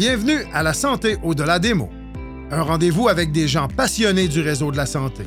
Bienvenue 0.00 0.46
à 0.54 0.62
la 0.62 0.72
santé 0.72 1.18
au-delà 1.22 1.58
des 1.58 1.74
mots. 1.74 1.90
Un 2.50 2.62
rendez-vous 2.62 3.08
avec 3.08 3.32
des 3.32 3.46
gens 3.46 3.68
passionnés 3.68 4.28
du 4.28 4.40
réseau 4.40 4.72
de 4.72 4.78
la 4.78 4.86
santé. 4.86 5.24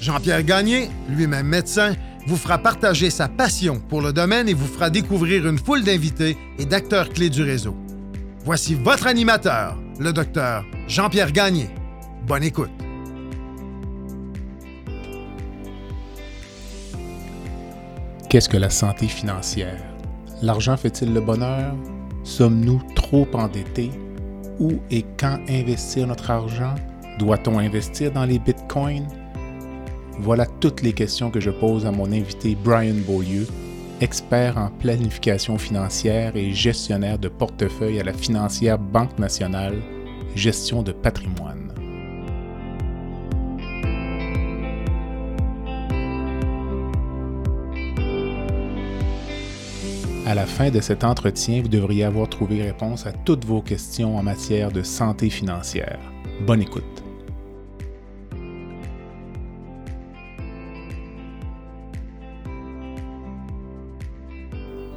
Jean-Pierre 0.00 0.42
Gagné, 0.42 0.90
lui-même 1.08 1.46
médecin, 1.46 1.94
vous 2.26 2.36
fera 2.36 2.58
partager 2.58 3.08
sa 3.08 3.28
passion 3.28 3.78
pour 3.78 4.02
le 4.02 4.12
domaine 4.12 4.48
et 4.48 4.52
vous 4.52 4.66
fera 4.66 4.90
découvrir 4.90 5.46
une 5.46 5.60
foule 5.60 5.84
d'invités 5.84 6.36
et 6.58 6.64
d'acteurs 6.64 7.10
clés 7.10 7.30
du 7.30 7.44
réseau. 7.44 7.76
Voici 8.44 8.74
votre 8.74 9.06
animateur, 9.06 9.78
le 10.00 10.12
docteur 10.12 10.64
Jean-Pierre 10.88 11.30
Gagné. 11.30 11.70
Bonne 12.26 12.42
écoute. 12.42 12.72
Qu'est-ce 18.28 18.48
que 18.48 18.56
la 18.56 18.70
santé 18.70 19.06
financière? 19.06 19.80
L'argent 20.42 20.76
fait-il 20.76 21.14
le 21.14 21.20
bonheur? 21.20 21.76
Sommes-nous 22.22 22.82
trop 22.94 23.26
endettés? 23.32 23.90
Où 24.60 24.74
et 24.90 25.06
quand 25.18 25.38
investir 25.48 26.06
notre 26.06 26.30
argent? 26.30 26.74
Doit-on 27.18 27.58
investir 27.58 28.12
dans 28.12 28.26
les 28.26 28.38
bitcoins? 28.38 29.08
Voilà 30.18 30.44
toutes 30.44 30.82
les 30.82 30.92
questions 30.92 31.30
que 31.30 31.40
je 31.40 31.50
pose 31.50 31.86
à 31.86 31.90
mon 31.90 32.12
invité 32.12 32.56
Brian 32.62 32.96
Beaulieu, 33.06 33.46
expert 34.02 34.58
en 34.58 34.68
planification 34.68 35.56
financière 35.56 36.36
et 36.36 36.52
gestionnaire 36.52 37.18
de 37.18 37.28
portefeuille 37.28 38.00
à 38.00 38.04
la 38.04 38.12
financière 38.12 38.78
Banque 38.78 39.18
nationale, 39.18 39.78
gestion 40.34 40.82
de 40.82 40.92
patrimoine. 40.92 41.59
À 50.26 50.34
la 50.34 50.44
fin 50.46 50.70
de 50.70 50.80
cet 50.80 51.02
entretien, 51.02 51.62
vous 51.62 51.68
devriez 51.68 52.04
avoir 52.04 52.28
trouvé 52.28 52.62
réponse 52.62 53.06
à 53.06 53.12
toutes 53.12 53.44
vos 53.44 53.62
questions 53.62 54.16
en 54.16 54.22
matière 54.22 54.70
de 54.70 54.82
santé 54.82 55.30
financière. 55.30 55.98
Bonne 56.46 56.60
écoute. 56.60 56.84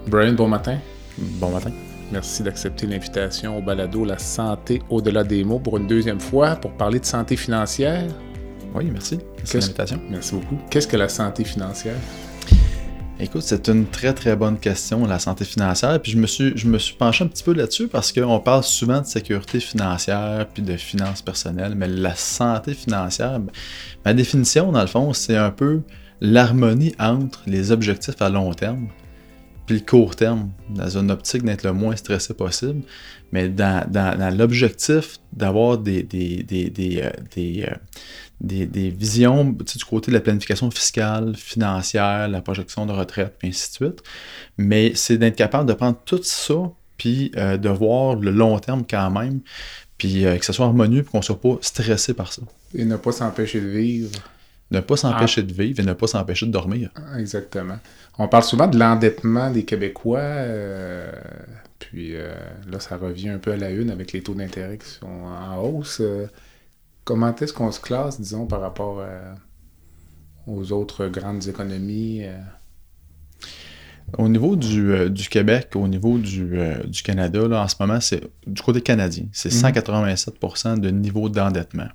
Brian, 0.07 0.33
bon 0.33 0.47
matin. 0.49 0.77
Bon 1.17 1.49
matin. 1.49 1.71
Merci 2.11 2.43
d'accepter 2.43 2.85
l'invitation 2.85 3.57
au 3.57 3.61
balado 3.61 4.05
La 4.05 4.19
santé 4.19 4.81
au-delà 4.89 5.23
des 5.23 5.43
mots 5.43 5.59
pour 5.59 5.77
une 5.77 5.87
deuxième 5.87 6.19
fois 6.19 6.57
pour 6.57 6.73
parler 6.73 6.99
de 6.99 7.05
santé 7.05 7.37
financière. 7.37 8.11
Oui, 8.75 8.89
merci. 8.91 9.19
Merci 9.37 9.55
de 9.55 9.61
l'invitation. 9.61 9.99
Merci 10.09 10.35
beaucoup. 10.35 10.57
Qu'est-ce 10.69 10.87
que 10.87 10.97
la 10.97 11.09
santé 11.09 11.43
financière? 11.43 11.95
Écoute, 13.19 13.43
c'est 13.43 13.67
une 13.69 13.85
très 13.85 14.13
très 14.13 14.35
bonne 14.35 14.57
question, 14.57 15.05
la 15.05 15.19
santé 15.19 15.45
financière. 15.45 16.01
Puis 16.01 16.11
je 16.11 16.17
me 16.17 16.25
suis, 16.25 16.57
je 16.57 16.67
me 16.67 16.79
suis 16.79 16.95
penché 16.95 17.23
un 17.23 17.27
petit 17.27 17.43
peu 17.43 17.53
là-dessus 17.53 17.87
parce 17.87 18.11
qu'on 18.11 18.39
parle 18.39 18.63
souvent 18.63 19.01
de 19.01 19.05
sécurité 19.05 19.59
financière 19.59 20.47
puis 20.53 20.63
de 20.63 20.75
finances 20.75 21.21
personnelles, 21.21 21.75
mais 21.75 21.87
la 21.87 22.15
santé 22.15 22.73
financière, 22.73 23.39
ben, 23.39 23.51
ma 24.03 24.13
définition, 24.13 24.71
dans 24.71 24.81
le 24.81 24.87
fond, 24.87 25.13
c'est 25.13 25.37
un 25.37 25.51
peu 25.51 25.81
l'harmonie 26.21 26.95
entre 26.99 27.41
les 27.45 27.71
objectifs 27.71 28.21
à 28.21 28.29
long 28.29 28.53
terme 28.53 28.87
puis 29.65 29.77
le 29.77 29.85
court 29.85 30.15
terme, 30.15 30.49
dans 30.69 30.97
une 30.97 31.09
optique 31.09 31.43
d'être 31.43 31.63
le 31.63 31.73
moins 31.73 31.95
stressé 31.95 32.33
possible, 32.33 32.81
mais 33.31 33.47
dans, 33.47 34.37
l'objectif 34.37 35.19
d'avoir 35.31 35.77
des, 35.77 36.03
des, 36.03 36.43
des, 36.43 37.01
euh, 37.01 37.11
euh, 37.37 37.75
des, 38.43 38.89
visions 38.89 39.45
du 39.45 39.85
côté 39.85 40.11
de 40.11 40.17
la 40.17 40.21
planification 40.21 40.69
fiscale, 40.69 41.35
financière, 41.35 42.27
la 42.27 42.41
projection 42.41 42.85
de 42.85 42.91
retraite, 42.91 43.35
puis 43.39 43.47
ainsi 43.49 43.69
de 43.69 43.73
suite. 43.73 44.03
Mais 44.57 44.91
c'est 44.95 45.17
d'être 45.17 45.35
capable 45.35 45.67
de 45.67 45.73
prendre 45.73 45.97
tout 46.05 46.21
ça, 46.23 46.55
puis 46.97 47.31
euh, 47.37 47.57
de 47.57 47.69
voir 47.69 48.15
le 48.15 48.31
long 48.31 48.59
terme 48.59 48.83
quand 48.87 49.09
même, 49.09 49.39
puis 49.97 50.23
que 50.23 50.45
ce 50.45 50.53
soit 50.53 50.65
harmonieux, 50.65 51.03
puis 51.03 51.11
qu'on 51.11 51.19
ne 51.19 51.23
soit 51.23 51.39
pas 51.39 51.57
stressé 51.61 52.13
par 52.13 52.31
ça. 52.33 52.41
Et 52.75 52.85
ne 52.85 52.97
pas 52.97 53.11
s'empêcher 53.11 53.61
de 53.61 53.67
vivre. 53.67 54.11
Ne 54.71 54.79
pas 54.79 54.97
s'empêcher 54.97 55.41
ah. 55.41 55.49
de 55.49 55.53
vivre 55.53 55.79
et 55.79 55.83
ne 55.83 55.93
pas 55.93 56.07
s'empêcher 56.07 56.45
de 56.45 56.51
dormir. 56.51 56.89
Exactement. 57.17 57.77
On 58.17 58.27
parle 58.27 58.43
souvent 58.43 58.67
de 58.67 58.77
l'endettement 58.77 59.51
des 59.51 59.63
Québécois, 59.63 60.19
euh, 60.19 61.11
puis 61.79 62.15
euh, 62.15 62.33
là, 62.69 62.79
ça 62.79 62.97
revient 62.97 63.29
un 63.29 63.37
peu 63.37 63.51
à 63.51 63.57
la 63.57 63.69
une 63.69 63.89
avec 63.89 64.11
les 64.11 64.21
taux 64.21 64.33
d'intérêt 64.33 64.77
qui 64.77 64.89
sont 64.89 65.07
en 65.07 65.57
hausse. 65.57 66.01
Euh, 67.03 67.13
comment 67.13 67.35
est-ce 67.35 67.53
qu'on 67.53 67.71
se 67.71 67.79
classe, 67.79 68.19
disons, 68.19 68.45
par 68.45 68.61
rapport 68.61 69.03
aux 70.47 70.71
autres 70.71 71.07
grandes 71.07 71.47
économies? 71.47 72.23
Au 74.17 74.29
niveau 74.29 74.55
du, 74.55 75.27
Québec, 75.29 75.69
au 75.75 75.87
niveau 75.87 76.17
du, 76.17 77.03
Canada, 77.03 77.47
là, 77.47 77.63
en 77.63 77.67
ce 77.67 77.75
moment, 77.79 77.99
c'est 77.99 78.21
du 78.45 78.61
côté 78.61 78.81
canadien, 78.81 79.25
c'est 79.31 79.49
187 79.49 80.35
mhm. 80.41 80.79
de 80.79 80.89
niveau 80.91 81.29
d'endettement. 81.29 81.87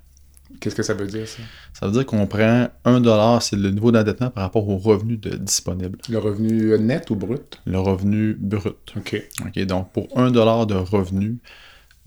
Qu'est-ce 0.60 0.74
que 0.74 0.82
ça 0.82 0.94
veut 0.94 1.06
dire, 1.06 1.28
ça? 1.28 1.42
Ça 1.72 1.86
veut 1.86 1.92
dire 1.92 2.06
qu'on 2.06 2.26
prend 2.26 2.68
1 2.84 3.40
c'est 3.40 3.54
le 3.54 3.70
niveau 3.70 3.92
d'endettement 3.92 4.30
par 4.30 4.42
rapport 4.42 4.68
au 4.68 4.76
revenu 4.76 5.16
de, 5.16 5.36
disponible. 5.36 5.98
Le 6.08 6.18
revenu 6.18 6.76
net 6.78 7.10
ou 7.10 7.16
brut? 7.16 7.60
Le 7.64 7.78
revenu 7.78 8.34
brut. 8.34 8.76
OK. 8.96 9.22
OK, 9.46 9.64
donc 9.66 9.92
pour 9.92 10.08
1 10.16 10.30
de 10.32 10.40
revenu, 10.40 11.38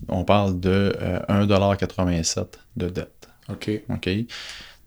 on 0.08 0.24
parle 0.24 0.60
de 0.60 0.96
1,87 1.28 2.38
euh, 2.38 2.44
de 2.76 2.88
dette. 2.88 3.28
OK. 3.50 3.70
OK? 3.88 4.10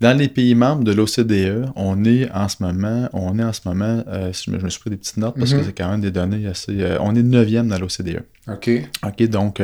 Dans 0.01 0.17
les 0.17 0.27
pays 0.27 0.55
membres 0.55 0.83
de 0.83 0.91
l'OCDE, 0.91 1.71
on 1.75 2.03
est 2.03 2.29
en 2.31 2.49
ce 2.49 2.57
moment, 2.61 3.07
on 3.13 3.39
est 3.39 3.43
en 3.43 3.53
ce 3.53 3.61
moment, 3.65 4.03
euh, 4.07 4.33
je, 4.33 4.51
me, 4.51 4.69
suis 4.69 4.79
pris 4.79 4.89
des 4.89 4.97
petites 4.97 5.17
notes 5.17 5.35
parce 5.37 5.51
que 5.51 5.57
mhm. 5.57 5.63
c'est 5.65 5.73
quand 5.73 5.89
même 5.89 6.01
des 6.01 6.11
données 6.11 6.45
assez. 6.47 6.81
Euh, 6.81 6.97
on 6.99 7.15
est 7.15 7.23
9e 7.23 7.67
dans 7.67 7.79
l'OCDE. 7.79 8.23
OK. 8.47 8.69
OK, 9.03 9.23
donc 9.29 9.61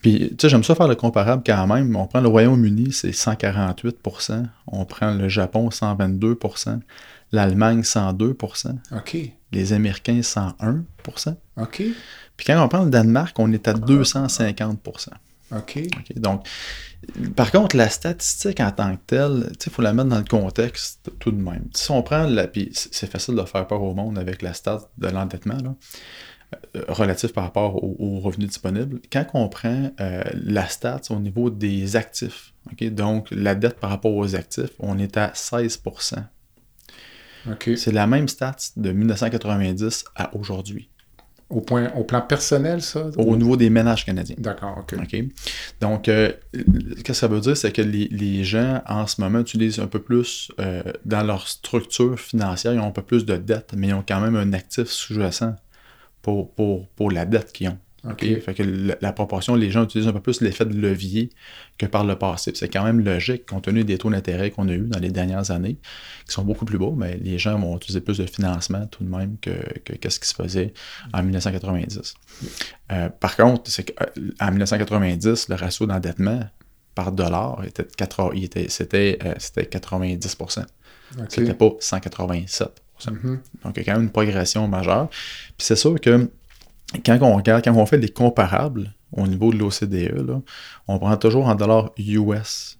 puis, 0.00 0.30
tu 0.30 0.36
sais, 0.40 0.48
j'aime 0.48 0.64
ça 0.64 0.74
faire 0.74 0.88
le 0.88 0.94
comparable 0.94 1.42
quand 1.44 1.66
même. 1.66 1.94
On 1.94 2.06
prend 2.06 2.20
le 2.20 2.28
Royaume-Uni, 2.28 2.92
c'est 2.92 3.10
148% 3.10 4.46
On 4.66 4.84
prend 4.86 5.12
le 5.12 5.28
Japon, 5.28 5.68
122% 5.68 6.80
L'Allemagne, 7.32 7.82
102% 7.82 8.76
OK. 8.96 9.16
Les 9.52 9.72
Américains, 9.72 10.20
101% 10.20 11.36
OK. 11.58 11.82
Puis 12.40 12.46
quand 12.46 12.64
on 12.64 12.68
prend 12.68 12.84
le 12.84 12.90
Danemark, 12.90 13.38
on 13.38 13.52
est 13.52 13.68
à 13.68 13.74
250% 13.74 15.08
OK. 15.54 16.16
Donc, 16.16 16.46
par 17.36 17.50
contre, 17.50 17.76
la 17.76 17.90
statistique 17.90 18.60
en 18.60 18.70
tant 18.70 18.96
que 18.96 19.00
telle, 19.06 19.52
il 19.66 19.70
faut 19.70 19.82
la 19.82 19.92
mettre 19.92 20.08
dans 20.08 20.16
le 20.16 20.24
contexte 20.24 21.10
tout 21.18 21.32
de 21.32 21.42
même. 21.42 21.68
Si 21.74 21.90
on 21.90 22.02
prend 22.02 22.24
la. 22.24 22.48
Puis 22.48 22.70
c'est 22.72 23.10
facile 23.10 23.34
de 23.34 23.42
faire 23.42 23.66
peur 23.66 23.82
au 23.82 23.92
monde 23.92 24.18
avec 24.18 24.40
la 24.40 24.54
stat 24.54 24.80
de 24.96 25.08
l'endettement, 25.08 25.58
là. 25.62 25.74
Euh, 26.76 26.82
relatif 26.88 27.34
par 27.34 27.44
rapport 27.44 27.84
aux, 27.84 28.20
revenus 28.20 28.48
disponibles. 28.48 29.00
Quand 29.12 29.26
on 29.34 29.48
prend 29.50 29.90
euh, 30.00 30.24
la 30.32 30.66
stat 30.66 31.02
au 31.10 31.16
niveau 31.16 31.50
des 31.50 31.94
actifs, 31.94 32.54
donc 32.80 33.28
la 33.32 33.54
dette 33.54 33.78
par 33.78 33.90
rapport 33.90 34.14
aux 34.14 34.34
actifs, 34.34 34.70
on 34.78 34.98
est 34.98 35.18
à 35.18 35.28
16% 35.28 36.14
C'est 37.76 37.92
la 37.92 38.06
même 38.06 38.28
stat 38.28 38.56
de 38.76 38.92
1990 38.92 40.06
à 40.16 40.34
aujourd'hui. 40.34 40.89
Au, 41.50 41.60
point, 41.60 41.90
au 41.96 42.04
plan 42.04 42.20
personnel, 42.20 42.80
ça? 42.80 43.10
Au 43.16 43.36
niveau 43.36 43.56
des 43.56 43.70
ménages 43.70 44.06
canadiens. 44.06 44.36
D'accord, 44.38 44.84
OK. 44.92 45.24
Donc, 45.80 46.08
euh, 46.08 46.32
ce 46.54 47.02
que 47.02 47.12
ça 47.12 47.26
veut 47.26 47.40
dire, 47.40 47.56
c'est 47.56 47.72
que 47.72 47.82
les, 47.82 48.44
gens, 48.44 48.82
en 48.86 49.06
ce 49.06 49.20
moment, 49.20 49.40
utilisent 49.40 49.80
un 49.80 49.88
peu 49.88 50.00
plus, 50.00 50.52
dans 51.04 51.22
leur 51.24 51.48
structure 51.48 52.18
financière, 52.18 52.72
ils 52.72 52.78
ont 52.78 52.86
un 52.86 52.92
peu 52.92 53.02
plus 53.02 53.26
de 53.26 53.36
dettes, 53.36 53.72
mais 53.76 53.88
ils 53.88 53.94
ont 53.94 54.04
quand 54.06 54.20
même 54.20 54.36
un 54.36 54.52
actif 54.52 54.86
sous-jacent 54.86 55.54
pour, 56.22 56.52
pour, 56.96 57.10
la 57.10 57.24
dette 57.24 57.52
qu'ils 57.52 57.68
ont. 57.68 57.78
Fait 58.18 58.54
que 58.54 58.62
la, 59.00 59.12
proportion, 59.12 59.54
les 59.54 59.70
gens 59.70 59.84
utilisent 59.84 60.08
un 60.08 60.12
peu 60.12 60.20
plus 60.20 60.40
l'effet 60.40 60.64
de 60.64 60.74
levier 60.74 61.30
que 61.76 61.86
par 61.86 62.04
le 62.04 62.16
passé. 62.16 62.52
C'est 62.54 62.68
quand 62.68 62.82
même 62.82 63.00
logique, 63.00 63.46
compte 63.46 63.64
tenu 63.64 63.84
des 63.84 63.98
taux 63.98 64.10
d'intérêt 64.10 64.50
qu'on 64.50 64.68
a 64.68 64.72
eu 64.72 64.86
dans 64.86 64.98
les 64.98 65.10
dernières 65.10 65.50
années, 65.50 65.76
qui 66.26 66.32
sont 66.32 66.44
beaucoup 66.44 66.64
plus 66.64 66.78
beaux, 66.78 66.94
mais 66.94 67.18
les 67.18 67.38
gens 67.38 67.58
vont 67.58 67.76
utiliser 67.76 68.00
plus 68.00 68.18
de 68.18 68.26
financement 68.26 68.86
tout 68.86 69.04
de 69.04 69.08
même 69.10 69.36
que, 69.40 69.50
que, 69.84 70.10
ce 70.10 70.18
qui 70.18 70.28
se 70.28 70.34
faisait 70.34 70.72
en 71.12 71.22
1990. 71.22 72.14
Euh, 72.92 73.08
par 73.10 73.36
contre, 73.36 73.70
c'est 73.70 73.84
qu'en 73.84 74.50
1990, 74.50 75.48
le 75.48 75.54
ratio 75.56 75.86
d'endettement 75.86 76.40
par 76.94 77.12
dollar 77.12 77.62
était, 77.64 78.68
c'était, 78.68 79.18
euh, 79.24 79.34
c'était 79.38 79.78
90% 79.78 80.64
C'était 81.28 81.54
pas 81.54 81.70
187 81.80 82.82
Mm-hmm. 83.08 83.38
Donc, 83.64 83.76
il 83.76 83.78
y 83.78 83.80
a 83.80 83.84
quand 83.84 83.92
même 83.98 84.02
une 84.04 84.10
progression 84.10 84.68
majeure. 84.68 85.08
Puis 85.08 85.66
c'est 85.66 85.76
sûr 85.76 86.00
que 86.00 86.30
quand 87.04 87.18
on 87.22 87.36
regarde, 87.36 87.64
quand 87.64 87.74
on 87.74 87.86
fait 87.86 87.98
des 87.98 88.08
comparables 88.08 88.92
au 89.12 89.26
niveau 89.26 89.52
de 89.52 89.58
l'OCDE, 89.58 90.42
on 90.88 90.98
prend 90.98 91.16
toujours 91.16 91.46
en 91.46 91.54
dollars 91.54 91.90
US. 91.98 92.78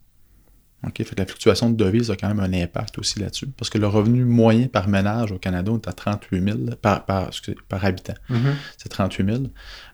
OK? 0.87 0.97
Fait 0.97 1.05
que 1.05 1.21
la 1.21 1.27
fluctuation 1.27 1.71
de 1.71 1.77
devise 1.77 2.11
a 2.11 2.17
quand 2.17 2.29
même 2.29 2.41
un 2.41 2.53
impact 2.53 2.99
aussi 2.99 3.21
là-dessus. 3.21 3.49
Parce 3.49 3.69
que 3.69 3.79
le 3.79 3.87
revenu 3.87 4.25
moyen 4.25 4.67
par 4.67 4.89
ménage 4.89 5.31
au 5.31 5.39
Canada 5.39 5.73
est 5.73 5.89
à 5.89 5.93
38 5.93 6.43
000 6.43 6.59
par, 6.81 7.05
par, 7.05 7.31
par 7.69 7.85
habitant. 7.85 8.15
Mm-hmm. 8.31 8.55
C'est 8.79 8.89
38 8.89 9.27
000. 9.27 9.39
Euh, 9.43 9.47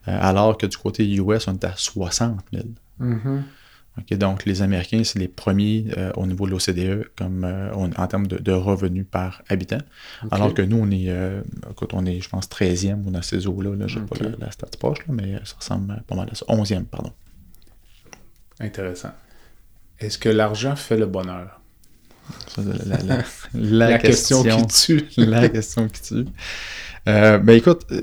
alors 0.06 0.56
que 0.56 0.66
du 0.66 0.76
côté 0.76 1.08
US, 1.16 1.48
on 1.48 1.54
est 1.54 1.64
à 1.64 1.72
60 1.74 2.38
000. 2.52 2.64
Donc, 4.10 4.44
les 4.44 4.62
Américains, 4.62 5.02
c'est 5.04 5.18
les 5.18 5.28
premiers 5.28 5.86
euh, 5.96 6.12
au 6.16 6.26
niveau 6.26 6.46
de 6.46 6.50
l'OCDE 6.50 7.08
comme 7.16 7.44
euh, 7.44 7.72
en 7.72 8.06
termes 8.06 8.26
de, 8.26 8.52
revenus 8.52 9.06
par 9.10 9.42
habitant. 9.48 9.80
Alors 10.30 10.52
que 10.52 10.62
nous, 10.62 10.76
on 10.76 10.90
est, 10.90 11.08
euh, 11.08 11.42
on 11.92 12.04
est, 12.04 12.20
je 12.20 12.28
pense, 12.28 12.46
13e 12.48 13.04
ou 13.04 13.10
dans 13.10 13.22
ces 13.22 13.46
eaux-là. 13.46 13.74
Là, 13.74 13.86
je 13.86 13.98
n'ai 13.98 14.06
pas 14.06 14.16
la, 14.38 14.50
stat 14.50 14.68
poche, 14.78 14.98
mais 15.08 15.40
ça 15.44 15.56
ressemble 15.58 16.02
pas 16.06 16.14
mal 16.14 16.28
à 16.30 16.34
ça. 16.34 16.44
11e, 16.48 16.84
pardon. 16.84 17.12
Intéressant. 18.60 19.12
Est-ce 19.98 20.18
que 20.18 20.28
l'argent 20.28 20.76
fait 20.76 20.96
le 20.96 21.06
bonheur? 21.06 21.60
la, 23.54 23.98
question, 23.98 24.42
qui 24.42 24.66
tue. 24.66 25.04
la 25.16 25.48
question 25.48 25.88
qui 25.88 26.02
tue. 26.02 26.24
Euh, 27.08 27.38
ben 27.38 27.54
écoute, 27.54 27.86
euh, 27.92 28.00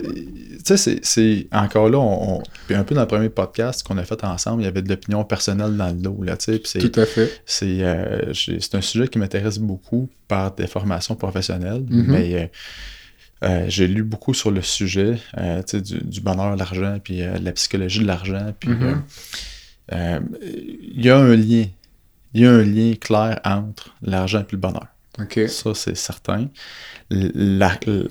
tu 0.65 0.77
sais, 0.77 0.99
c'est 1.03 1.47
encore 1.51 1.89
là, 1.89 1.99
on, 1.99 2.41
un 2.69 2.83
peu 2.83 2.95
dans 2.95 3.01
le 3.01 3.07
premier 3.07 3.29
podcast 3.29 3.83
qu'on 3.83 3.97
a 3.97 4.03
fait 4.03 4.23
ensemble, 4.23 4.61
il 4.61 4.65
y 4.65 4.67
avait 4.67 4.81
de 4.81 4.89
l'opinion 4.89 5.25
personnelle 5.25 5.75
dans 5.75 5.87
le 5.87 5.93
dos, 5.93 6.23
là, 6.23 6.37
tu 6.37 6.59
sais. 6.63 6.79
Tout 6.79 6.99
à 6.99 7.05
fait. 7.05 7.41
Euh, 7.63 8.33
c'est 8.33 8.75
un 8.75 8.81
sujet 8.81 9.07
qui 9.09 9.19
m'intéresse 9.19 9.59
beaucoup 9.59 10.09
par 10.27 10.55
des 10.55 10.67
formations 10.67 11.15
professionnelles, 11.15 11.83
mm-hmm. 11.89 12.49
mais 13.41 13.69
j'ai 13.69 13.87
lu 13.87 14.03
beaucoup 14.03 14.33
sur 14.33 14.51
le 14.51 14.61
sujet, 14.61 15.15
tu 15.35 15.41
sais, 15.65 15.81
du, 15.81 16.21
bonheur, 16.21 16.55
l'argent, 16.55 16.97
puis 17.03 17.17
la 17.19 17.51
psychologie 17.51 17.99
de 17.99 18.07
l'argent, 18.07 18.53
puis 18.57 18.69
mm-hmm. 18.69 20.21
il 20.95 21.05
y 21.05 21.09
a 21.09 21.17
un 21.17 21.35
lien, 21.35 21.65
il 22.33 22.41
y 22.41 22.45
a 22.45 22.51
un 22.51 22.63
lien 22.63 22.93
clair 22.95 23.41
entre 23.43 23.93
l'argent 24.01 24.39
et 24.39 24.51
le 24.51 24.57
bonheur. 24.57 24.87
Ça, 25.47 25.73
c'est 25.75 25.97
certain. 25.97 26.47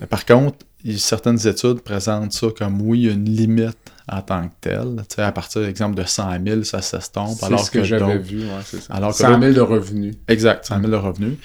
par 0.09 0.25
contre, 0.25 0.57
certaines 0.97 1.47
études 1.47 1.81
présentent 1.81 2.33
ça 2.33 2.47
comme 2.57 2.81
oui, 2.81 3.01
il 3.01 3.05
y 3.05 3.09
a 3.09 3.13
une 3.13 3.29
limite 3.29 3.77
en 4.11 4.21
tant 4.21 4.47
que 4.47 4.53
telle. 4.59 4.95
Tu 5.09 5.15
sais, 5.15 5.21
à 5.21 5.31
partir, 5.31 5.63
exemple, 5.63 5.95
de 5.95 6.03
100 6.03 6.45
000, 6.45 6.63
ça 6.63 6.81
s'estompe. 6.81 7.37
C'est 7.39 7.57
ce 7.57 7.71
que, 7.71 7.83
j'avais 7.83 8.17
vu, 8.17 8.41
ouais, 8.41 8.61
c'est 8.65 8.81
ça. 8.81 8.93
Alors 8.93 9.13
100 9.13 9.39
000 9.39 9.53
de 9.53 9.61
revenus. 9.61 10.15
Exact, 10.27 10.65
100 10.65 10.79
000 10.81 10.91
de 10.91 10.97
revenus. 10.97 11.37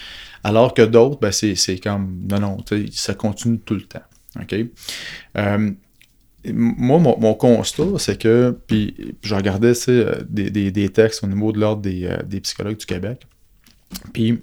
Alors 0.45 0.75
que 0.75 0.83
d'autres, 0.83 1.19
ben, 1.21 1.33
c'est 1.33 1.79
comme, 1.83 2.27
non, 2.29 2.41
non, 2.41 2.57
tu 2.59 2.87
sais, 2.87 2.93
ça 2.93 3.15
continue 3.15 3.59
tout 3.59 3.75
le 3.75 3.83
temps. 3.83 4.03
OK? 4.41 4.55
Euh, 5.37 5.71
moi, 6.53 6.99
mon, 6.99 7.35
constat, 7.35 7.99
c'est 7.99 8.19
que, 8.19 8.57
puis 8.67 9.17
je 9.23 9.35
regardais 9.35 9.73
euh, 9.89 10.15
des, 10.29 10.51
des, 10.51 10.71
des, 10.71 10.89
textes 10.89 11.25
au 11.25 11.27
niveau 11.27 11.53
de 11.53 11.61
l'ordre 11.61 11.83
des, 11.83 12.07
euh, 12.07 12.23
des 12.25 12.41
psychologues 12.41 12.79
du 12.79 12.87
Québec, 12.87 13.27
puis 14.13 14.41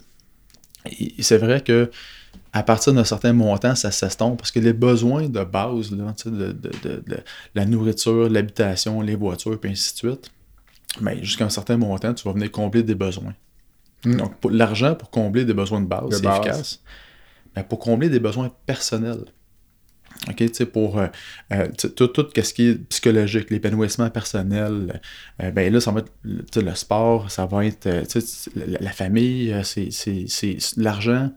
c'est 1.19 1.37
vrai 1.37 1.61
que 1.61 1.89
à 2.55 2.63
partir 2.63 2.93
d'un 2.93 3.03
certain 3.03 3.33
montant, 3.33 3.75
ça 3.75 3.91
s'estompe 3.91 4.37
parce 4.39 4.49
que 4.49 4.59
les 4.59 4.71
besoins 4.71 5.27
de 5.27 5.43
base, 5.43 5.91
là, 5.91 6.15
de, 6.25 6.53
de, 6.53 7.03
la 7.53 7.65
nourriture, 7.65 8.29
l'habitation, 8.29 9.01
les 9.01 9.15
voitures, 9.15 9.59
puis 9.59 9.71
ainsi 9.71 9.91
de 9.91 9.97
suite, 9.97 10.31
mais 11.01 11.15
ben, 11.15 11.23
jusqu'à 11.23 11.43
un 11.43 11.49
certain 11.49 11.75
montant, 11.75 12.13
tu 12.13 12.25
vas 12.25 12.31
venir 12.31 12.49
combler 12.49 12.81
des 12.81 12.95
besoins. 12.95 13.33
Hmm. 14.05 14.15
Donc, 14.15 14.31
l'argent 14.49 14.95
pour 14.95 15.09
combler 15.09 15.43
des 15.43 15.53
besoins 15.53 15.81
de 15.81 15.85
base, 15.85 16.05
c'est 16.11 16.25
efficace. 16.25 16.81
Mais 17.57 17.63
pour 17.65 17.77
combler 17.77 18.07
des 18.07 18.21
besoins 18.21 18.49
personnels, 18.65 19.25
OK, 20.29 20.37
tu 20.37 20.53
sais, 20.53 20.65
pour 20.65 20.97
euh, 20.97 21.07
euh, 21.51 21.67
tout, 21.97 22.07
tout 22.07 22.25
ce 22.41 22.53
qui 22.53 22.67
est 22.67 22.75
psychologique, 22.87 23.49
l'épanouissement 23.49 24.09
personnel, 24.09 25.01
euh, 25.43 25.51
ben 25.51 25.73
là, 25.73 25.81
ça 25.81 25.91
va 25.91 25.99
être 25.99 26.61
le 26.61 26.73
sport, 26.73 27.29
ça 27.29 27.45
va 27.45 27.65
être 27.65 27.85
la, 27.85 28.79
la, 28.79 28.91
famille, 28.91 29.53
c'est 29.61 30.57
l'argent, 30.77 31.31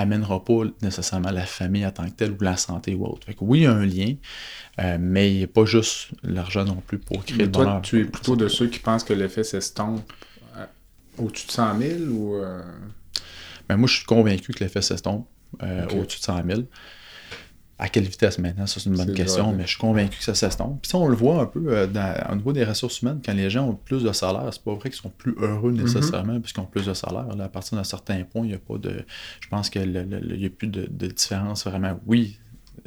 amènera 0.00 0.44
pas 0.44 0.62
nécessairement 0.82 1.30
la 1.30 1.46
famille 1.46 1.86
en 1.86 1.90
tant 1.90 2.04
que 2.04 2.10
telle 2.10 2.32
ou 2.32 2.42
la 2.42 2.56
santé 2.56 2.94
ou 2.94 3.06
autre. 3.06 3.26
Fait 3.26 3.34
que 3.34 3.42
oui, 3.42 3.60
il 3.60 3.62
y 3.62 3.66
a 3.66 3.72
un 3.72 3.86
lien, 3.86 4.14
euh, 4.78 4.96
mais 5.00 5.32
il 5.32 5.38
n'y 5.38 5.44
a 5.44 5.48
pas 5.48 5.64
juste 5.64 6.08
l'argent 6.22 6.64
non 6.64 6.82
plus 6.86 6.98
pour 6.98 7.24
créer 7.24 7.38
le 7.38 7.46
bonheur. 7.48 7.82
Tu 7.82 8.00
es 8.00 8.04
plutôt 8.04 8.36
de 8.36 8.48
ceux 8.48 8.68
qui 8.68 8.78
pensent 8.78 9.04
que 9.04 9.12
l'effet 9.12 9.44
s'estompe 9.44 10.12
euh, 10.56 10.66
au-dessus 11.18 11.46
de 11.46 11.52
100 11.52 11.78
000 11.78 12.00
ou. 12.10 12.36
Euh? 12.36 12.62
Ben, 13.68 13.76
moi, 13.76 13.86
je 13.86 13.96
suis 13.96 14.06
convaincu 14.06 14.52
que 14.52 14.64
l'effet 14.64 14.82
s'estompe 14.82 15.28
au-dessus 15.60 16.18
de 16.18 16.24
100 16.24 16.46
000. 16.46 16.60
À 17.82 17.88
quelle 17.88 18.04
vitesse 18.04 18.38
maintenant, 18.38 18.66
ça 18.66 18.78
c'est 18.78 18.90
une 18.90 18.96
bonne 18.96 19.14
question, 19.14 19.52
mais 19.52 19.62
je 19.62 19.70
suis 19.70 19.78
convaincu 19.78 20.18
que 20.18 20.24
ça 20.24 20.34
s'estompe. 20.34 20.82
Puis 20.82 20.90
ça, 20.90 20.98
on 20.98 21.08
le 21.08 21.16
voit 21.16 21.40
un 21.40 21.46
peu 21.46 21.64
euh, 21.68 21.86
au 22.30 22.34
niveau 22.34 22.52
des 22.52 22.62
ressources 22.62 23.00
humaines, 23.00 23.20
quand 23.24 23.32
les 23.32 23.48
gens 23.48 23.68
ont 23.68 23.74
plus 23.74 24.02
de 24.02 24.12
salaire, 24.12 24.48
c'est 24.52 24.62
pas 24.62 24.74
vrai 24.74 24.90
qu'ils 24.90 25.00
sont 25.00 25.08
plus 25.08 25.34
heureux 25.38 25.72
mhm. 25.72 25.82
nécessairement 25.82 26.38
puisqu'ils 26.40 26.60
ont 26.60 26.66
plus 26.66 26.84
de 26.84 26.92
salaire. 26.92 27.26
à 27.40 27.48
partir 27.48 27.78
d'un 27.78 27.84
certain 27.84 28.22
point, 28.24 28.42
il 28.44 28.48
n'y 28.48 28.54
a 28.54 28.58
pas 28.58 28.76
de. 28.76 29.02
Je 29.40 29.48
pense 29.48 29.70
qu'il 29.70 29.90
n'y 29.90 30.46
a 30.46 30.50
plus 30.50 30.68
de, 30.68 30.86
de, 30.90 31.06
différence 31.06 31.64
vraiment. 31.64 31.98
Oui, 32.06 32.38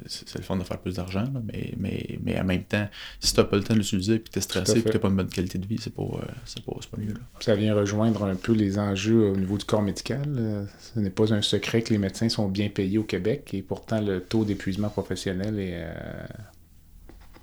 c'est 0.06 0.38
le 0.38 0.44
fun 0.44 0.56
de 0.57 0.63
faire 0.63 0.80
plus 0.80 0.95
d'argent, 0.95 1.25
mais, 1.45 1.74
mais, 1.78 2.19
mais 2.24 2.40
en 2.40 2.44
même 2.44 2.63
temps, 2.63 2.88
si 3.19 3.34
tu 3.34 3.40
n'as 3.40 3.45
pas 3.45 3.57
le 3.57 3.63
temps 3.63 3.74
de 3.74 3.80
l'utiliser, 3.80 4.19
puis 4.19 4.31
tu 4.31 4.40
es 4.40 4.42
stressé, 4.42 4.74
puis 4.74 4.84
tu 4.84 4.90
n'as 4.90 5.00
pas 5.00 5.10
une 5.10 5.16
bonne 5.16 5.30
qualité 5.30 5.57
de 5.57 5.68
vie, 5.68 5.78
c'est 5.80 5.94
pas, 5.94 6.04
euh, 6.04 6.62
pas, 6.66 6.74
pas, 6.74 6.98
mieux. 6.98 7.13
Là. 7.13 7.19
Ça 7.40 7.56
vient 7.56 7.74
rejoindre 7.75 8.24
un 8.24 8.36
peu 8.36 8.54
les 8.54 8.80
enjeux 8.80 9.30
au 9.30 9.36
niveau 9.36 9.57
du 9.57 9.66
corps 9.66 9.81
médical. 9.81 10.68
Ce 10.80 11.00
n'est 11.00 11.10
pas 11.10 11.34
un 11.34 11.42
secret 11.42 11.81
que 11.81 11.92
les 11.92 12.00
médecins 12.00 12.30
sont 12.30 12.48
bien 12.48 12.69
payés 12.69 12.98
au 12.98 13.04
Québec, 13.04 13.54
et 13.54 13.62
pourtant 13.62 14.01
le 14.01 14.22
taux 14.22 14.45
d'épuisement 14.45 14.90
professionnel 14.90 15.60
est, 15.60 15.74
euh, 15.75 15.94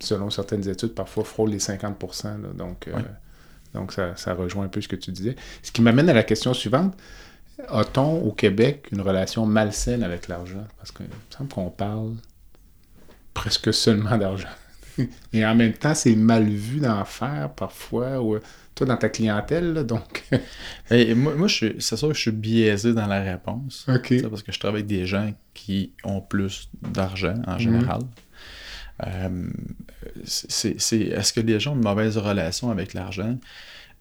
selon 0.01 0.31
certaines 0.31 0.69
études, 0.69 0.95
parfois 0.95 1.25
frôle 1.25 1.51
les 1.51 1.59
50 1.59 1.99
donc, 2.55 2.89
euh, 2.89 2.93
donc 3.75 3.93
ça, 3.93 4.17
ça 4.17 4.35
rejoint 4.35 4.65
un 4.65 4.69
peu 4.69 4.81
ce 4.81 4.89
que 4.89 4.97
tu 4.97 5.13
disais. 5.13 5.37
Ce 5.63 5.71
qui 5.71 5.83
m'amène 5.83 6.09
à 6.09 6.15
la 6.15 6.25
question 6.25 6.55
suivante. 6.55 6.95
A-t-on 7.69 8.23
au 8.23 8.33
Québec 8.33 8.87
une 8.91 9.03
relation 9.03 9.45
malsaine 9.45 10.03
avec 10.03 10.29
l'argent? 10.29 10.67
Parce 10.79 10.93
qu'il 10.93 11.07
me 11.07 11.11
semble 11.29 11.51
qu'on 11.51 11.69
parle 11.69 12.15
presque 13.35 13.73
seulement 13.73 14.17
d'argent. 14.17 14.49
Et 15.33 15.45
en 15.45 15.55
même 15.55 15.73
temps, 15.73 15.95
c'est 15.95 16.17
mal 16.17 16.49
vu 16.49 16.81
d'en 16.81 17.05
faire 17.05 17.51
parfois, 17.51 18.21
ou 18.23 18.39
toi 18.75 18.87
dans 18.87 18.97
ta 18.97 19.09
clientèle, 19.09 19.85
donc. 19.85 20.25
moi, 20.91 21.35
moi 21.35 21.49
c'est 21.49 21.81
sûr 21.81 22.09
que 22.09 22.15
je 22.15 22.21
suis 22.21 22.31
biaisé 22.31 22.93
dans 22.93 23.07
la 23.07 23.23
réponse. 23.23 23.87
Parce 23.87 24.43
que 24.43 24.53
je 24.53 24.59
travaille 24.59 24.81
avec 24.81 24.87
des 24.87 25.07
gens 25.07 25.33
qui 25.55 25.93
ont 26.05 26.21
plus 26.21 26.69
d'argent 26.83 27.35
en 27.47 27.55
mhm. 27.55 27.59
général. 27.59 28.01
Euh, 29.07 29.49
c'est, 30.25 30.77
est-ce 30.93 31.33
que 31.33 31.41
les 31.41 31.59
gens 31.59 31.73
ont 31.73 31.77
une 31.77 31.83
mauvaise 31.83 32.19
relation 32.19 32.71
avec 32.71 32.93
l'argent? 32.95 33.39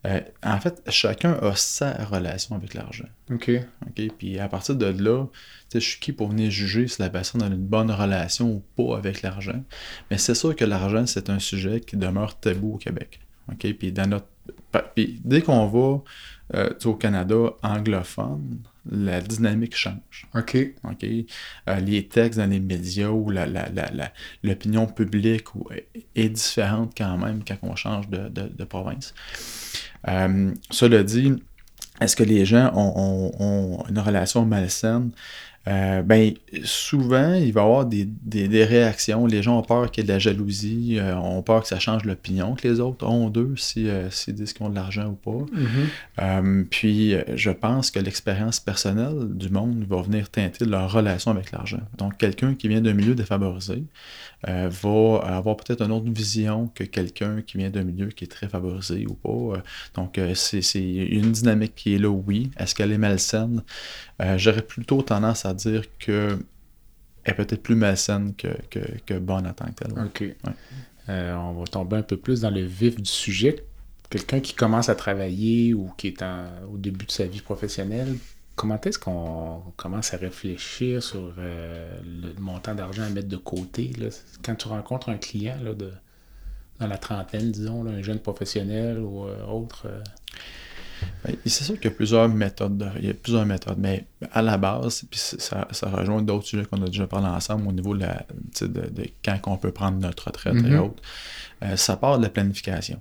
Euh, 0.07 0.21
en 0.43 0.59
fait, 0.59 0.81
chacun 0.87 1.33
a 1.41 1.55
sa 1.55 1.91
relation 2.05 2.55
avec 2.55 2.73
l'argent. 2.73 3.07
OK. 3.31 3.51
OK? 3.85 4.11
Puis 4.17 4.39
à 4.39 4.47
partir 4.47 4.75
de 4.75 4.85
là, 4.85 5.25
je 5.73 5.79
suis 5.79 5.99
qui 5.99 6.13
pour 6.13 6.29
venir 6.29 6.49
juger 6.49 6.87
si 6.87 7.01
la 7.01 7.09
personne 7.09 7.41
a 7.41 7.47
une 7.47 7.57
bonne 7.57 7.91
relation 7.91 8.49
ou 8.49 8.63
pas 8.77 8.97
avec 8.97 9.21
l'argent. 9.21 9.61
Mais 10.09 10.17
c'est 10.17 10.35
sûr 10.35 10.55
que 10.55 10.63
l'argent, 10.63 11.05
c'est 11.05 11.29
un 11.29 11.39
sujet 11.39 11.81
qui 11.81 11.97
demeure 11.97 12.39
tabou 12.39 12.75
au 12.75 12.77
Québec. 12.77 13.19
OK? 13.51 13.73
Puis 13.73 13.91
dans 13.91 14.09
notre. 14.09 14.27
Puis 14.95 15.19
dès 15.25 15.41
qu'on 15.41 15.67
va 15.67 16.01
euh, 16.55 16.69
au 16.85 16.95
Canada 16.95 17.53
anglophone, 17.61 18.59
la 18.91 19.21
dynamique 19.21 19.75
change. 19.75 20.27
OK. 20.35 20.57
OK? 20.83 21.03
Euh, 21.03 21.79
les 21.79 22.07
textes 22.07 22.39
dans 22.39 22.49
les 22.49 22.59
médias 22.59 23.09
ou 23.09 23.31
l'opinion 24.43 24.87
publique 24.87 25.45
est 26.15 26.29
différente 26.29 26.93
quand 26.97 27.17
même 27.17 27.43
quand 27.45 27.57
on 27.63 27.75
change 27.75 28.09
de, 28.09 28.29
de 28.29 28.63
province. 28.63 29.13
Euh, 30.07 30.53
cela 30.69 31.03
dit, 31.03 31.33
est-ce 32.01 32.15
que 32.15 32.23
les 32.23 32.45
gens 32.45 32.71
ont, 32.75 33.83
une 33.89 33.99
relation 33.99 34.45
malsaine? 34.45 35.11
Euh, 35.69 36.01
ben, 36.01 36.33
souvent, 36.63 37.33
il 37.33 37.53
va 37.53 37.61
y 37.61 37.63
avoir 37.63 37.85
des, 37.85 38.65
réactions. 38.65 39.25
Les 39.25 39.43
gens 39.43 39.59
ont 39.59 39.63
peur 39.63 39.91
qu'il 39.91 40.03
y 40.03 40.05
ait 40.05 40.07
de 40.07 40.13
la 40.13 40.19
jalousie, 40.19 40.97
euh, 40.99 41.15
ont 41.15 41.41
peur 41.41 41.61
que 41.61 41.67
ça 41.67 41.79
change 41.79 42.05
l'opinion 42.05 42.55
que 42.55 42.67
les 42.67 42.79
autres 42.79 43.05
ont 43.05 43.29
d'eux, 43.29 43.53
si, 43.55 43.87
s'ils 44.09 44.35
disent 44.35 44.53
qu'ils 44.53 44.65
ont 44.65 44.69
de 44.69 44.75
l'argent 44.75 45.07
ou 45.07 45.13
pas. 45.13 45.45
Mm-hmm. 46.21 46.65
puis, 46.65 47.15
je 47.35 47.51
pense 47.51 47.91
que 47.91 47.99
l'expérience 47.99 48.59
personnelle 48.59 49.27
du 49.29 49.49
monde 49.49 49.85
va 49.87 50.01
venir 50.01 50.29
teinter 50.29 50.65
leur 50.65 50.91
relation 50.91 51.31
avec 51.31 51.51
l'argent. 51.51 51.81
Donc, 51.97 52.17
quelqu'un 52.17 52.55
qui 52.55 52.67
vient 52.67 52.81
d'un 52.81 52.93
milieu 52.93 53.15
défavorisé, 53.15 53.83
euh, 54.47 54.69
va 54.69 55.35
avoir 55.35 55.57
peut-être 55.57 55.81
une 55.81 55.91
autre 55.91 56.09
vision 56.09 56.67
que 56.73 56.85
quelqu'un 56.85 57.41
qui 57.41 57.57
vient 57.57 57.69
d'un 57.69 57.83
milieu 57.83 58.07
qui 58.07 58.23
est 58.23 58.27
très 58.27 58.47
favorisé 58.47 59.05
ou 59.05 59.13
pas. 59.13 59.57
Euh, 59.57 59.61
donc, 59.95 60.17
euh, 60.17 60.33
c'est 60.33 60.61
une 60.81 61.31
dynamique 61.31 61.75
qui 61.75 61.95
est 61.95 61.97
là, 61.97 62.09
oui. 62.09 62.49
Est-ce 62.57 62.73
qu'elle 62.73 62.91
est 62.91 62.97
malsaine? 62.97 63.63
J'aurais 64.37 64.61
plutôt 64.61 65.01
tendance 65.01 65.45
à 65.45 65.53
dire 65.53 65.83
que 65.97 66.37
est 67.25 67.33
peut-être 67.33 67.61
plus 67.61 67.75
malsaine 67.75 68.33
que, 68.35 68.47
que, 68.69 69.19
bonne 69.19 69.45
en 69.45 69.53
tant 69.53 69.65
que 69.65 69.83
telle. 69.83 69.91
OK. 69.91 70.23
on 71.07 71.53
va 71.53 71.63
tomber 71.65 71.97
un 71.97 72.01
peu 72.01 72.17
plus 72.17 72.41
dans 72.41 72.49
le 72.49 72.61
vif 72.61 72.95
du 72.95 73.09
sujet. 73.09 73.63
Quelqu'un 74.09 74.39
qui 74.39 74.55
commence 74.55 74.89
à 74.89 74.95
travailler 74.95 75.73
ou 75.73 75.91
qui 75.97 76.07
est 76.07 76.23
au 76.71 76.77
début 76.77 77.05
de 77.05 77.11
sa 77.11 77.25
vie 77.25 77.41
professionnelle, 77.41 78.15
comment 78.59 78.79
est-ce 78.81 78.99
qu'on 78.99 79.63
commence 79.77 80.13
à 80.13 80.17
réfléchir 80.17 81.01
sur 81.01 81.33
euh, 81.37 81.97
le 82.03 82.37
montant 82.41 82.75
d'argent 82.75 83.03
à 83.03 83.09
mettre 83.09 83.29
de 83.29 83.37
côté? 83.37 83.93
Quand 84.43 84.55
tu 84.55 84.67
rencontres 84.67 85.07
un 85.07 85.15
client 85.15 85.55
de, 85.63 85.93
dans 86.77 86.87
la 86.87 86.97
trentaine, 86.97 87.51
disons, 87.53 87.87
un 87.87 88.01
jeune 88.01 88.19
professionnel 88.19 88.99
ou 88.99 89.23
euh, 89.23 89.45
autre. 89.45 89.83
Euh? 89.85 90.01
Ben, 91.23 91.37
c'est 91.45 91.63
sûr 91.63 91.75
qu'il 91.75 91.85
y 91.85 91.93
a 91.93 91.95
plusieurs 91.95 92.27
méthodes. 92.27 92.91
il 92.97 93.05
y 93.05 93.09
a 93.09 93.13
plusieurs 93.13 93.45
méthodes, 93.45 93.77
mais 93.77 94.05
à 94.33 94.41
la 94.41 94.57
base, 94.57 95.05
puis 95.09 95.21
ça, 95.21 95.65
rejoint 95.83 96.21
d'autres 96.21 96.45
sujets 96.45 96.65
qu'on 96.65 96.83
a 96.83 96.87
déjà 96.87 97.07
parlé 97.07 97.27
ensemble 97.27 97.65
au 97.65 97.71
niveau 97.71 97.95
de, 97.95 98.07
de, 98.67 99.05
quand 99.23 99.39
on 99.45 99.55
peut 99.55 99.71
prendre 99.71 99.99
notre 99.99 100.27
retraite 100.27 100.55
et 100.55 100.57
mm-hmm. 100.57 100.79
autres. 100.79 101.01
ça 101.77 101.95
part 101.95 102.17
de 102.17 102.23
la 102.23 102.29
planification. 102.29 102.99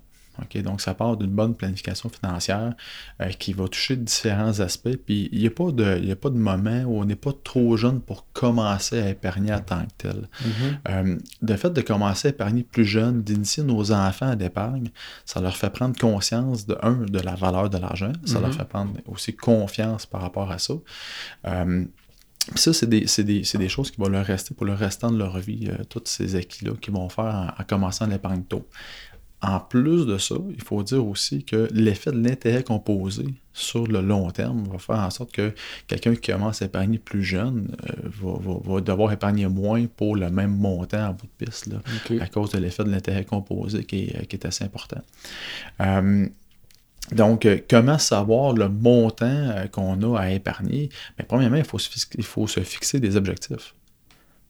Donc, 0.62 0.80
ça 0.80 0.94
part 0.94 1.16
d'une 1.16 1.30
bonne 1.30 1.54
planification 1.54 2.08
financière 2.08 2.74
euh, 3.20 3.28
qui 3.30 3.52
va 3.52 3.68
toucher 3.68 3.96
différents 3.96 4.60
aspects. 4.60 4.96
Puis, 5.06 5.28
il 5.32 5.40
n'y 5.40 5.46
a, 5.46 5.50
pas 5.50 5.70
de, 5.72 6.10
a 6.12 6.16
pas 6.16 6.30
de 6.30 6.36
moment 6.38 6.82
où 6.86 7.00
on 7.00 7.04
n'est 7.04 7.16
pas 7.16 7.32
trop 7.44 7.76
jeune 7.76 8.00
pour 8.00 8.26
commencer 8.32 9.00
à 9.00 9.08
épargner 9.10 9.52
en 9.52 9.60
tant 9.60 9.82
que 9.82 9.92
tel. 9.98 10.28
Mm-hmm. 10.42 11.18
le 11.42 11.56
fait 11.56 11.70
de 11.72 11.80
commencer 11.80 12.28
à 12.28 12.30
épargner 12.30 12.62
plus 12.62 12.84
jeune, 12.84 13.22
d'initier 13.22 13.62
nos 13.62 13.92
enfants 13.92 14.28
à 14.28 14.34
l'épargne, 14.34 14.88
ça 15.24 15.40
leur 15.40 15.56
fait 15.56 15.70
prendre 15.70 15.98
conscience, 15.98 16.66
de 16.66 16.76
un, 16.82 17.04
de 17.04 17.18
la 17.20 17.34
valeur 17.34 17.70
de 17.70 17.78
l'argent. 17.78 18.12
Ça 18.24 18.40
leur 18.40 18.48
Mhm. 18.50 18.54
fait 18.54 18.64
prendre 18.64 18.92
aussi 19.06 19.34
confiance 19.34 20.06
par 20.06 20.20
rapport 20.22 20.50
à 20.50 20.58
ça. 20.58 20.74
Euh, 21.46 21.84
puis 22.50 22.58
ça, 22.62 22.72
c'est 22.72 22.86
des, 22.88 23.06
c'est 23.06 23.24
des- 23.24 23.44
c'est 23.44 23.58
des 23.58 23.68
choses 23.68 23.90
qui 23.90 23.98
vont 24.00 24.08
leur 24.08 24.24
rester 24.24 24.54
pour 24.54 24.64
le 24.64 24.72
restant 24.72 25.10
de 25.12 25.18
leur 25.18 25.38
vie, 25.38 25.68
euh, 25.68 25.84
tous 25.84 26.00
ces 26.06 26.34
acquis-là 26.34 26.72
qu'ils 26.80 26.94
vont 26.94 27.08
faire 27.10 27.24
en, 27.58 27.60
en 27.60 27.64
commençant 27.66 28.06
l'épargne 28.06 28.42
tôt. 28.42 28.66
En 29.40 29.60
plus 29.60 30.04
de 30.04 30.18
ça, 30.18 30.34
il 30.50 30.60
faut 30.62 30.82
dire 30.82 31.06
aussi 31.06 31.44
que 31.44 31.68
l'effet 31.72 32.10
de 32.10 32.20
l'intérêt 32.20 32.64
composé 32.64 33.24
sur 33.52 33.86
le 33.86 34.00
long 34.00 34.28
terme 34.32 34.66
va 34.68 34.78
faire 34.78 34.98
en 34.98 35.10
sorte 35.10 35.30
que 35.30 35.54
quelqu'un 35.86 36.16
qui 36.16 36.32
commence 36.32 36.60
à 36.60 36.64
épargner 36.64 36.98
plus 36.98 37.22
jeune 37.22 37.76
euh, 37.88 38.08
va, 38.20 38.32
va- 38.40 38.74
va 38.74 38.80
devoir 38.80 39.12
épargner 39.12 39.46
moins 39.46 39.86
pour 39.86 40.16
le 40.16 40.28
même 40.30 40.56
montant 40.56 41.10
en 41.10 41.12
bout 41.12 41.26
de 41.38 41.44
piste, 41.46 41.66
là, 41.68 41.78
à 42.20 42.26
cause 42.26 42.50
de 42.50 42.58
l'effet 42.58 42.82
de 42.82 42.90
l'intérêt 42.90 43.24
composé 43.24 43.84
qui 43.84 44.06
est, 44.06 44.26
qui 44.26 44.34
est 44.34 44.44
assez 44.44 44.64
important. 44.64 45.02
Euh, 45.80 46.26
donc, 47.12 47.46
euh, 47.46 47.58
comment 47.70 47.98
savoir 47.98 48.52
le 48.54 48.68
montant 48.68 49.54
qu'on 49.70 50.14
a 50.14 50.18
à 50.20 50.30
épargner? 50.30 50.88
Bien, 51.16 51.26
premièrement, 51.28 51.56
il 51.56 51.64
faut, 51.64 51.78
se 51.78 51.88
fix- 51.88 52.10
il 52.18 52.24
faut 52.24 52.48
se 52.48 52.60
fixer 52.60 52.98
des 52.98 53.16
objectifs. 53.16 53.74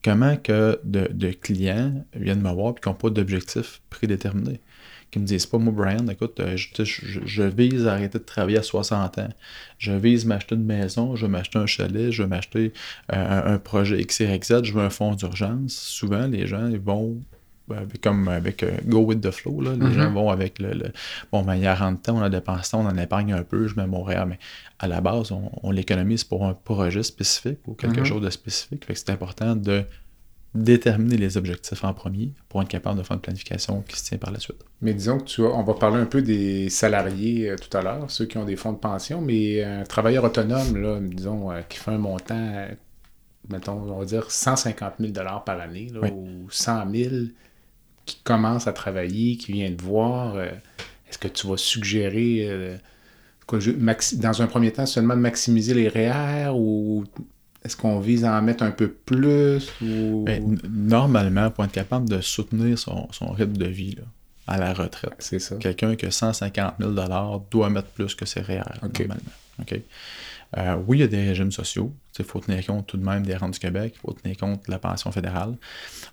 Comment 0.03 0.37
que 0.37 0.81
de, 0.85 1.09
de 1.13 1.31
clients 1.33 2.05
viennent 2.15 2.41
me 2.41 2.51
voir 2.53 2.73
et 2.77 2.81
qui 2.81 2.89
n'ont 2.89 2.95
pas 2.95 3.11
d'objectif 3.11 3.83
prédéterminé? 3.91 4.61
Qui 5.11 5.19
me 5.21 5.25
disent 5.25 5.47
pas, 5.47 5.57
moi, 5.59 5.73
Brian, 5.75 6.07
écoute, 6.09 6.39
euh, 6.41 6.57
je, 6.57 6.69
je- 6.85 7.21
je 7.25 7.43
vise 7.43 7.87
à 7.87 7.95
arrêter 7.95 8.19
de 8.19 8.25
travailler 8.25 8.59
à 8.59 8.63
60 8.63 9.19
ans. 9.19 9.29
Je 9.79 9.93
vise 9.93 10.27
m'acheter 10.27 10.55
une 10.55 10.65
maison, 10.65 11.17
je 11.17 11.25
veux 11.25 11.33
m'acheter 11.33 11.59
un 11.59 11.67
chalet, 11.67 12.11
je 12.11 12.23
veux 12.23 12.29
m'acheter 12.29 12.73
euh, 13.15 13.55
un, 13.55 13.59
projet 13.59 14.03
XYZ, 14.05 14.65
je 14.65 14.73
veux 14.73 14.83
un 14.83 14.91
fonds 14.91 15.15
d'urgence. 15.15 15.73
Souvent, 15.73 16.27
les 16.27 16.47
gens 16.47 16.67
ils 16.69 16.79
vont 16.79 17.17
euh, 17.71 17.85
comme 18.03 18.29
avec 18.29 18.63
euh, 18.63 18.71
Go 18.87 19.01
with 19.01 19.21
the 19.23 19.31
flow, 19.31 19.61
là. 19.61 19.73
les 19.73 19.79
Mhm. 19.79 19.93
gens 19.93 20.11
vont 20.11 20.31
avec 20.31 20.59
le, 20.59 20.73
le- 20.73 20.93
bon, 21.33 21.43
ben, 21.43 21.55
il 21.57 21.63
y 21.63 21.67
a 21.67 21.75
40 21.77 22.03
temps, 22.03 22.17
on 22.19 22.23
a 22.23 22.31
dépensé, 22.31 22.75
on 22.77 22.87
en 22.87 22.97
épargne 22.97 23.33
un 23.35 23.43
peu, 23.43 23.67
je 23.69 23.77
mets 23.77 23.87
mon 23.87 24.03
REER, 24.03 24.25
mais 24.27 24.39
à 24.79 24.89
la 24.89 25.01
base, 25.03 25.33
on, 25.33 25.51
on 25.63 25.71
l'économise 25.71 26.25
pour 26.25 26.45
un 26.47 26.55
projet 26.55 27.03
spécifique 27.03 27.59
ou 27.67 27.75
quelque 27.75 28.01
Mhm. 28.01 28.07
chose 28.07 28.23
de 28.23 28.31
spécifique. 28.31 28.85
Fait 28.87 28.93
que 28.95 28.99
c'est 28.99 29.11
important 29.11 29.55
de 29.57 29.85
déterminer 30.55 31.17
les 31.17 31.37
objectifs 31.37 31.85
en 31.85 31.93
premier 31.93 32.33
pour 32.49 32.63
être 32.63 32.69
capable 32.69 32.99
de 32.99 33.03
faire 33.05 33.15
une 33.17 33.21
planification 33.21 33.83
qui 33.87 33.99
se 33.99 34.05
tient 34.05 34.19
par 34.19 34.31
la 34.33 34.39
suite. 34.41 34.65
Mais 34.81 34.95
disons 34.95 35.19
que 35.19 35.25
tu 35.25 35.43
vois, 35.43 35.57
on 35.57 35.63
va 35.63 35.75
parler 35.75 35.99
un 36.01 36.07
peu 36.07 36.23
des 36.23 36.69
salariés 36.71 37.51
euh, 37.51 37.57
tout 37.57 37.77
à 37.77 37.83
l'heure, 37.83 38.11
ceux 38.11 38.25
qui 38.27 38.39
ont 38.39 38.45
des 38.45 38.57
fonds 38.57 38.73
de 38.73 38.79
pension, 38.79 39.21
mais 39.21 39.63
un 39.63 39.85
travailleur 39.85 40.25
autonome, 40.25 40.77
là, 40.77 40.99
disons, 41.01 41.51
euh, 41.53 41.61
qui 41.63 41.79
fait 41.79 41.91
un 41.93 41.99
montant, 41.99 42.67
mettons, 43.51 43.73
on 43.93 43.99
va 43.99 44.05
dire 44.05 44.31
150 44.31 44.95
000 45.01 45.13
par 45.45 45.61
année, 45.61 45.89
là, 45.93 46.01
Oui. 46.03 46.11
ou 46.13 46.47
100 46.51 46.91
000, 46.93 47.15
qui 48.07 48.21
commence 48.25 48.67
à 48.67 48.73
travailler, 48.73 49.37
qui 49.37 49.53
vient 49.53 49.71
te 49.73 49.83
voir, 49.83 50.35
euh, 50.37 50.47
est-ce 51.09 51.19
que 51.19 51.29
tu 51.29 51.47
vas 51.47 51.57
suggérer, 51.59 52.79
quoi, 53.47 53.61
je- 53.61 53.71
maxi- 53.73 54.19
dans 54.19 54.41
un 54.43 54.47
premier 54.47 54.73
temps, 54.73 54.87
seulement 54.87 55.15
de 55.15 55.21
maximiser 55.21 55.75
les 55.75 55.89
REER 55.89 56.51
ou 56.55 57.05
est-ce 57.69 57.77
qu'on 57.77 58.01
vise 58.01 58.25
à 58.25 58.33
en 58.39 58.43
mettre 58.43 58.63
un 58.63 58.71
peu 58.71 58.89
plus 58.89 59.71
ou... 59.83 60.25
Ben, 60.27 60.59
normalement, 60.71 61.51
pour 61.51 61.65
être 61.65 61.73
capable 61.73 62.09
de 62.09 62.21
soutenir 62.21 62.79
son, 62.79 63.09
son 63.13 63.31
rythme 63.31 63.57
de 63.57 63.67
vie 63.67 63.95
là, 63.97 64.03
à 64.47 64.57
la 64.59 64.73
retraite, 64.73 65.15
C'est 65.19 65.39
ça. 65.39 65.57
quelqu'un 65.57 65.95
qui 65.95 66.07
a 66.07 66.11
150 66.11 66.75
000 66.81 66.93
doit 67.51 67.71
mettre 67.71 67.89
plus 67.89 68.15
que 68.15 68.25
ses 68.25 68.41
REER, 68.41 68.63
Ok. 68.83 69.01
normalement. 69.01 69.31
Euh, 70.57 70.77
oui, 70.87 70.97
il 70.99 71.01
y 71.01 71.05
a 71.05 71.09
des 71.09 71.27
régimes 71.29 71.53
sociaux. 71.53 71.93
Il 72.19 72.25
faut 72.25 72.41
tenir 72.41 72.65
compte 72.65 72.87
tout 72.87 72.97
de 72.97 73.05
même 73.05 73.23
des 73.27 73.37
rentes 73.37 73.53
du 73.53 73.59
Québec. 73.59 73.93
Il 73.97 73.99
faut 74.01 74.13
tenir 74.15 74.35
compte 74.39 74.65
de 74.67 74.71
la 74.71 74.79
pension 74.79 75.13
fédérale. 75.13 75.55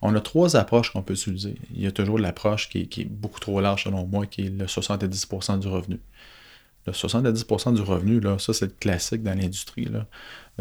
On 0.02 0.14
a 0.14 0.20
trois 0.20 0.58
approches 0.58 0.92
qu'on 0.92 1.02
peut 1.02 1.14
utiliser. 1.14 1.56
Il 1.74 1.82
y 1.82 1.88
a 1.88 1.92
toujours 1.94 2.20
l'approche 2.20 2.68
qui, 2.70 2.82
est- 2.82 2.86
qui 2.88 3.02
est 3.04 3.10
beaucoup 3.10 3.40
trop 3.40 3.62
large, 3.62 3.86
selon 3.86 4.06
moi, 4.06 4.26
qui 4.26 4.48
est 4.48 4.50
le 4.50 4.66
70% 4.68 5.58
du 5.60 5.68
revenu. 5.70 6.00
Le 6.86 6.92
70% 6.94 7.74
du 7.74 7.82
revenu, 7.82 8.20
là, 8.20 8.38
ça, 8.38 8.52
c'est 8.54 8.66
le 8.66 8.74
classique 8.78 9.24
dans 9.24 9.36
l'industrie. 9.40 9.88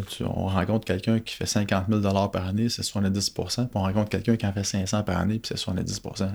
Tu- 0.08 0.24
on 0.24 0.46
rencontre 0.48 0.84
quelqu'un 0.86 1.20
qui 1.20 1.34
fait 1.36 1.46
50 1.46 1.86
000 1.88 2.28
par 2.28 2.46
année, 2.46 2.68
c'est 2.68 2.82
70% 2.82 3.66
puis 3.66 3.70
on 3.74 3.82
rencontre 3.82 4.08
quelqu'un 4.10 4.36
qui 4.36 4.44
en 4.46 4.52
fait 4.52 4.64
500 4.64 5.04
par 5.04 5.18
année, 5.18 5.38
puis 5.38 5.52
c'est 5.54 5.70
70% 5.70 6.16
Ça 6.16 6.26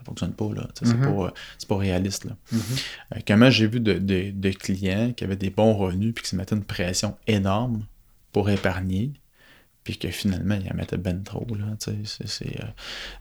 ne 0.00 0.04
fonctionne 0.04 0.32
pas. 0.32 0.50
là. 0.54 0.68
Mhm. 0.82 1.30
C'est 1.58 1.68
pas, 1.68 1.76
réaliste. 1.76 2.24
Là. 2.26 2.36
Mhm. 2.52 2.60
Euh, 3.16 3.20
comment 3.26 3.48
j'ai 3.50 3.66
vu 3.68 3.80
de, 3.80 3.94
de- 3.94 4.30
de 4.34 4.50
clients 4.50 5.12
qui 5.14 5.24
avaient 5.24 5.36
des 5.36 5.50
bons 5.50 5.72
revenus 5.74 6.14
puis 6.14 6.24
qui 6.24 6.30
se 6.30 6.36
mettaient 6.36 6.56
une 6.56 6.64
pression 6.64 7.16
énorme 7.26 7.84
pour 8.32 8.50
épargner, 8.50 9.12
puis 9.82 9.96
que 9.98 10.08
finalement, 10.08 10.58
ils 10.62 10.70
en 10.70 10.76
mettaient 10.76 10.98
ben 10.98 11.22
trop. 11.22 11.46
Là, 11.58 11.64
c'est, 11.78 12.62
euh, 12.62 12.66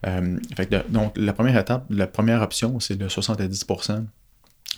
euh, 0.08 0.84
donc, 0.90 1.14
la 1.18 1.32
première 1.34 1.58
étape, 1.58 1.86
la 1.90 2.06
première 2.06 2.42
option, 2.42 2.80
c'est 2.82 3.00
le 3.00 3.08
70% 3.08 4.06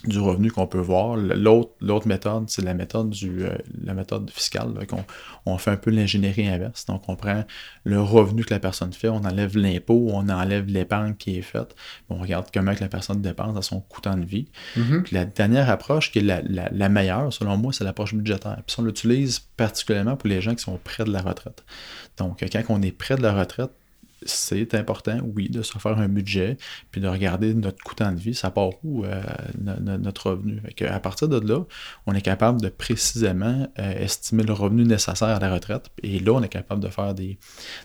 du 0.06 0.18
revenu 0.20 0.50
qu'on 0.50 0.66
peut 0.66 0.80
voir. 0.80 1.16
L'autre, 1.16 1.72
l'autre 1.80 2.08
méthode, 2.08 2.50
c'est 2.50 2.64
la 2.64 2.74
méthode 2.74 3.12
du 3.12 3.44
euh, 3.46 3.56
la 3.84 3.94
méthode 3.94 4.32
fiscale, 4.32 4.74
là, 4.74 4.86
qu'on 4.88 5.04
on 5.46 5.58
fait 5.60 5.70
un 5.72 5.78
peu 5.78 5.92
l'ingénierie 5.92 6.48
inverse. 6.48 6.86
Donc, 6.88 7.08
on 7.08 7.16
prend 7.16 7.44
le 7.84 8.02
revenu 8.02 8.44
que 8.44 8.52
la 8.52 8.60
personne 8.60 8.94
fait, 8.94 9.10
on 9.10 9.24
enlève 9.24 9.56
l'impôt, 9.56 10.08
on 10.12 10.28
enlève 10.30 10.66
l'épargne 10.68 11.14
qui 11.14 11.38
est 11.38 11.44
faite, 11.44 11.76
on 12.10 12.16
regarde 12.18 12.48
comment 12.52 12.74
que 12.74 12.82
la 12.82 12.88
personne 12.90 13.22
dépense 13.22 13.56
à 13.58 13.62
son 13.62 13.80
coût 13.82 14.02
de 14.02 14.26
vie. 14.26 14.48
Mhm. 14.76 15.04
Puis 15.04 15.14
la 15.16 15.26
dernière 15.26 15.70
approche, 15.70 16.12
qui 16.12 16.18
est 16.20 16.24
la, 16.24 16.42
la- 16.42 16.70
la 16.72 16.90
meilleure, 16.90 17.32
selon 17.32 17.56
moi, 17.58 17.72
c'est 17.72 17.84
l'approche 17.84 18.16
budgétaire. 18.16 18.58
Puis 18.66 18.76
on 18.80 18.84
l'utilise 18.84 19.40
particulièrement 19.56 20.16
pour 20.16 20.30
les 20.30 20.42
gens 20.42 20.56
qui 20.56 20.64
sont 20.64 20.80
près 20.84 21.04
de 21.04 21.12
la 21.12 21.22
retraite. 21.22 21.64
Donc, 22.18 22.44
quand 22.52 22.64
on 22.70 22.82
est 22.82 22.92
près 22.92 23.16
de 23.18 23.22
la 23.22 23.34
retraite, 23.34 23.72
c'est 24.26 24.76
important, 24.76 25.20
oui, 25.36 25.50
de 25.50 25.62
se 25.62 25.78
faire 25.78 25.98
un 25.98 26.08
budget, 26.08 26.58
puis 26.92 27.02
de 27.02 27.08
regarder 27.08 27.54
notre 27.54 27.84
coût 27.84 27.96
de 27.96 28.16
vie, 28.20 28.34
ça 28.36 28.52
part 28.52 28.70
où 28.84 29.04
euh, 29.04 29.22
no- 29.60 29.80
no- 29.80 29.98
notre 29.98 30.32
revenu. 30.32 30.62
À 30.88 31.00
partir 31.00 31.28
de 31.28 31.40
là, 31.40 31.64
on 32.06 32.14
est 32.14 32.22
capable 32.22 32.62
de 32.62 32.70
précisément 32.70 33.68
euh, 33.80 33.92
estimer 34.00 34.44
le 34.44 34.54
revenu 34.54 34.84
nécessaire 34.84 35.30
à 35.30 35.40
la 35.40 35.54
retraite. 35.54 35.90
Et 36.04 36.20
là, 36.20 36.34
on 36.34 36.44
est 36.44 36.50
capable 36.50 36.82
de 36.82 36.90
faire 36.90 37.14
des, 37.14 37.38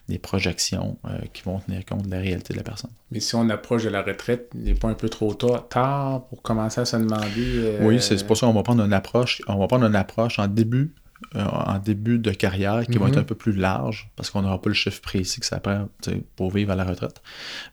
des 0.08 0.18
projections 0.18 0.98
euh, 1.06 1.18
qui 1.32 1.42
vont 1.42 1.58
tenir 1.60 1.84
compte 1.84 2.02
de 2.06 2.10
la 2.10 2.18
réalité 2.20 2.52
de 2.52 2.58
la 2.58 2.64
personne. 2.64 2.90
Mais 3.10 3.20
si 3.20 3.34
on 3.34 3.48
approche 3.50 3.84
de 3.84 3.88
la 3.90 4.02
retraite, 4.02 4.50
il 4.54 4.64
n'est 4.64 4.74
pas 4.74 4.88
un 4.88 4.94
peu 4.94 5.08
trop 5.08 5.32
tard, 5.34 5.68
tard 5.68 6.26
pour 6.28 6.42
commencer 6.42 6.80
à 6.80 6.84
se 6.84 6.96
demander. 6.96 7.78
Oui, 7.80 8.00
c'est 8.00 8.26
pour 8.26 8.36
ça 8.36 8.46
qu'on 8.46 8.52
va 8.52 8.62
prendre 8.62 8.84
une 8.84 8.92
approche. 8.92 9.42
On 9.48 9.58
va 9.58 9.66
prendre 9.66 9.86
une 9.86 9.96
approche 9.96 10.38
en 10.38 10.48
début, 10.48 10.94
en 11.34 11.78
début 11.78 12.18
de 12.18 12.30
carrière 12.30 12.86
qui 12.86 12.98
va 12.98 13.06
Mhm. 13.06 13.12
être 13.12 13.18
un 13.18 13.24
peu 13.24 13.34
plus 13.34 13.52
large 13.54 14.10
parce 14.16 14.30
qu'on 14.30 14.42
n'aura 14.42 14.60
pas 14.60 14.68
le 14.68 14.74
chiffre 14.74 15.00
précis 15.00 15.40
que 15.40 15.46
ça 15.46 15.60
prend 15.60 15.88
pour 16.36 16.50
vivre 16.50 16.72
à 16.72 16.76
la 16.76 16.84
retraite. 16.84 17.22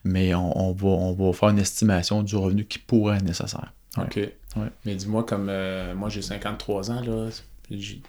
Mais 0.04 0.34
on, 0.34 0.68
on 0.68 0.72
va, 0.72 0.88
on 0.88 1.12
va 1.12 1.32
faire 1.32 1.50
une 1.50 1.58
estimation 1.58 2.22
du 2.22 2.36
revenu 2.36 2.64
qui 2.64 2.78
pourrait 2.78 3.16
être 3.16 3.24
nécessaire. 3.24 3.72
Ouais. 3.96 4.04
OK. 4.04 4.16
Ouais. 4.56 4.68
Mais 4.84 4.94
dis-moi, 4.94 5.24
comme 5.24 5.48
euh, 5.50 5.94
moi 5.94 6.08
j'ai 6.08 6.22
53 6.22 6.90
ans, 6.90 7.00
là, 7.00 7.28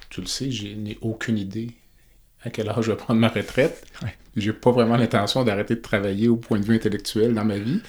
tu 0.10 0.22
le 0.22 0.28
sais, 0.28 0.52
je 0.52 0.68
n'ai 0.68 0.98
aucune 1.02 1.38
idée 1.38 1.72
à 2.44 2.50
quel 2.50 2.70
âge 2.70 2.86
je 2.86 2.92
vais 2.92 2.98
prendre 2.98 3.20
ma 3.20 3.30
retraite. 3.30 3.86
Ouais. 4.04 4.14
J'ai 4.36 4.54
pas 4.54 4.72
vraiment 4.72 4.96
l'intention 4.98 5.44
d'arrêter 5.44 5.76
de 5.76 5.82
travailler 5.82 6.28
au 6.28 6.36
point 6.38 6.60
de 6.60 6.66
vue 6.66 6.76
intellectuel 6.76 7.34
dans 7.34 7.46
ma 7.46 7.58
vie. 7.58 7.82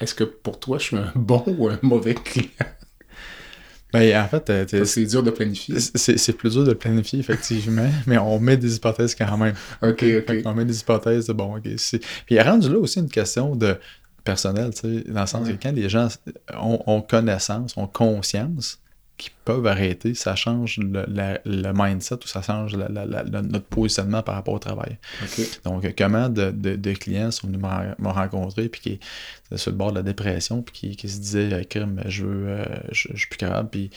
Est-ce 0.00 0.14
que 0.14 0.24
pour 0.24 0.58
toi, 0.58 0.78
je 0.78 0.84
suis 0.84 0.96
un 0.96 1.12
bon 1.14 1.44
ou 1.58 1.68
un 1.68 1.78
mauvais 1.82 2.14
client? 2.14 2.48
Ben, 3.94 4.22
en 4.22 4.28
fait, 4.28 4.50
euh, 4.50 4.84
C'est 4.84 5.04
dur 5.06 5.22
de 5.22 5.30
planifier. 5.30 5.76
c'est 5.78 6.32
plus 6.36 6.52
dur 6.52 6.64
de 6.64 6.74
planifier, 6.74 7.20
effectivement, 7.20 7.88
mais 8.06 8.18
on 8.18 8.38
met 8.40 8.56
des 8.56 8.76
hypothèses 8.76 9.14
quand 9.14 9.38
même. 9.38 9.54
OK, 9.82 10.04
OK. 10.18 10.42
qu'on 10.42 10.52
met 10.54 10.64
des 10.64 10.78
hypothèses 10.80 11.26
de 11.26 11.32
bon, 11.32 11.56
ok. 11.56 11.62
Puis 11.62 12.00
il 12.30 12.36
est 12.36 12.42
rendu 12.42 12.68
là 12.68 12.78
aussi 12.78 12.98
une 12.98 13.08
question 13.08 13.54
de 13.56 13.76
personnel, 14.24 14.72
tu 14.74 14.80
sais, 14.80 15.04
dans 15.10 15.20
le 15.22 15.26
sens 15.26 15.46
Ouais. 15.46 15.54
que 15.54 15.62
quand 15.62 15.72
les 15.72 15.88
gens 15.88 16.08
ont, 16.60 16.82
ont 16.86 17.00
connaissance, 17.02 17.76
ont 17.76 17.86
conscience 17.86 18.78
qu'ils 19.16 19.32
peuvent 19.44 19.66
arrêter, 19.66 20.14
ça 20.14 20.34
change 20.34 20.78
le, 20.78 21.04
la- 21.08 21.38
le 21.44 21.72
mindset 21.72 22.16
ou 22.16 22.26
ça 22.26 22.42
change 22.42 22.74
la- 22.76 22.88
la- 22.88 23.24
notre 23.42 23.66
positionnement 23.66 24.22
par 24.22 24.34
rapport 24.34 24.54
au 24.54 24.58
travail. 24.58 24.98
Donc, 25.64 25.84
euh, 25.84 25.92
comment 25.96 26.28
de, 26.28 26.50
de- 26.50 26.76
de 26.76 26.92
clients 26.92 27.30
sont 27.30 27.46
venus 27.46 27.60
me 27.62 28.08
rencontrer 28.08 28.68
puis 28.68 28.80
qui 28.80 28.88
étaient 28.92 29.56
sur 29.56 29.70
le 29.70 29.76
bord 29.76 29.90
de 29.92 29.96
la 29.96 30.02
dépression 30.02 30.62
puis 30.62 30.74
qui, 30.74 30.96
qui 30.96 31.08
se 31.08 31.20
disaient 31.20 31.52
euh, 31.52 31.62
je 32.06 32.24
veux 32.24 32.48
euh, 32.48 32.64
je, 32.90 33.08
je 33.12 33.18
suis 33.18 33.28
plus 33.28 33.36
capable 33.36 33.68
puis, 33.68 33.90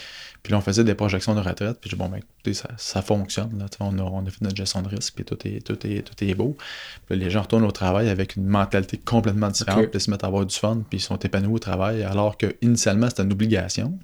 puis 0.44 0.52
là 0.52 0.60
on 0.60 0.62
faisait 0.62 0.84
des 0.84 0.94
projections 0.94 1.34
de 1.34 1.40
retraite 1.40 1.78
puis 1.82 1.90
je 1.90 1.96
dis 1.96 2.00
bon 2.00 2.10
ben 2.10 2.18
écoutez 2.18 2.54
ça, 2.54 2.70
ça 2.78 3.02
fonctionne 3.02 3.58
là, 3.58 3.66
on, 3.80 3.98
a, 3.98 4.02
on 4.04 4.26
a 4.26 4.30
fait 4.30 4.42
notre 4.42 4.56
gestion 4.56 4.82
de 4.84 4.90
risque 4.90 5.14
puis 5.16 5.26
tout 5.26 5.38
est 5.48 5.62
tout 5.66 5.80
est 5.88 6.04
tout 6.04 6.24
est 6.24 6.36
beau. 6.36 6.56
Puis 7.08 7.18
là, 7.18 7.24
les 7.26 7.32
gens 7.32 7.42
retournent 7.42 7.66
au 7.66 7.72
travail 7.72 8.10
avec 8.10 8.36
une 8.36 8.46
mentalité 8.46 8.98
complètement 8.98 9.50
différente 9.50 9.80
puis 9.90 9.98
ils 9.98 10.02
se 10.02 10.12
mettent 10.12 10.24
à 10.24 10.28
avoir 10.28 10.46
du 10.46 10.56
fun 10.56 10.82
puis 10.90 11.00
ils 11.00 11.02
sont 11.02 11.18
épanouis 11.18 11.56
au 11.56 11.60
travail 11.60 12.04
alors 12.04 12.38
que 12.38 12.56
initialement 12.62 13.10
c'était 13.10 13.24
une 13.24 13.32
obligation 13.32 13.98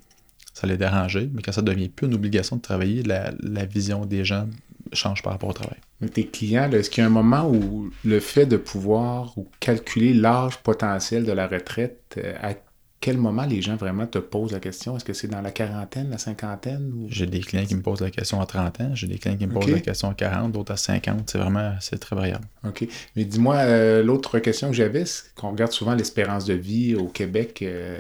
ça 0.54 0.68
les 0.68 0.78
dérangeait 0.78 1.30
mais 1.34 1.42
quand 1.42 1.52
ça 1.52 1.62
devient 1.62 1.90
plus 1.90 2.08
une 2.08 2.14
obligation 2.14 2.56
de 2.56 2.62
travailler 2.62 3.04
la, 3.04 3.34
la 3.42 3.66
vision 3.66 4.06
des 4.06 4.24
gens 4.24 4.48
change 4.92 5.24
par 5.24 5.34
rapport 5.34 5.50
au 5.50 5.54
travail 5.54 5.78
Mais 6.02 6.10
tes 6.10 6.26
clients, 6.28 6.72
est-ce 6.72 6.90
qu'il 6.90 7.02
y 7.02 7.04
a 7.04 7.08
un 7.08 7.12
moment 7.12 7.50
où 7.50 7.90
le 8.04 8.20
fait 8.20 8.46
de 8.46 8.58
pouvoir 8.58 9.38
ou 9.38 9.48
calculer 9.60 10.14
l'âge 10.14 10.58
potentiel 10.58 11.26
de 11.26 11.32
la 11.32 11.48
retraite, 11.48 12.16
euh, 12.18 12.36
à 12.42 12.54
quel 13.00 13.18
moment 13.18 13.46
les 13.46 13.62
gens 13.62 13.76
vraiment 13.76 14.08
te 14.08 14.18
posent 14.18 14.54
la 14.54 14.62
question? 14.62 14.96
Est-ce 14.96 15.04
que 15.04 15.12
c'est 15.12 15.28
dans 15.28 15.42
la 15.42 15.52
quarantaine, 15.52 16.10
la 16.10 16.18
cinquantaine? 16.18 16.90
Ou... 16.96 17.08
J'ai 17.10 17.26
des 17.26 17.42
clients 17.42 17.66
qui 17.66 17.76
me 17.76 17.82
posent 17.82 18.00
la 18.00 18.12
question 18.12 18.40
à 18.40 18.46
30 18.46 18.80
ans, 18.80 18.92
j'ai 18.96 19.08
des 19.08 19.18
clients 19.18 19.36
qui 19.36 19.46
me 19.46 19.54
posent 19.54 19.70
la 19.70 19.82
question 19.82 20.10
à 20.10 20.14
40, 20.14 20.54
d'autres 20.54 20.72
à 20.72 20.78
50. 20.78 21.30
C'est 21.30 21.38
vraiment, 21.38 21.74
c'est 21.82 21.98
très 21.98 22.16
variable. 22.16 22.46
OK. 22.66 22.88
Mais 23.16 23.26
dis-moi, 23.26 23.56
euh, 23.56 24.04
l'autre 24.04 24.40
question 24.40 24.70
que 24.70 24.76
j'avais, 24.76 25.06
c'est 25.06 25.34
qu'on 25.36 25.52
regarde 25.52 25.74
souvent 25.74 25.96
l'espérance 25.96 26.46
de 26.46 26.54
vie 26.54 26.96
au 26.96 27.08
Québec, 27.08 27.60
euh, 27.62 27.98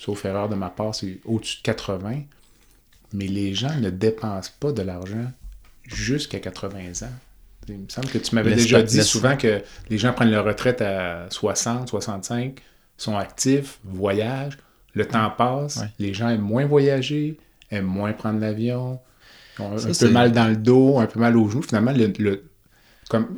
sauf 0.00 0.24
erreur 0.24 0.48
de 0.48 0.54
ma 0.54 0.70
part, 0.70 0.94
c'est 0.94 1.18
au-dessus 1.24 1.58
de 1.58 1.62
80. 1.62 2.22
Mais 3.12 3.26
les 3.26 3.54
gens 3.54 3.74
ne 3.80 3.90
dépensent 3.90 4.52
pas 4.60 4.72
de 4.72 4.82
l'argent 4.82 5.30
jusqu'à 5.86 6.38
80 6.40 6.78
ans. 7.06 7.12
Il 7.68 7.78
me 7.78 7.88
semble 7.88 8.08
que 8.08 8.18
tu 8.18 8.34
m'avais 8.34 8.54
déjà 8.54 8.82
dit 8.82 9.02
souvent 9.04 9.36
que 9.36 9.62
les 9.90 9.98
gens 9.98 10.12
prennent 10.12 10.30
leur 10.30 10.44
retraite 10.44 10.80
à 10.80 11.26
60, 11.30 11.88
65, 11.88 12.60
sont 12.96 13.16
actifs, 13.16 13.78
voyagent, 13.84 14.58
le 14.94 15.06
temps 15.06 15.30
passe, 15.30 15.76
Ouais. 15.78 15.90
les 15.98 16.14
gens 16.14 16.28
aiment 16.30 16.40
moins 16.40 16.64
voyager, 16.66 17.38
aiment 17.70 17.84
moins 17.86 18.12
prendre 18.12 18.40
l'avion, 18.40 18.98
ont 19.58 19.78
Ça, 19.78 19.88
un 19.88 19.92
peu 19.92 20.10
mal 20.10 20.32
dans 20.32 20.48
le 20.48 20.56
dos, 20.56 20.98
un 20.98 21.06
peu 21.06 21.20
mal 21.20 21.36
aux 21.36 21.48
genoux. 21.48 21.62
Finalement, 21.62 21.92
le, 21.92 22.12
le- 22.18 22.44
comme, 23.08 23.28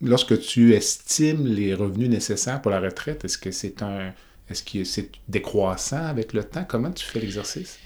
lorsque 0.00 0.38
tu 0.40 0.72
estimes 0.74 1.46
les 1.46 1.74
revenus 1.74 2.08
nécessaires 2.08 2.62
pour 2.62 2.70
la 2.70 2.80
retraite, 2.80 3.24
est-ce 3.24 3.38
que 3.38 3.50
c'est 3.50 3.82
un 3.82 4.12
est-ce 4.50 4.62
que 4.62 4.84
c'est 4.84 5.10
décroissant 5.28 6.04
avec 6.04 6.32
le 6.32 6.44
temps? 6.44 6.64
Comment 6.66 6.90
tu 6.90 7.04
fais 7.04 7.20
l'exercice? 7.20 7.78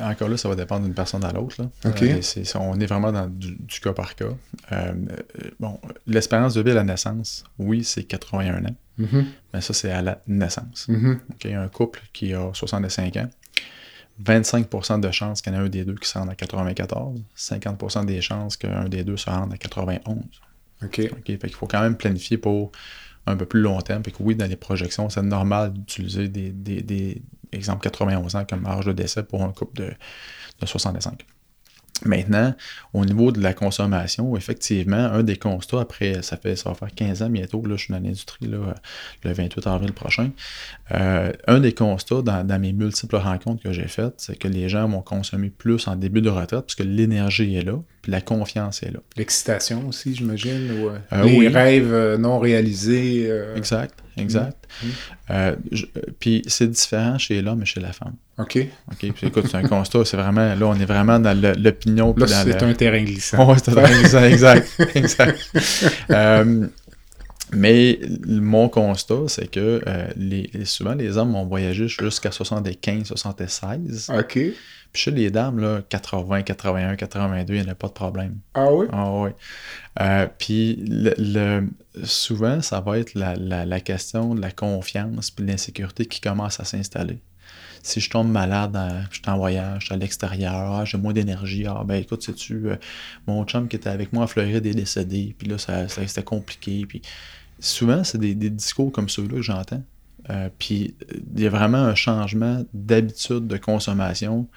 Encore 0.00 0.28
là, 0.28 0.36
ça 0.36 0.48
va 0.48 0.54
dépendre 0.54 0.84
d'une 0.84 0.94
personne 0.94 1.24
à 1.24 1.32
l'autre. 1.32 1.56
Euh, 1.60 2.20
on 2.54 2.80
est 2.80 2.86
vraiment 2.86 3.12
dans 3.12 3.26
du, 3.26 3.56
du 3.56 3.80
cas 3.80 3.92
par 3.92 4.14
cas. 4.14 4.24
Euh, 4.24 4.32
euh, 4.72 5.50
bon, 5.60 5.78
l'espérance 6.06 6.54
de 6.54 6.62
vie 6.62 6.70
à 6.70 6.74
la 6.74 6.84
naissance, 6.84 7.44
oui, 7.58 7.84
c'est 7.84 8.04
81 8.04 8.64
ans, 8.64 8.76
mais 9.52 9.60
ça, 9.60 9.74
c'est 9.74 9.90
à 9.90 10.02
la 10.02 10.22
naissance. 10.26 10.88
OK, 10.88 11.46
un 11.46 11.68
couple 11.68 12.00
qui 12.12 12.32
a 12.32 12.50
65 12.54 13.16
ans, 13.16 13.28
25% 14.24 15.00
de 15.00 15.10
chances 15.10 15.42
qu'il 15.42 15.52
y 15.52 15.56
en 15.56 15.60
a 15.60 15.62
un 15.62 15.68
des 15.68 15.84
deux 15.84 15.94
qui 15.94 16.08
se 16.08 16.18
rende 16.18 16.30
à 16.30 16.34
94, 16.34 17.22
50% 17.36 18.06
des 18.06 18.20
chances 18.20 18.56
qu'un 18.56 18.88
des 18.88 19.04
deux 19.04 19.16
se 19.16 19.28
rende 19.28 19.52
à 19.52 19.58
91. 19.58 20.16
OK. 20.82 21.00
OK, 21.12 21.26
fait 21.26 21.38
qu'il 21.38 21.54
faut 21.54 21.66
quand 21.66 21.80
même 21.80 21.96
planifier 21.96 22.38
pour 22.38 22.72
un 23.26 23.36
peu 23.36 23.46
plus 23.46 23.60
long 23.60 23.80
terme. 23.80 24.04
Fait 24.04 24.10
que 24.12 24.22
oui, 24.22 24.36
dans 24.36 24.48
les 24.48 24.56
projections, 24.56 25.08
c'est 25.10 25.22
normal 25.22 25.72
d'utiliser 25.72 26.28
des, 26.28 26.50
des, 26.52 26.82
des 26.82 27.22
exemples 27.52 27.82
91 27.82 28.36
ans 28.36 28.44
comme 28.48 28.66
âge 28.66 28.86
de 28.86 28.92
décès 28.92 29.22
pour 29.22 29.42
un 29.42 29.52
couple 29.52 29.82
de, 29.82 29.92
de 30.60 30.66
65. 30.66 31.26
Maintenant, 32.04 32.54
au 32.92 33.04
niveau 33.04 33.32
de 33.32 33.40
la 33.40 33.54
consommation, 33.54 34.36
effectivement, 34.36 34.96
un 34.96 35.22
des 35.22 35.36
constats, 35.36 35.80
après, 35.80 36.22
ça 36.22 36.36
fait 36.36 36.56
ça 36.56 36.68
va 36.70 36.74
faire 36.74 36.94
15 36.94 37.22
ans 37.22 37.30
bientôt, 37.30 37.64
là, 37.66 37.76
je 37.76 37.84
suis 37.84 37.92
dans 37.92 38.00
l'industrie 38.00 38.46
là, 38.46 38.74
le 39.24 39.32
28 39.32 39.66
avril 39.66 39.92
prochain. 39.92 40.30
euh, 40.92 41.32
un 41.46 41.60
des 41.60 41.72
constats 41.72 42.22
dans, 42.22 42.46
dans 42.46 42.60
mes 42.60 42.72
multiples 42.72 43.16
rencontres 43.16 43.62
que 43.62 43.72
j'ai 43.72 43.88
faites, 43.88 44.14
c'est 44.18 44.38
que 44.38 44.48
les 44.48 44.68
gens 44.68 44.88
vont 44.88 45.02
consommer 45.02 45.50
plus 45.50 45.88
en 45.88 45.96
début 45.96 46.20
de 46.22 46.28
retraite 46.30 46.60
parce 46.62 46.74
que 46.74 46.82
l'énergie 46.82 47.56
est 47.56 47.62
là, 47.64 47.78
puis 48.02 48.12
la 48.12 48.20
confiance 48.20 48.82
est 48.82 48.90
là. 48.92 49.00
L'excitation 49.16 49.88
aussi, 49.88 50.14
j'imagine. 50.14 50.70
ou, 50.80 50.88
euh, 50.90 50.98
Euh, 51.12 51.24
les 51.24 51.38
oui. 51.38 51.48
rêves 51.48 52.16
non 52.18 52.38
réalisés. 52.38 53.26
euh, 53.28 53.56
Exact, 53.56 53.94
exact. 54.16 54.66
Mm. 54.82 54.86
Euh, 55.30 55.56
puis 56.18 56.42
c'est 56.46 56.68
différent 56.70 57.18
chez 57.18 57.42
l'homme 57.42 57.62
et 57.62 57.66
chez 57.66 57.80
la 57.80 57.92
femme. 57.92 58.14
OK. 58.38 58.58
OK? 58.92 59.12
Puis 59.12 59.26
écoute, 59.26 59.46
c'est 59.50 59.56
un 59.56 59.62
constat, 59.68 60.04
c'est 60.04 60.16
vraiment, 60.16 60.54
là, 60.54 60.66
on 60.66 60.74
est 60.74 60.84
vraiment 60.84 61.18
dans 61.18 61.36
l'opinion. 61.58 62.14
Là, 62.16 62.26
c'est 62.26 62.60
le- 62.60 62.68
un 62.68 62.74
terrain 62.74 63.02
glissant. 63.02 63.48
Ouais, 63.48 63.56
c'est 63.62 63.70
un 63.70 63.74
terrain 63.74 63.98
glissant, 64.00 64.24
exact, 64.24 64.68
exact. 64.94 65.50
Euh, 66.10 66.66
mais 67.52 68.00
mon 68.26 68.68
constat, 68.68 69.28
c'est 69.28 69.48
que 69.50 69.80
euh, 69.86 70.08
les, 70.16 70.50
souvent, 70.64 70.94
les 70.94 71.16
hommes 71.16 71.32
vont 71.32 71.46
voyager 71.46 71.86
jusqu'à 71.88 72.30
75, 72.30 73.08
76. 73.14 74.10
OK. 74.18 74.32
Puis 74.92 75.02
chez 75.02 75.10
les 75.10 75.30
dames, 75.30 75.58
là, 75.58 75.82
80, 75.88 76.42
81, 76.42 76.96
82, 76.96 77.54
il 77.54 77.60
n'y 77.62 77.68
en 77.68 77.72
a 77.72 77.74
pas 77.74 77.88
de 77.88 77.92
problème. 77.92 78.38
Ah 78.54 78.72
oui? 78.72 78.86
Ah 78.92 79.12
oui. 79.12 79.30
Euh, 80.00 80.26
puis 80.38 80.76
le, 80.88 81.14
le- 81.18 81.68
souvent, 82.04 82.60
ça 82.62 82.80
va 82.80 82.98
être 82.98 83.14
la, 83.14 83.34
la- 83.36 83.66
la 83.66 83.80
question 83.80 84.34
de 84.34 84.40
la 84.40 84.50
confiance 84.50 85.30
puis 85.30 85.44
de 85.44 85.50
l'insécurité 85.50 86.06
qui 86.06 86.20
commence 86.20 86.60
à 86.60 86.64
s'installer. 86.64 87.18
Si 87.82 88.00
je 88.00 88.10
tombe 88.10 88.28
malade, 88.30 88.74
euh, 88.74 89.00
je 89.10 89.16
suis 89.16 89.30
en 89.30 89.36
voyage, 89.36 89.82
je 89.82 89.86
suis 89.86 89.94
à 89.94 89.98
l'extérieur, 89.98 90.72
ah, 90.72 90.84
j'ai 90.84 90.98
moins 90.98 91.12
d'énergie, 91.12 91.66
ah 91.68 91.84
ben 91.84 91.96
écoute, 91.96 92.22
sais-tu, 92.24 92.68
euh, 92.70 92.76
mon 93.28 93.44
chum 93.44 93.68
qui 93.68 93.76
était 93.76 93.90
avec 93.90 94.12
moi 94.12 94.24
en 94.24 94.26
Floride 94.26 94.66
est 94.66 94.74
décédé, 94.74 95.36
puis 95.38 95.46
là, 95.46 95.56
ça, 95.58 95.86
ça- 95.88 96.04
c'était 96.06 96.24
compliqué. 96.24 96.84
Puis 96.88 97.02
souvent, 97.60 98.04
c'est 98.04 98.18
des, 98.18 98.34
discours 98.34 98.92
comme 98.92 99.08
ceux-là 99.08 99.36
que 99.36 99.42
j'entends. 99.42 99.82
Euh, 100.30 100.48
puis 100.58 100.94
il 101.36 101.40
y 101.40 101.46
a 101.46 101.50
vraiment 101.50 101.78
un 101.78 101.94
changement 101.94 102.64
d'habitude 102.74 103.46
de 103.46 103.56
consommation 103.56 104.48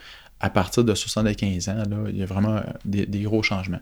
à 0.41 0.49
partir 0.49 0.85
de 0.85 0.95
75 0.95 1.67
ans, 1.67 1.83
là, 1.89 1.97
il 2.07 2.17
y 2.17 2.23
a 2.23 2.25
vraiment 2.25 2.61
des, 2.85 3.05
gros 3.23 3.43
changements. 3.43 3.81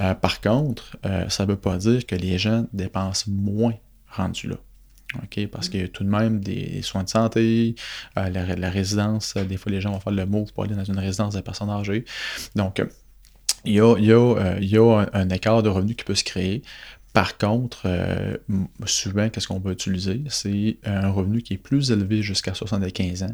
Euh, 0.00 0.12
par 0.14 0.40
contre, 0.40 0.96
euh, 1.06 1.28
ça 1.28 1.46
ne 1.46 1.52
veut 1.52 1.56
pas 1.56 1.76
dire 1.76 2.04
que 2.04 2.16
les 2.16 2.36
gens 2.36 2.66
dépensent 2.72 3.26
moins 3.28 3.74
rendus 4.10 4.48
là. 4.48 4.56
OK? 5.22 5.46
Parce 5.46 5.68
qu'il 5.68 5.80
y 5.80 5.84
a 5.84 5.88
tout 5.88 6.02
de 6.02 6.08
même 6.08 6.40
des 6.40 6.82
soins 6.82 7.04
de 7.04 7.08
santé, 7.08 7.76
la, 8.16 8.70
résidence, 8.70 9.36
des 9.36 9.56
fois 9.56 9.70
les 9.70 9.80
gens 9.80 9.92
vont 9.92 10.00
faire 10.00 10.12
le 10.12 10.26
move 10.26 10.52
pour 10.52 10.64
aller 10.64 10.74
dans 10.74 10.84
une 10.84 10.98
résidence 10.98 11.36
de 11.36 11.40
personnes 11.40 11.70
âgées. 11.70 12.04
Donc, 12.56 12.82
il 13.64 13.74
y 13.74 13.80
a, 13.80 15.06
un 15.12 15.28
écart 15.30 15.62
de 15.62 15.68
revenus 15.68 15.96
qui 15.96 16.04
peut 16.04 16.14
se 16.14 16.24
créer. 16.24 16.62
Par 17.14 17.38
contre, 17.38 17.82
euh, 17.86 18.36
souvent, 18.86 19.28
qu'est-ce 19.30 19.46
qu'on 19.46 19.60
va 19.60 19.70
utiliser? 19.70 20.20
C'est 20.30 20.78
un 20.84 21.10
revenu 21.10 21.42
qui 21.42 21.54
est 21.54 21.58
plus 21.58 21.92
élevé 21.92 22.22
jusqu'à 22.22 22.52
75 22.54 23.22
ans 23.22 23.32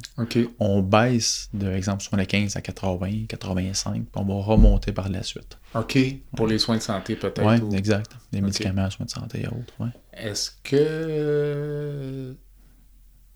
on 0.58 0.82
baisse 0.82 1.48
de 1.54 1.72
exemple 1.72 2.02
75 2.02 2.56
à 2.56 2.60
80, 2.60 3.24
85, 3.26 3.94
puis 3.94 4.04
on 4.16 4.24
va 4.24 4.34
remonter 4.44 4.92
par 4.92 5.08
la 5.08 5.22
suite. 5.22 5.58
OK. 5.74 5.98
Pour 6.36 6.46
les 6.46 6.58
soins 6.58 6.76
de 6.76 6.82
santé, 6.82 7.16
peut-être. 7.16 7.42
Oui, 7.42 7.58
ou- 7.58 7.74
exact. 7.74 8.12
Les 8.32 8.40
Ok. 8.40 8.44
médicaments, 8.44 8.90
soins 8.90 9.06
de 9.06 9.10
santé 9.10 9.40
et 9.44 9.46
autres. 9.48 9.72
Ouais. 9.80 9.88
Est-ce 10.12 10.50
que 10.62 12.36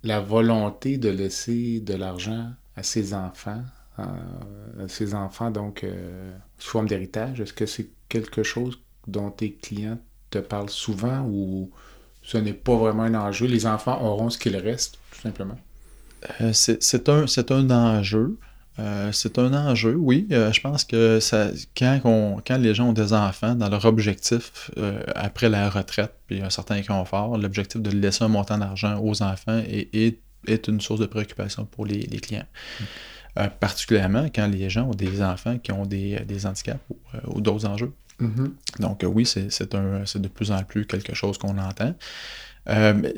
la 0.03 0.21
volonté 0.21 0.99
de 0.99 1.09
laisser 1.09 1.81
de 1.81 1.95
l'argent 1.95 2.51
à 2.77 2.83
ses 2.83 3.15
enfants, 3.15 3.63
euh, 3.99 4.85
à 4.85 4.89
ses 4.89 5.15
enfants 5.15 5.51
donc 5.51 5.85
euh, 5.85 6.37
sous 6.59 6.71
forme 6.73 6.87
d'héritage, 6.89 7.41
est-ce 7.41 7.55
que 7.55 7.65
c'est 7.65 7.89
quelque 8.11 8.43
chose 8.43 8.79
dont 9.07 9.31
tes 9.31 9.55
clients 9.55 9.99
te 10.39 10.47
parlent 10.47 10.71
souvent 10.71 11.21
ou 11.29 11.71
ce 12.23 12.39
n'est 12.39 12.53
pas 12.55 12.77
vraiment 12.77 13.03
un 13.05 13.15
enjeu? 13.15 13.47
Les 13.47 13.67
enfants 13.67 14.01
auront 14.03 14.31
ce 14.31 14.39
qu'il 14.39 14.57
reste, 14.57 14.99
tout 15.13 15.21
simplement. 15.21 15.59
Euh, 16.41 16.53
c'est 16.53 17.09
un, 17.09 17.71
enjeu. 17.71 18.39
Euh, 18.79 19.13
c'est 19.13 19.39
un 19.39 19.53
enjeu, 19.53 19.95
oui. 19.95 20.27
Euh, 20.33 20.53
je 20.53 20.61
pense 20.61 20.85
que 20.85 21.21
ça, 21.21 21.49
quand, 21.77 22.01
on- 22.05 22.41
quand 22.47 22.57
les 22.59 22.75
gens 22.75 22.89
ont 22.89 22.93
des 22.93 23.13
enfants, 23.13 23.55
dans 23.55 23.69
leur 23.69 23.85
objectif 23.85 24.71
euh, 24.79 25.03
après 25.15 25.49
la 25.49 25.69
retraite, 25.71 26.15
puis 26.27 26.41
un 26.43 26.51
certain 26.51 26.83
confort, 26.83 27.37
l'objectif 27.39 27.81
de 27.81 27.91
laisser 27.91 28.25
un 28.25 28.29
montant 28.29 28.59
d'argent 28.59 28.99
aux 29.03 29.23
enfants 29.23 29.59
est, 29.69 29.95
est, 29.95 30.19
est 30.47 30.67
une 30.69 30.81
source 30.81 31.01
de 31.01 31.07
préoccupation 31.07 31.67
pour 31.67 31.85
les, 31.87 32.01
les 32.01 32.21
clients. 32.21 32.47
Euh, 33.39 33.49
particulièrement 33.61 34.27
quand 34.35 34.47
les 34.47 34.71
gens 34.71 34.85
ont 34.89 34.95
des 34.95 35.21
enfants 35.23 35.59
qui 35.59 35.73
ont 35.73 35.87
des, 35.87 36.21
des 36.21 36.47
handicaps 36.47 36.79
ou, 36.91 36.97
ou 37.27 37.41
d'autres 37.41 37.67
enjeux. 37.67 37.93
Donc 38.79 39.05
euh, 39.05 39.07
oui, 39.07 39.27
c'est 39.27 39.49
de 39.49 40.29
plus 40.29 40.51
en 40.53 40.63
plus 40.63 40.87
quelque 40.87 41.15
chose 41.15 41.39
qu'on 41.39 41.59
entend. 41.59 41.95
Euh, 42.69 43.13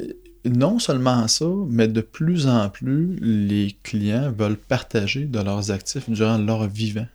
non 0.45 0.79
seulement 0.79 1.27
ça, 1.29 1.47
mais 1.69 1.89
de 1.89 2.01
plus 2.01 2.47
en 2.47 2.69
plus, 2.71 3.17
les 3.21 3.77
clients 3.83 4.33
veulent 4.33 4.57
partager 4.57 5.25
de 5.25 5.41
leurs 5.41 5.71
actifs 5.71 6.09
durant 6.09 6.39
leur 6.39 6.67
vivant. 6.69 7.07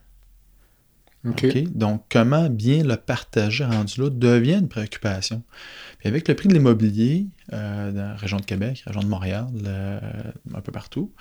Donc, 1.23 2.03
comment 2.09 2.49
bien 2.49 2.83
le 2.83 2.95
partager 2.95 3.63
rendu 3.63 4.01
là 4.01 4.09
devient 4.09 4.57
une 4.59 4.67
préoccupation. 4.67 5.43
Puis 5.99 6.09
avec 6.09 6.27
le 6.27 6.35
prix 6.35 6.47
de 6.47 6.53
l'immobilier 6.53 7.27
euh, 7.53 7.91
dans 7.91 8.09
la 8.09 8.15
région 8.15 8.37
de 8.37 8.45
Québec, 8.45 8.81
région 8.87 9.01
de 9.01 9.07
Montréal, 9.07 9.45
euh, 9.67 9.99
un 10.55 10.61
peu 10.61 10.71
partout, 10.71 11.13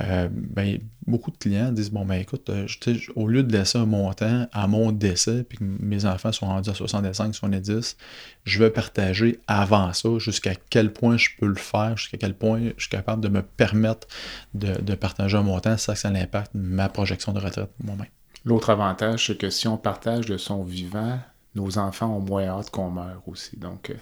euh, 0.00 0.28
ben, 0.32 0.78
beaucoup 1.06 1.30
de 1.30 1.36
clients 1.36 1.70
disent 1.70 1.90
Bon, 1.90 2.06
ben 2.06 2.14
écoute, 2.14 2.48
euh, 2.48 2.66
au 3.14 3.28
lieu 3.28 3.42
de 3.42 3.52
laisser 3.52 3.76
un 3.76 3.84
montant 3.84 4.48
à 4.52 4.66
mon 4.68 4.90
décès, 4.90 5.44
puis 5.44 5.58
que 5.58 5.64
mes 5.64 6.06
enfants 6.06 6.32
sont 6.32 6.46
rendus 6.46 6.70
à 6.70 6.74
65, 6.74 7.34
70, 7.34 7.98
je 8.44 8.58
vais 8.58 8.70
partager 8.70 9.38
avant 9.48 9.92
ça 9.92 10.18
jusqu'à 10.18 10.54
quel 10.70 10.94
point 10.94 11.18
je 11.18 11.28
peux 11.38 11.48
le 11.48 11.56
faire, 11.56 11.98
jusqu'à 11.98 12.16
quel 12.16 12.32
point 12.32 12.60
je 12.78 12.84
suis 12.84 12.90
capable 12.90 13.22
de 13.22 13.28
me 13.28 13.42
permettre 13.42 14.08
de, 14.54 14.80
de 14.80 14.94
partager 14.94 15.36
un 15.36 15.42
montant 15.42 15.76
sans 15.76 15.92
que 15.92 15.98
ça 15.98 16.08
impacte 16.08 16.52
ma 16.54 16.88
projection 16.88 17.32
de 17.34 17.40
retraite 17.40 17.70
moi-même. 17.84 18.06
L'autre 18.46 18.70
avantage, 18.70 19.26
c'est 19.26 19.36
que 19.36 19.50
si 19.50 19.68
on 19.68 19.76
partage 19.76 20.24
de 20.26 20.36
son 20.38 20.62
vivant, 20.62 21.18
nos 21.54 21.76
enfants 21.78 22.16
ont 22.16 22.20
moins 22.20 22.44
hâte 22.46 22.70
qu'on 22.70 22.90
meure 22.90 23.22
aussi. 23.26 23.58
Euh, 23.62 23.94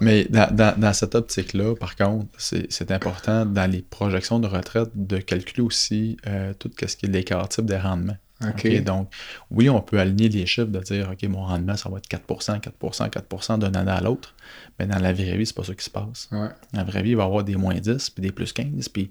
Mais 0.00 0.24
dans, 0.24 0.52
dans- 0.76 0.92
cette 0.92 1.14
optique-là, 1.14 1.76
par 1.76 1.94
contre, 1.94 2.26
c'est 2.38 2.66
c'est 2.72 2.90
important 2.90 3.46
dans 3.46 3.70
les 3.70 3.82
projections 3.82 4.40
de 4.40 4.48
retraite 4.48 4.88
de 4.94 5.18
calculer 5.18 5.62
aussi 5.62 6.16
euh, 6.26 6.52
tout 6.58 6.70
ce 6.84 6.96
qui 6.96 7.06
est 7.06 7.08
l'écart 7.08 7.48
type 7.48 7.66
des 7.66 7.76
rendements. 7.76 8.16
OK. 8.48 8.64
OK, 8.64 8.84
Donc, 8.84 9.12
oui, 9.50 9.68
on 9.68 9.80
peut 9.80 9.98
aligner 9.98 10.28
les 10.28 10.46
chiffres 10.46 10.68
de 10.68 10.80
dire, 10.80 11.10
OK, 11.10 11.22
mon 11.28 11.44
rendement, 11.44 11.76
ça 11.76 11.88
va 11.88 11.98
être 11.98 12.08
4% 12.08 12.60
4% 12.60 13.10
4% 13.10 13.58
d'une 13.58 13.76
année 13.76 13.90
à 13.90 14.00
l'autre. 14.00 14.34
Mais 14.78 14.86
dans 14.86 14.98
la 14.98 15.12
vraie 15.12 15.36
vie, 15.36 15.46
c'est 15.46 15.56
pas 15.56 15.64
ça 15.64 15.74
qui 15.74 15.84
se 15.84 15.90
passe. 15.90 16.28
Ouais. 16.32 16.48
Dans 16.72 16.78
la 16.78 16.84
vraie 16.84 17.02
vie, 17.02 17.10
il 17.10 17.16
va 17.16 17.24
y 17.24 17.26
avoir 17.26 17.44
des 17.44 17.56
moins 17.56 17.74
10, 17.74 18.10
puis 18.10 18.22
des 18.22 18.32
plus 18.32 18.52
15, 18.52 18.88
puis 18.88 19.08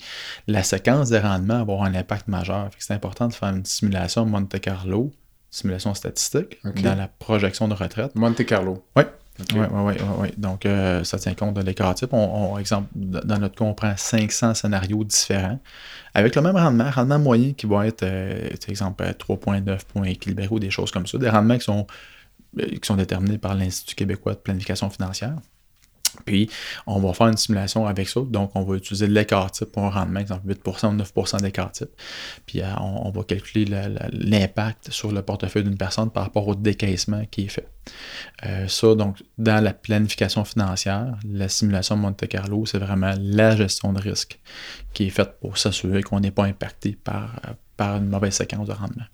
la 0.47 0.63
séquence 0.63 1.09
des 1.09 1.19
rendements 1.19 1.55
va 1.55 1.61
avoir 1.61 1.83
un 1.83 1.95
impact 1.95 2.27
majeur. 2.27 2.65
Fait 2.71 2.77
que 2.77 2.83
C'est 2.83 2.93
important 2.93 3.27
de 3.27 3.33
faire 3.33 3.49
une 3.49 3.65
simulation 3.65 4.25
Monte 4.25 4.59
Carlo, 4.59 5.11
simulation 5.49 5.93
statistique, 5.93 6.59
dans 6.63 6.95
la 6.95 7.07
projection 7.07 7.67
de 7.67 7.73
retraite. 7.73 8.15
Monte 8.15 8.45
Carlo. 8.45 8.83
Oui. 8.95 9.03
Oui, 9.53 9.59
oui, 9.71 9.93
oui, 9.99 10.05
oui. 10.19 10.27
Donc, 10.37 10.65
euh, 10.65 11.03
ça 11.03 11.17
tient 11.17 11.33
compte 11.33 11.55
de 11.55 11.61
l'écart 11.61 11.95
type. 11.95 12.13
On, 12.13 12.57
exemple, 12.57 12.87
dans 12.95 13.37
notre 13.39 13.55
cas, 13.55 13.65
on 13.65 13.73
prend 13.73 13.93
500 13.95 14.53
scénarios 14.53 15.03
différents 15.03 15.59
avec 16.13 16.35
le 16.35 16.41
même 16.41 16.55
rendement, 16.55 16.89
rendement 16.89 17.19
moyen 17.19 17.53
qui 17.53 17.65
va 17.65 17.87
être, 17.87 18.03
euh, 18.03 18.49
exemple, 18.67 19.03
euh, 19.03 19.13
3.9 19.13 19.85
points 19.85 20.05
équilibrés 20.05 20.47
ou 20.51 20.59
des 20.59 20.69
choses 20.69 20.91
comme 20.91 21.07
ça. 21.07 21.17
Des 21.17 21.29
rendements 21.29 21.57
qui 21.57 21.65
sont, 21.65 21.87
euh, 22.59 22.65
qui 22.67 22.79
sont 22.83 22.95
déterminés 22.95 23.37
par 23.37 23.55
l'Institut 23.55 23.95
québécois 23.95 24.33
de 24.33 24.39
planification 24.39 24.89
financière. 24.89 25.35
Puis, 26.25 26.49
on 26.87 26.99
va 26.99 27.13
faire 27.13 27.27
une 27.27 27.37
simulation 27.37 27.85
avec 27.85 28.07
ça. 28.07 28.21
Donc, 28.21 28.51
on 28.55 28.63
va 28.63 28.75
utiliser 28.75 29.07
l'écart 29.07 29.51
type 29.51 29.71
pour 29.71 29.83
un 29.83 29.89
rendement, 29.89 30.19
exemple 30.19 30.47
8% 30.47 30.93
ou 30.93 30.97
9% 30.97 31.41
d'écart 31.41 31.71
type. 31.71 31.89
Puis, 32.45 32.61
euh, 32.61 32.73
on, 32.79 33.11
va 33.11 33.23
calculer 33.23 33.65
l'impact 33.65 34.91
sur 34.91 35.11
le 35.11 35.21
portefeuille 35.21 35.63
d'une 35.63 35.77
personne 35.77 36.09
par 36.09 36.23
rapport 36.23 36.47
au 36.47 36.55
décaissement 36.55 37.23
qui 37.29 37.45
est 37.45 37.49
fait. 37.49 37.67
Euh, 38.45 38.67
ça, 38.67 38.95
donc, 38.95 39.23
dans 39.37 39.63
la 39.63 39.73
planification 39.73 40.43
financière, 40.45 41.17
la 41.29 41.49
simulation 41.49 41.95
Monte 41.97 42.27
Carlo, 42.27 42.65
c'est 42.65 42.79
vraiment 42.79 43.13
la 43.19 43.55
gestion 43.55 43.93
de 43.93 43.99
risque 43.99 44.39
qui 44.93 45.07
est 45.07 45.09
faite 45.09 45.39
pour 45.39 45.57
s'assurer 45.57 46.03
qu'on 46.03 46.19
n'est 46.19 46.31
pas 46.31 46.45
impacté 46.45 46.97
par, 47.03 47.39
euh, 47.47 47.53
par 47.77 47.97
une 47.97 48.07
mauvaise 48.07 48.33
séquence 48.33 48.67
de 48.67 48.73
rendement. 48.73 49.05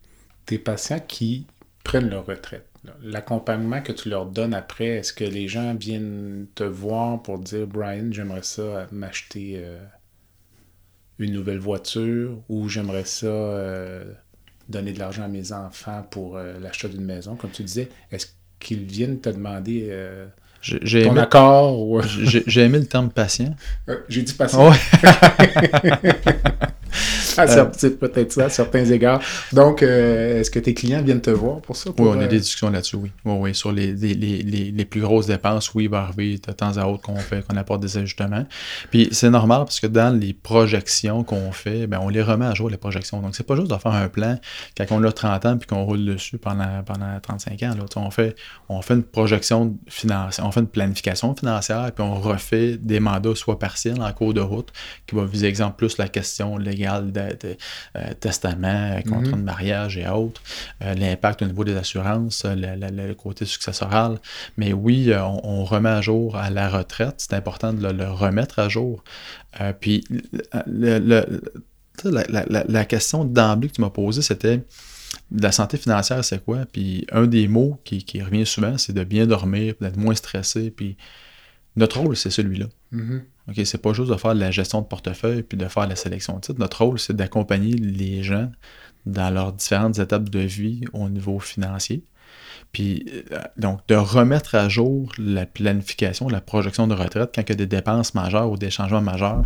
Tes 0.45 0.57
patients 0.57 1.01
qui 1.05 1.47
prennent 1.83 2.09
leur 2.09 2.25
retraite, 2.25 2.66
l'accompagnement 3.01 3.81
que 3.81 3.91
tu 3.91 4.09
leur 4.09 4.25
donnes 4.25 4.53
après, 4.53 4.87
est-ce 4.87 5.13
que 5.13 5.23
les 5.23 5.47
gens 5.47 5.75
viennent 5.75 6.47
te 6.55 6.63
voir 6.63 7.21
pour 7.21 7.39
dire 7.39 7.67
Brian, 7.67 8.11
j'aimerais 8.11 8.43
ça 8.43 8.87
m'acheter 8.91 9.55
euh, 9.57 9.83
une 11.19 11.33
nouvelle 11.33 11.59
voiture 11.59 12.41
ou 12.49 12.69
j'aimerais 12.69 13.05
ça 13.05 13.27
euh, 13.27 14.13
donner 14.69 14.93
de 14.93 14.99
l'argent 14.99 15.23
à 15.23 15.27
mes 15.27 15.51
enfants 15.51 16.03
pour 16.09 16.37
euh, 16.37 16.59
l'achat 16.59 16.87
d'une 16.87 17.05
maison, 17.05 17.35
comme 17.35 17.51
tu 17.51 17.63
disais, 17.63 17.89
est-ce 18.11 18.27
qu'ils 18.59 18.85
viennent 18.85 19.19
te 19.19 19.29
demander 19.29 19.89
J'ai 20.61 21.03
ton 21.03 21.11
aimé, 21.11 21.21
accord 21.21 21.79
ou... 21.79 22.01
j'ai- 22.23 22.43
j'ai 22.47 22.61
aimé 22.61 22.79
le 22.79 22.85
terme 22.85 23.09
patient. 23.09 23.55
Euh, 23.89 23.95
J'ai 24.09 24.21
dit 24.23 24.33
patient. 24.33 24.69
Ouais. 24.69 24.77
Ah, 27.39 27.45
c'est- 27.45 27.67
c'est 27.79 27.99
peut-être 27.99 28.31
ça 28.31 28.45
à 28.45 28.49
certains 28.49 28.83
égards. 28.85 29.21
Donc, 29.53 29.83
euh, 29.83 30.39
est-ce 30.39 30.49
que 30.49 30.57
tes 30.57 30.73
clients 30.73 31.03
viennent 31.03 31.21
te 31.21 31.29
voir 31.29 31.61
pour 31.61 31.75
ça? 31.75 31.91
Oui, 31.99 32.07
on 32.09 32.19
a 32.19 32.23
euh, 32.23 32.27
des 32.27 32.39
discussions 32.39 32.71
là-dessus, 32.71 32.95
oui. 32.95 33.11
Oui, 33.25 33.35
oui. 33.39 33.55
Sur 33.55 33.71
les, 33.71 33.93
les, 33.93 34.15
les, 34.15 34.85
plus 34.85 35.01
grosses 35.01 35.27
dépenses, 35.27 35.71
oui, 35.75 35.83
il 35.83 35.89
va 35.89 35.99
arriver 36.03 36.39
de 36.39 36.51
temps 36.53 36.75
à 36.77 36.85
autre 36.87 37.03
qu'on 37.03 37.17
fait, 37.17 37.45
qu'on 37.45 37.55
apporte 37.57 37.81
des 37.81 37.95
ajustements. 37.97 38.45
Puis 38.89 39.09
c'est 39.11 39.29
normal 39.29 39.59
parce 39.65 39.79
que 39.79 39.85
dans 39.85 40.17
les 40.17 40.33
projections 40.33 41.23
qu'on 41.23 41.51
fait, 41.51 41.85
ben, 41.85 41.99
on 42.01 42.09
les 42.09 42.23
remet 42.23 42.45
à 42.47 42.55
jour, 42.55 42.69
les 42.71 42.77
projections. 42.77 43.21
Donc, 43.21 43.35
c'est 43.35 43.45
pas 43.45 43.55
juste 43.55 43.69
de 43.69 43.77
faire 43.77 43.93
un 43.93 44.07
plan 44.07 44.39
quand 44.75 44.85
on 44.89 45.03
a 45.03 45.11
30 45.11 45.45
ans 45.45 45.57
puis 45.57 45.67
qu'on 45.67 45.83
roule 45.83 46.05
dessus 46.05 46.39
pendant, 46.39 46.81
pendant 46.85 47.19
35 47.21 47.61
ans. 47.63 47.75
Là. 47.77 47.85
On, 47.97 48.09
fait, 48.09 48.35
on 48.69 48.81
fait 48.81 48.95
une 48.95 49.03
projection 49.03 49.77
financière, 49.87 50.46
on 50.47 50.51
fait 50.51 50.61
une 50.61 50.67
planification 50.67 51.35
financière 51.35 51.91
puis 51.93 52.03
on 52.03 52.15
refait 52.15 52.77
des 52.77 52.99
mandats 52.99 53.35
soit 53.35 53.59
partiels 53.59 54.01
en 54.01 54.11
cours 54.13 54.33
de 54.33 54.41
route 54.41 54.69
qui 55.05 55.15
va 55.15 55.25
viser, 55.25 55.47
exemple, 55.47 55.75
plus 55.77 55.97
la 55.97 56.07
question 56.07 56.57
légale 56.57 57.11
de, 57.11 57.21
de, 57.41 57.57
euh, 57.97 58.13
testament, 58.19 58.67
euh, 58.97 59.01
contrat 59.01 59.37
de 59.37 59.41
mariage 59.43 59.97
et 59.97 60.07
autres, 60.07 60.41
euh, 60.83 60.93
l'impact 60.95 61.41
au 61.41 61.45
niveau 61.45 61.63
des 61.63 61.75
assurances, 61.75 62.45
le, 62.45 62.75
le- 62.75 63.07
le 63.07 63.13
côté 63.13 63.45
successoral. 63.45 64.19
Mais 64.57 64.73
oui, 64.73 65.11
on, 65.15 65.41
on 65.43 65.63
remet 65.65 65.89
à 65.89 66.01
jour 66.01 66.35
à 66.35 66.49
la 66.49 66.69
retraite. 66.69 67.15
C'est 67.17 67.33
important 67.33 67.73
de 67.73 67.81
le, 67.83 67.91
le 67.93 68.09
remettre 68.09 68.59
à 68.59 68.69
jour. 68.69 69.03
Euh, 69.61 69.73
puis, 69.79 70.03
le- 70.65 72.43
la- 72.49 72.63
la 72.67 72.85
question 72.85 73.25
d'emblée 73.25 73.69
que 73.69 73.73
tu 73.73 73.81
m'as 73.81 73.89
posée, 73.89 74.21
c'était 74.21 74.61
la 75.31 75.51
santé 75.51 75.77
financière, 75.77 76.23
c'est 76.23 76.43
quoi? 76.43 76.65
Puis 76.71 77.05
un 77.11 77.27
des 77.27 77.47
mots 77.47 77.79
qui, 77.83 78.03
qui 78.03 78.21
revient 78.21 78.45
souvent, 78.45 78.77
c'est 78.77 78.93
de 78.93 79.03
bien 79.03 79.27
dormir, 79.27 79.75
d'être 79.81 79.97
moins 79.97 80.15
stressé. 80.15 80.71
Puis 80.71 80.97
notre 81.75 81.99
rôle, 81.99 82.15
c'est 82.15 82.31
celui-là. 82.31 82.67
mhm. 82.91 83.23
OK, 83.49 83.61
c'est 83.63 83.81
pas 83.81 83.93
juste 83.93 84.09
de 84.11 84.17
faire 84.17 84.35
de 84.35 84.41
la 84.41 84.51
gestion 84.51 84.81
de 84.81 84.87
portefeuille 84.87 85.41
puis 85.41 85.57
de 85.57 85.67
faire 85.67 85.87
la 85.87 85.95
sélection 85.95 86.35
de 86.35 86.41
titres. 86.41 86.59
Notre 86.59 86.83
rôle, 86.83 86.99
c'est 86.99 87.15
d'accompagner 87.15 87.73
les 87.73 88.21
gens 88.21 88.51
dans 89.05 89.29
leurs 89.29 89.53
différentes 89.53 89.99
étapes 89.99 90.29
de 90.29 90.39
vie 90.39 90.81
au 90.91 91.07
niveau 91.07 91.39
financier. 91.39 92.03
Puis, 92.73 93.05
euh, 93.31 93.39
donc, 93.57 93.79
de 93.87 93.95
remettre 93.95 94.55
à 94.55 94.67
jour 94.67 95.11
la 95.17 95.45
planification, 95.45 96.27
la 96.27 96.41
projection 96.41 96.87
de 96.87 96.93
retraite 96.93 97.31
quand 97.33 97.41
il 97.41 97.49
y 97.49 97.51
a 97.53 97.55
des 97.55 97.67
dépenses 97.67 98.13
majeures 98.13 98.51
ou 98.51 98.57
des 98.57 98.69
changements 98.69 99.01
majeurs, 99.01 99.43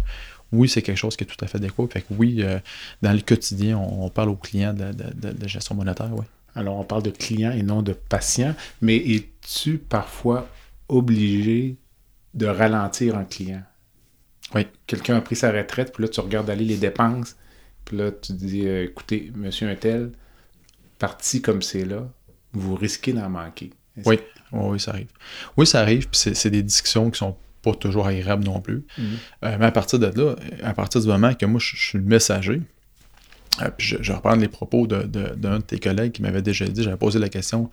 oui, 0.52 0.68
c'est 0.70 0.82
quelque 0.82 0.98
chose 0.98 1.16
qui 1.16 1.24
est 1.24 1.28
tout 1.28 1.44
à 1.44 1.48
fait 1.48 1.58
adéquat. 1.58 1.88
Fait 1.92 2.02
que 2.02 2.08
oui, 2.12 2.38
euh, 2.40 2.60
dans 3.02 3.14
le 3.14 3.22
quotidien, 3.22 3.78
on, 3.78 4.06
on 4.06 4.10
parle 4.10 4.30
aux 4.30 4.36
clients 4.36 4.74
de, 4.74 4.92
de- 4.92 5.14
de- 5.14 5.32
de 5.32 5.48
gestion 5.48 5.76
monétaire, 5.76 6.10
oui. 6.14 6.26
Alors, 6.56 6.78
on 6.78 6.84
parle 6.84 7.04
de 7.04 7.12
clients 7.12 7.52
et 7.52 7.64
non 7.64 7.82
de 7.82 7.94
patients, 7.94 8.54
mais 8.82 8.98
es-tu 8.98 9.78
parfois 9.78 10.50
obligé 10.90 11.78
de 12.34 12.46
ralentir 12.46 13.16
un 13.16 13.24
client? 13.24 13.64
Oui. 14.54 14.68
Quelqu'un 14.86 15.16
a 15.16 15.22
pris 15.22 15.38
sa 15.38 15.52
retraite, 15.52 15.94
puis 15.94 16.04
là, 16.04 16.10
tu 16.10 16.20
regardes 16.20 16.50
aller 16.50 16.66
les 16.66 16.76
dépenses, 16.76 17.38
puis 17.86 17.96
là, 17.96 18.12
tu 18.12 18.34
dis, 18.34 18.68
euh, 18.68 18.84
écoutez, 18.84 19.32
monsieur 19.34 19.70
un 19.70 19.76
tel, 19.76 20.12
parti 21.00 21.42
comme 21.42 21.62
c'est 21.62 21.86
là, 21.86 22.10
vous 22.52 22.76
risquez 22.76 23.14
d'en 23.14 23.30
manquer. 23.30 23.72
Oui, 24.06 24.20
oui, 24.52 24.80
ça 24.80 24.92
arrive. 24.92 25.08
Oui, 25.56 25.66
ça 25.66 25.80
arrive, 25.80 26.10
puis 26.10 26.34
c'est 26.36 26.50
des 26.50 26.64
discussions 26.64 27.10
qui 27.10 27.18
sont 27.20 27.38
pas 27.62 27.74
toujours 27.74 28.08
agréables 28.08 28.44
non 28.44 28.60
plus. 28.62 28.84
Mhm. 28.98 29.06
Euh, 29.46 29.58
mais 29.60 29.66
à 29.66 29.72
partir 29.72 30.00
de 30.00 30.08
là, 30.08 30.36
à 30.64 30.74
partir 30.74 31.02
du 31.02 31.08
moment 31.08 31.34
que 31.34 31.46
moi, 31.46 31.60
je, 31.60 31.76
je 31.76 31.82
suis 31.82 31.98
le 31.98 32.04
messager, 32.04 32.62
euh, 33.62 33.70
puis 33.78 33.88
je, 33.88 33.98
je 34.02 34.12
reprends 34.14 34.36
les 34.36 34.48
propos 34.48 34.88
de- 34.88 35.04
de- 35.04 35.36
d'un 35.36 35.58
de, 35.60 35.64
tes 35.64 35.78
collègues 35.80 36.12
qui 36.14 36.22
m'avait 36.22 36.42
déjà 36.42 36.66
dit, 36.66 36.84
j'avais 36.84 36.98
posé 36.98 37.20
la 37.20 37.30
question, 37.30 37.70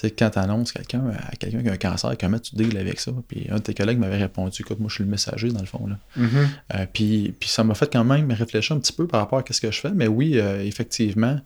sais, 0.00 0.10
quand 0.10 0.30
tu 0.30 0.38
annonces 0.38 0.72
quelqu'un 0.72 1.04
à 1.10 1.34
quelqu'un 1.36 1.62
qui 1.62 1.68
a 1.68 1.72
un 1.72 1.76
cancer, 1.76 2.14
comment 2.20 2.38
tu 2.38 2.54
deals 2.54 2.76
avec 2.76 3.00
ça? 3.00 3.12
Puis 3.28 3.46
un 3.50 3.56
de 3.56 3.60
tes 3.62 3.74
collègues 3.74 3.98
m'avait 3.98 4.18
répondu, 4.18 4.62
écoute, 4.62 4.78
moi, 4.78 4.88
je 4.88 4.94
suis 4.96 5.04
le 5.04 5.10
messager, 5.10 5.48
dans 5.50 5.60
le 5.60 5.66
fond, 5.66 5.86
là. 5.86 5.98
Mhm. 6.16 6.28
Euh, 6.74 6.86
puis, 6.92 7.34
puis 7.38 7.48
ça 7.48 7.64
m'a 7.64 7.74
fait 7.74 7.90
quand 7.92 8.04
même 8.04 8.30
réfléchir 8.32 8.76
un 8.76 8.78
petit 8.80 8.92
peu 8.92 9.06
par 9.06 9.20
rapport 9.20 9.38
à 9.38 9.52
ce 9.52 9.60
que 9.60 9.70
je 9.70 9.80
fais. 9.80 9.92
Mais 9.94 10.06
oui, 10.06 10.38
euh, 10.38 10.62
effectivement, 10.64 11.40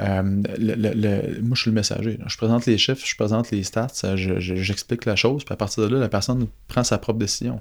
euh, 0.00 0.42
le- 0.58 0.74
le- 0.74 0.94
le- 0.94 1.40
moi, 1.42 1.54
je 1.54 1.62
suis 1.62 1.70
le 1.70 1.74
messager. 1.74 2.18
Je 2.26 2.36
présente 2.36 2.66
les 2.66 2.78
chiffres, 2.78 3.06
je 3.06 3.16
présente 3.16 3.50
les 3.50 3.62
stats, 3.62 3.86
euh, 4.04 4.16
je- 4.16 4.38
je- 4.40 4.56
j'explique 4.56 5.04
la 5.06 5.16
chose, 5.16 5.44
puis 5.44 5.52
à 5.52 5.56
partir 5.56 5.88
de 5.88 5.94
là, 5.94 6.00
la 6.00 6.08
personne 6.08 6.46
prend 6.68 6.84
sa 6.84 6.98
propre 6.98 7.18
décision. 7.18 7.60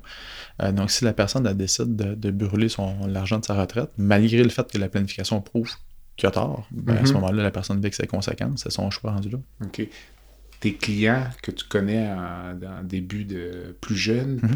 Euh, 0.62 0.72
donc, 0.72 0.92
si 0.92 1.06
la 1.06 1.14
personne 1.14 1.48
elle 1.48 1.58
décide 1.58 1.96
de, 1.96 2.16
de 2.16 2.32
brûler 2.32 2.68
l'argent 3.08 3.40
de 3.40 3.46
sa 3.46 3.54
retraite, 3.56 3.90
malgré 3.98 4.44
le 4.44 4.50
fait 4.50 4.70
que 4.72 4.78
la 4.78 4.90
planification 4.90 5.40
prouve 5.42 5.72
qu'il 6.16 6.28
a 6.28 6.32
tort, 6.32 6.68
ben, 6.72 6.96
à 6.98 7.06
ce 7.06 7.12
Mhm. 7.12 7.14
moment-là, 7.22 7.44
la 7.44 7.50
personne 7.52 7.82
vit 7.82 7.92
ses 7.92 8.06
conséquences, 8.06 8.62
c'est 8.64 8.72
son 8.72 8.92
choix 8.92 9.12
rendu 9.14 9.30
là. 9.30 9.40
OK. 9.64 9.88
Tes 10.64 10.76
clients 10.76 11.28
que 11.42 11.52
tu 11.52 11.66
connais 11.66 12.10
en, 12.10 12.84
début 12.84 13.26
de 13.26 13.76
plus 13.82 13.98
jeunes, 13.98 14.40
Mhm. 14.42 14.56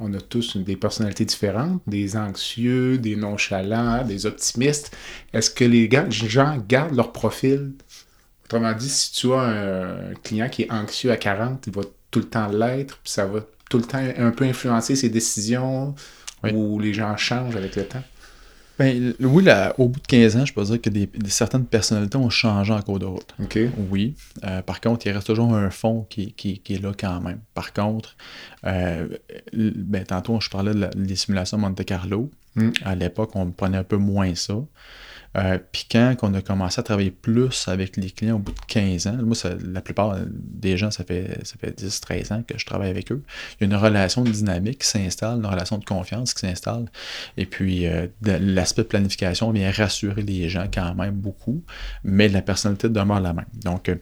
on 0.00 0.12
a 0.12 0.20
tous 0.20 0.56
des 0.56 0.74
personnalités 0.74 1.24
différentes, 1.24 1.80
des 1.86 2.16
anxieux, 2.16 2.98
des 2.98 3.14
nonchalants, 3.14 4.02
des 4.04 4.26
optimistes. 4.26 4.90
Est-ce 5.32 5.50
que 5.50 5.62
les 5.62 5.88
gens 6.10 6.58
gardent 6.68 6.96
leur 6.96 7.12
profil? 7.12 7.74
Autrement 8.44 8.72
dit, 8.72 8.88
si 8.88 9.12
tu 9.12 9.32
as 9.34 9.38
un, 9.40 10.14
client 10.24 10.48
qui 10.48 10.62
est 10.62 10.72
anxieux 10.72 11.12
à 11.12 11.16
40, 11.16 11.64
il 11.68 11.72
va 11.72 11.82
tout 12.10 12.18
le 12.18 12.24
temps 12.28 12.48
l'être, 12.48 12.98
puis 13.04 13.12
ça 13.12 13.24
va 13.26 13.38
tout 13.70 13.78
le 13.78 13.84
temps 13.84 14.02
un 14.18 14.32
peu 14.32 14.44
influencer 14.46 14.96
ses 14.96 15.10
décisions, 15.10 15.94
Oui. 16.42 16.50
ou 16.54 16.80
les 16.80 16.92
gens 16.92 17.16
changent 17.16 17.54
avec 17.54 17.76
le 17.76 17.84
temps. 17.84 18.02
Ben, 18.78 19.14
oui, 19.20 19.42
là, 19.42 19.74
au 19.78 19.88
bout 19.88 20.00
de 20.00 20.06
15 20.06 20.36
ans, 20.36 20.44
je 20.44 20.52
peux 20.52 20.62
dire 20.64 20.80
que 20.82 20.90
des, 20.90 21.06
des- 21.06 21.30
certaines 21.30 21.64
personnalités 21.64 22.16
ont 22.18 22.28
changé 22.28 22.72
en 22.72 22.82
cours 22.82 22.98
de 22.98 23.06
route. 23.06 23.34
Oui. 23.90 24.14
Euh, 24.44 24.60
par 24.62 24.80
contre, 24.82 25.06
il 25.06 25.12
reste 25.12 25.26
toujours 25.28 25.54
un 25.54 25.70
fond 25.70 26.06
qui, 26.10 26.32
qui- 26.32 26.58
qui 26.58 26.74
est 26.74 26.82
là 26.82 26.92
quand 26.98 27.20
même. 27.22 27.40
Par 27.54 27.72
contre, 27.72 28.16
euh, 28.66 29.08
ben, 29.54 30.04
tantôt, 30.04 30.40
je 30.40 30.50
parlais 30.50 30.74
de 30.74 30.80
la- 30.80 30.88
des 30.88 31.16
simulations 31.16 31.56
Monte 31.56 31.84
Carlo. 31.86 32.30
Mm. 32.56 32.70
À 32.84 32.94
l'époque, 32.94 33.30
on 33.34 33.50
prenait 33.50 33.78
un 33.78 33.84
peu 33.84 33.96
moins 33.96 34.34
ça. 34.34 34.54
Euh, 35.36 35.58
Puis 35.70 35.86
quand 35.90 36.14
on 36.22 36.32
a 36.34 36.40
commencé 36.40 36.80
à 36.80 36.82
travailler 36.82 37.10
plus 37.10 37.68
avec 37.68 37.96
les 37.96 38.10
clients 38.10 38.36
au 38.36 38.38
bout 38.38 38.52
de 38.52 38.60
15 38.68 39.06
ans, 39.06 39.18
moi, 39.22 39.36
la 39.62 39.82
plupart 39.82 40.16
des 40.26 40.78
gens, 40.78 40.90
ça 40.90 41.04
fait, 41.04 41.40
ça 41.44 41.56
fait 41.60 41.76
10, 41.76 42.00
13 42.00 42.32
ans 42.32 42.42
que 42.46 42.56
je 42.56 42.64
travaille 42.64 42.88
avec 42.88 43.12
eux. 43.12 43.22
Il 43.60 43.68
y 43.68 43.70
a 43.70 43.74
une 43.74 43.82
relation 43.82 44.22
dynamique 44.22 44.78
qui 44.78 44.88
s'installe, 44.88 45.38
une 45.38 45.46
relation 45.46 45.76
de 45.76 45.84
confiance 45.84 46.32
qui 46.32 46.40
s'installe. 46.40 46.86
Et 47.36 47.44
puis, 47.44 47.86
euh, 47.86 48.06
l'aspect 48.22 48.84
planification 48.84 49.50
vient 49.50 49.70
rassurer 49.70 50.22
les 50.22 50.48
gens 50.48 50.68
quand 50.72 50.94
même 50.94 51.14
beaucoup, 51.14 51.62
mais 52.02 52.28
la 52.28 52.40
personnalité 52.40 52.88
demeure 52.88 53.20
la 53.20 53.34
même. 53.34 53.44
Donc, 53.62 53.90
euh, 53.90 53.96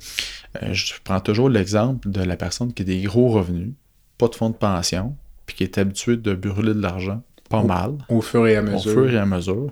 je 0.70 0.94
prends 1.02 1.20
toujours 1.20 1.48
l'exemple 1.48 2.08
de 2.08 2.22
la 2.22 2.36
personne 2.36 2.72
qui 2.72 2.82
a 2.82 2.84
des 2.84 3.02
gros 3.02 3.30
revenus, 3.30 3.72
pas 4.18 4.28
de 4.28 4.36
fonds 4.36 4.50
de 4.50 4.54
pension, 4.54 5.16
puis 5.46 5.56
qui 5.56 5.64
est 5.64 5.78
habituée 5.78 6.16
de 6.16 6.34
brûler 6.34 6.74
de 6.74 6.80
l'argent 6.80 7.22
pas 7.48 7.62
mal 7.62 7.94
Au 8.09 8.20
fur 8.20 8.46
et 8.46 8.57
à 8.57 8.61
au 8.61 8.64
mesure. 8.64 8.92
fur 8.92 9.11
et 9.11 9.18
à 9.18 9.26
mesure. 9.26 9.70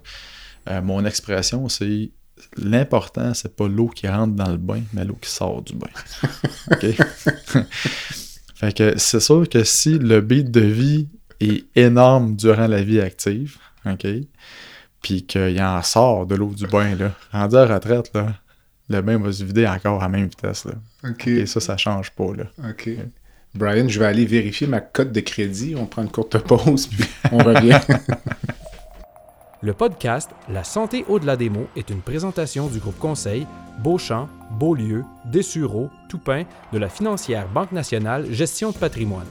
Euh, 0.68 0.82
mon 0.82 1.04
expression, 1.04 1.68
c'est 1.68 2.10
l'important, 2.56 3.34
c'est 3.34 3.54
pas 3.54 3.68
l'eau 3.68 3.88
qui 3.88 4.08
rentre 4.08 4.34
dans 4.34 4.50
le 4.50 4.56
bain, 4.56 4.82
mais 4.92 5.04
l'eau 5.04 5.18
qui 5.20 5.30
sort 5.30 5.62
du 5.62 5.74
bain. 5.74 5.88
OK? 6.70 6.86
fait 8.54 8.76
que 8.76 8.98
c'est 8.98 9.20
sûr 9.20 9.48
que 9.48 9.64
si 9.64 9.98
le 9.98 10.20
beat 10.20 10.50
de 10.50 10.60
vie 10.60 11.08
est 11.40 11.64
énorme 11.76 12.36
durant 12.36 12.66
la 12.66 12.82
vie 12.82 13.00
active, 13.00 13.56
OK? 13.86 14.06
Puis 15.02 15.24
qu'il 15.26 15.60
en 15.60 15.82
sort 15.82 16.26
de 16.26 16.36
l'eau 16.36 16.52
du 16.54 16.66
bain, 16.66 16.94
là, 16.94 17.12
rendu 17.32 17.56
à 17.56 17.66
retraite, 17.66 18.10
là, 18.14 18.34
le 18.88 19.00
bain 19.02 19.18
va 19.18 19.32
se 19.32 19.42
vider 19.42 19.66
encore 19.66 20.00
à 20.00 20.04
la 20.04 20.08
même 20.08 20.26
vitesse. 20.28 20.64
Là. 20.64 20.74
OK. 21.10 21.26
Et 21.26 21.46
ça, 21.46 21.60
ça 21.60 21.76
change 21.76 22.10
pas. 22.12 22.32
Là. 22.36 22.44
OK? 22.70 22.90
Brian, 23.54 23.86
je 23.86 23.98
vais 23.98 24.06
aller 24.06 24.24
vérifier 24.24 24.66
ma 24.66 24.80
cote 24.80 25.12
de 25.12 25.20
crédit. 25.20 25.74
On 25.76 25.86
prend 25.86 26.02
une 26.02 26.10
courte 26.10 26.38
pause, 26.38 26.86
puis 26.86 27.04
on 27.30 27.38
revient. 27.38 27.78
Le 29.62 29.74
podcast 29.74 30.30
La 30.48 30.64
santé 30.64 31.04
au-delà 31.06 31.36
des 31.36 31.50
mots 31.50 31.68
est 31.76 31.90
une 31.90 32.00
présentation 32.00 32.66
du 32.66 32.80
groupe 32.80 32.98
conseil 32.98 33.46
Beauchamp, 33.78 34.28
Beaulieu, 34.58 35.04
Dessureau, 35.26 35.90
Toupin 36.08 36.44
de 36.72 36.78
la 36.78 36.88
financière 36.88 37.46
Banque 37.46 37.72
nationale 37.72 38.26
Gestion 38.32 38.70
de 38.70 38.76
patrimoine. 38.76 39.26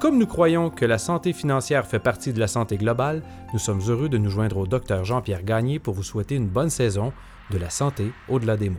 Comme 0.00 0.16
nous 0.16 0.26
croyons 0.26 0.70
que 0.70 0.86
la 0.86 0.96
santé 0.96 1.34
financière 1.34 1.86
fait 1.86 1.98
partie 1.98 2.32
de 2.32 2.40
la 2.40 2.46
santé 2.46 2.78
globale, 2.78 3.20
nous 3.52 3.58
sommes 3.58 3.82
heureux 3.86 4.08
de 4.08 4.16
nous 4.16 4.30
joindre 4.30 4.56
au 4.56 4.66
docteur 4.66 5.04
Jean-Pierre 5.04 5.42
Gagné 5.42 5.78
pour 5.78 5.92
vous 5.92 6.02
souhaiter 6.02 6.36
une 6.36 6.48
bonne 6.48 6.70
saison 6.70 7.12
de 7.50 7.58
la 7.58 7.68
santé 7.68 8.12
au-delà 8.28 8.56
des 8.56 8.70
mots. 8.70 8.78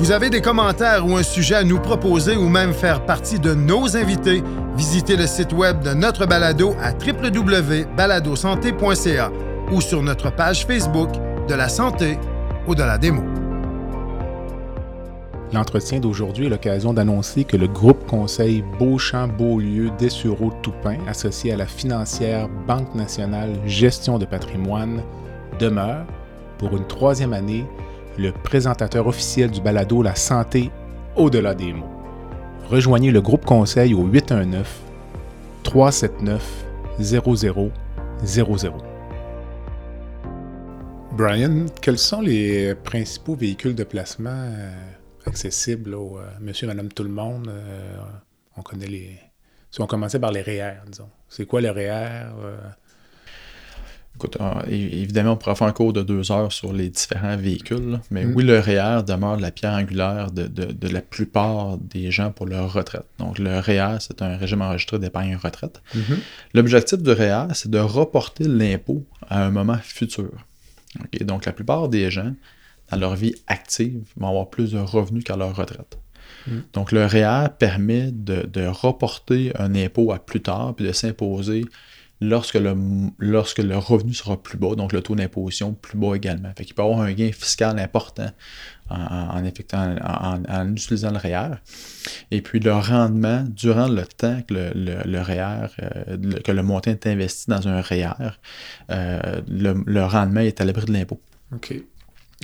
Vous 0.00 0.10
avez 0.12 0.30
des 0.30 0.40
commentaires 0.40 1.06
ou 1.06 1.16
un 1.16 1.22
sujet 1.22 1.56
à 1.56 1.62
nous 1.62 1.78
proposer 1.78 2.34
ou 2.34 2.48
même 2.48 2.72
faire 2.72 3.04
partie 3.04 3.38
de 3.38 3.52
nos 3.52 3.98
invités, 3.98 4.42
visitez 4.74 5.14
le 5.14 5.26
site 5.26 5.52
web 5.52 5.82
de 5.82 5.90
notre 5.90 6.24
balado 6.24 6.74
à 6.80 6.92
www.baladosanté.ca 6.92 9.30
ou 9.70 9.82
sur 9.82 10.02
notre 10.02 10.34
page 10.34 10.64
Facebook 10.64 11.10
de 11.46 11.54
la 11.54 11.68
santé 11.68 12.18
au-delà 12.66 12.96
des 12.96 13.10
mots. 13.10 13.28
L'entretien 15.52 16.00
d'aujourd'hui 16.00 16.46
est 16.46 16.50
l'occasion 16.50 16.94
d'annoncer 16.94 17.44
que 17.44 17.58
le 17.58 17.68
groupe 17.68 18.06
conseil 18.06 18.64
Beauchamp-Beaulieu 18.78 19.90
Dessureau 19.98 20.50
Toupin, 20.62 20.96
associé 21.08 21.52
à 21.52 21.58
la 21.58 21.66
financière 21.66 22.48
Banque 22.66 22.94
nationale 22.94 23.52
Gestion 23.66 24.18
de 24.18 24.24
patrimoine, 24.24 25.02
demeure, 25.58 26.06
pour 26.56 26.74
une 26.74 26.86
troisième 26.86 27.34
année, 27.34 27.66
le 28.18 28.32
présentateur 28.32 29.06
officiel 29.06 29.50
du 29.50 29.60
balado 29.60 30.02
La 30.02 30.14
santé 30.14 30.70
au-delà 31.16 31.54
des 31.54 31.72
mots. 31.72 31.88
Rejoignez 32.68 33.10
le 33.10 33.20
groupe 33.20 33.44
conseil 33.44 33.94
au 33.94 34.04
819 34.04 34.80
379 35.62 36.64
0000. 36.98 37.70
Brian, 41.12 41.66
quels 41.82 41.98
sont 41.98 42.20
les 42.20 42.74
principaux 42.74 43.34
véhicules 43.34 43.74
de 43.74 43.84
placement 43.84 44.30
euh, 44.30 44.70
accessibles 45.26 45.94
aux 45.94 46.18
euh, 46.18 46.26
monsieur, 46.40 46.66
madame, 46.66 46.88
tout 46.92 47.02
le 47.02 47.10
monde? 47.10 47.48
Euh, 47.48 47.96
on 48.56 48.62
connaît 48.62 48.86
les. 48.86 49.18
Si 49.70 49.80
on 49.80 49.86
commençait 49.86 50.20
par 50.20 50.32
les 50.32 50.42
REER, 50.42 50.80
disons. 50.86 51.10
C'est 51.28 51.46
quoi 51.46 51.60
le 51.60 51.70
REER? 51.70 52.26
Écoute, 54.20 54.36
é- 54.68 54.74
évidemment, 55.02 55.32
on 55.32 55.36
pourra 55.36 55.54
faire 55.54 55.66
un 55.66 55.72
cours 55.72 55.92
de 55.94 56.02
deux 56.02 56.30
heures 56.30 56.52
sur 56.52 56.72
les 56.74 56.90
différents 56.90 57.36
véhicules, 57.38 57.92
là, 57.92 58.00
mais 58.10 58.24
Mm. 58.26 58.34
oui, 58.34 58.44
le 58.44 58.58
REER 58.58 59.02
demeure 59.06 59.38
la 59.38 59.50
pierre 59.50 59.72
angulaire 59.72 60.30
de, 60.30 60.46
de- 60.46 60.72
de 60.72 60.88
la 60.88 61.00
plupart 61.00 61.78
des 61.78 62.10
gens 62.10 62.30
pour 62.30 62.46
leur 62.46 62.70
retraite. 62.72 63.06
Donc, 63.18 63.38
le 63.38 63.58
REER, 63.58 63.96
c'est 64.00 64.20
un 64.20 64.36
régime 64.36 64.60
enregistré 64.62 64.98
d'épargne 64.98 65.36
retraite. 65.36 65.80
L'objectif 66.54 66.98
du 67.02 67.10
REER, 67.10 67.46
c'est 67.54 67.70
de 67.70 67.78
reporter 67.78 68.44
l'impôt 68.46 69.04
à 69.28 69.42
un 69.44 69.50
moment 69.50 69.78
futur. 69.82 70.30
Donc, 71.22 71.46
la 71.46 71.52
plupart 71.52 71.88
des 71.88 72.10
gens, 72.10 72.34
dans 72.90 72.98
leur 72.98 73.14
vie 73.14 73.34
active, 73.46 74.02
vont 74.16 74.28
avoir 74.28 74.50
plus 74.50 74.72
de 74.72 74.78
revenus 74.78 75.24
qu'à 75.24 75.36
leur 75.36 75.54
retraite. 75.56 75.98
Mm. 76.46 76.50
Donc, 76.74 76.92
le 76.92 77.06
REER 77.06 77.48
permet 77.58 78.10
de, 78.12 78.46
de 78.46 78.66
reporter 78.66 79.52
un 79.58 79.74
impôt 79.74 80.12
à 80.12 80.18
plus 80.18 80.40
tard, 80.42 80.74
puis 80.74 80.84
de 80.86 80.92
s'imposer 80.92 81.64
lorsque 82.20 82.54
le, 82.54 82.74
lorsque 83.18 83.58
le 83.58 83.76
revenu 83.78 84.12
sera 84.14 84.42
plus 84.42 84.58
bas, 84.58 84.74
donc 84.74 84.92
le 84.92 85.00
taux 85.02 85.14
d'imposition 85.14 85.72
plus 85.74 85.96
bas 85.98 86.14
également. 86.14 86.50
Fait 86.56 86.64
qu'il 86.64 86.74
peut 86.74 86.82
y 86.82 86.84
avoir 86.84 87.00
un 87.00 87.12
gain 87.12 87.30
fiscal 87.32 87.78
important 87.78 88.30
en, 88.90 89.44
effectuant- 89.44 89.96
en- 90.02 90.42
en- 90.48 90.72
utilisant 90.72 91.12
le 91.12 91.18
REER. 91.18 91.54
Et 92.30 92.42
puis 92.42 92.58
le 92.60 92.72
rendement, 92.72 93.44
durant 93.48 93.86
le 93.88 94.04
temps 94.04 94.42
que 94.46 94.52
le, 94.54 94.70
le, 94.74 95.02
le 95.04 95.20
REER, 95.20 95.68
euh, 95.82 96.16
que 96.44 96.52
le 96.52 96.62
montant 96.62 96.90
est 96.90 97.06
investi 97.06 97.48
dans 97.48 97.68
un 97.68 97.80
REER, 97.80 98.10
euh, 98.90 99.40
le, 99.48 99.82
le 99.86 100.04
rendement 100.04 100.40
est 100.40 100.60
à 100.60 100.64
l'abri 100.64 100.86
de 100.86 100.92
l'impôt. 100.92 101.20
OK. 101.54 101.74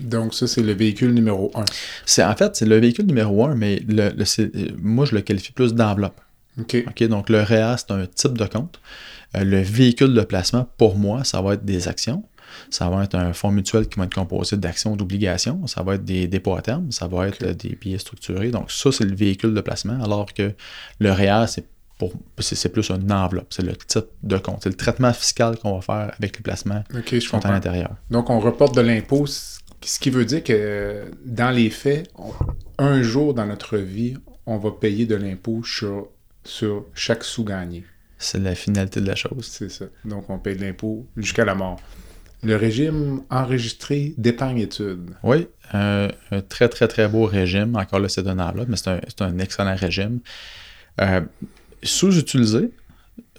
Donc, 0.03 0.35
ça, 0.35 0.47
c'est 0.47 0.63
le 0.63 0.73
véhicule 0.75 1.15
numéro 1.15 1.51
un. 1.55 1.65
C'est 2.05 2.23
en 2.23 2.37
fait 2.37 2.55
c'est 2.55 2.67
le 2.67 2.79
véhicule 2.79 3.07
numéro 3.07 3.47
un, 3.47 3.55
mais 3.55 3.83
le, 3.89 4.11
le- 4.11 4.41
euh, 4.41 4.69
moi 4.81 5.05
je 5.07 5.15
le 5.15 5.23
qualifie 5.23 5.53
plus 5.53 5.75
d'enveloppe. 5.75 6.21
OK. 6.59 6.77
OK, 6.89 7.03
donc 7.05 7.29
le 7.29 7.43
REER, 7.43 7.75
c'est 7.79 7.91
un 7.93 8.07
type 8.07 8.37
de 8.39 8.47
compte. 8.47 8.81
Euh, 9.37 9.45
le 9.45 9.61
véhicule 9.61 10.15
de 10.15 10.21
placement, 10.23 10.69
pour 10.79 10.97
moi, 10.97 11.25
ça 11.25 11.41
va 11.43 11.55
être 11.55 11.65
des 11.65 11.89
actions. 11.89 12.25
Ça 12.71 12.89
va 12.89 13.05
être 13.05 13.15
un 13.17 13.33
fonds 13.33 13.51
mutuel 13.51 13.87
qui 13.89 13.99
va 13.99 14.07
être 14.07 14.15
composé 14.15 14.57
d'actions, 14.57 14.97
d'obligations. 14.97 15.67
Ça 15.67 15.83
va 15.83 15.97
être 15.97 16.05
des 16.05 16.27
dépôts 16.27 16.57
à 16.57 16.63
terme. 16.63 16.91
Ça 16.93 17.07
va 17.07 17.29
être 17.29 17.45
des 17.53 17.77
billets 17.81 17.99
structurés. 17.99 18.51
Donc, 18.51 18.71
ça, 18.71 18.91
c'est 18.93 19.05
le 19.05 19.15
véhicule 19.15 19.53
de 19.53 19.61
placement. 19.61 20.03
Alors 20.03 20.33
que 20.33 20.53
le 20.99 21.13
REER, 21.13 21.45
c'est 21.49 21.67
plus 22.73 22.91
une 22.91 23.13
enveloppe. 23.13 23.49
C'est 23.51 23.63
le 23.63 23.75
type 23.77 24.07
de 24.23 24.39
compte. 24.39 24.61
C'est 24.63 24.69
le 24.71 24.77
traitement 24.77 25.13
fiscal 25.13 25.59
qu'on 25.59 25.75
va 25.75 25.81
faire 25.83 26.13
avec 26.19 26.37
les 26.37 26.43
placements 26.43 26.83
OK, 26.95 27.03
je 27.13 27.17
qui 27.19 27.27
sont 27.27 27.45
à 27.45 27.51
l'intérieur. 27.51 27.91
Donc, 28.11 28.31
on 28.31 28.41
reporte 28.41 28.75
de 28.75 28.81
l'impôt, 28.81 29.27
ce 29.27 29.57
ce 29.85 30.01
qui 30.01 30.11
veut 30.11 30.25
dire 30.25 30.43
que 30.43 31.05
dans 31.25 31.51
les 31.51 31.71
faits, 31.71 32.11
on- 32.17 32.33
un 32.79 33.03
jour 33.03 33.35
dans 33.35 33.47
notre 33.47 33.77
vie, 33.77 34.15
on 34.47 34.57
va 34.57 34.71
payer 34.73 35.07
de 35.07 35.15
l'impôt 35.15 35.63
sur, 35.63 36.09
sur 36.47 36.87
chaque 36.95 37.25
sous 37.25 37.45
gagné. 37.45 37.85
C'est 38.19 38.39
la 38.39 38.55
finalité 38.55 39.01
de 39.01 39.07
la 39.07 39.15
chose. 39.15 39.47
C'est 39.51 39.69
ça. 39.69 39.87
Donc, 40.05 40.31
on 40.31 40.39
paye 40.39 40.57
de 40.57 40.63
l'impôt 40.63 41.07
jusqu'à 41.17 41.45
la 41.45 41.55
mort. 41.55 41.81
Le 42.43 42.57
régime 42.57 43.23
enregistré 43.31 44.15
d'épargne-études. 44.19 45.11
Oui, 45.23 45.49
euh, 45.75 46.09
un 46.31 46.41
très, 46.41 46.69
très, 46.69 46.89
très 46.89 47.09
beau 47.09 47.25
régime. 47.25 47.77
Encore 47.77 47.99
là, 47.99 48.09
c'est 48.09 48.27
enveloppe, 48.27 48.69
mais 48.69 48.77
c'est 48.77 49.23
un, 49.23 49.39
excellent 49.39 49.75
régime. 49.75 50.21
Euh, 51.01 51.21
sous-utilisé, 51.83 52.71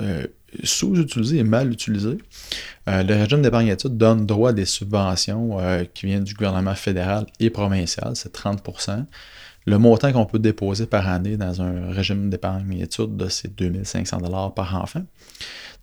euh, 0.02 0.28
sous-utilisé 0.64 1.38
et 1.38 1.44
mal 1.44 1.72
utilisé. 1.72 2.18
Euh, 2.88 3.04
le 3.04 3.16
régime 3.16 3.42
d'épargne 3.42 3.68
études 3.68 3.98
donne 3.98 4.26
droit 4.26 4.52
à 4.52 4.54
des 4.54 4.66
subventions 4.66 5.60
euh, 5.60 5.84
qui 5.94 6.06
viennent 6.06 6.24
du 6.24 6.34
gouvernement 6.34 6.76
fédéral 6.76 7.26
et 7.40 7.50
provincial, 7.50 8.16
c'est 8.16 8.32
30 8.32 8.64
Le 9.68 9.78
montant 9.78 10.12
qu'on 10.12 10.26
peut 10.26 10.40
déposer 10.40 10.88
par 10.88 11.08
année 11.08 11.38
dans 11.38 11.62
un 11.62 11.92
régime 11.92 12.30
d'épargne 12.32 12.80
études, 12.80 13.22
là, 13.22 13.30
c'est 13.30 13.56
2500 13.56 14.52
par 14.52 14.76
enfant. 14.76 15.04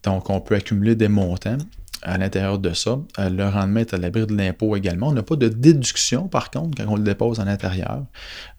Donc, 0.02 0.30
on 0.30 0.40
peut 0.40 0.56
accumuler 0.56 0.96
des 0.96 1.08
montants 1.08 1.58
à 2.02 2.18
l'intérieur 2.18 2.58
de 2.58 2.72
ça. 2.72 2.98
Euh, 3.18 3.30
le 3.30 3.48
rendement 3.48 3.80
est 3.80 3.94
à 3.94 3.98
l'abri 3.98 4.26
de 4.26 4.34
l'impôt 4.34 4.74
également. 4.74 5.08
On 5.08 5.12
n'a 5.12 5.22
pas 5.22 5.36
de 5.36 5.48
déduction, 5.48 6.26
par 6.28 6.50
contre, 6.50 6.76
quand 6.82 6.90
on 6.90 6.96
le 6.96 7.04
dépose 7.04 7.38
à 7.38 7.44
l'intérieur. 7.44 8.04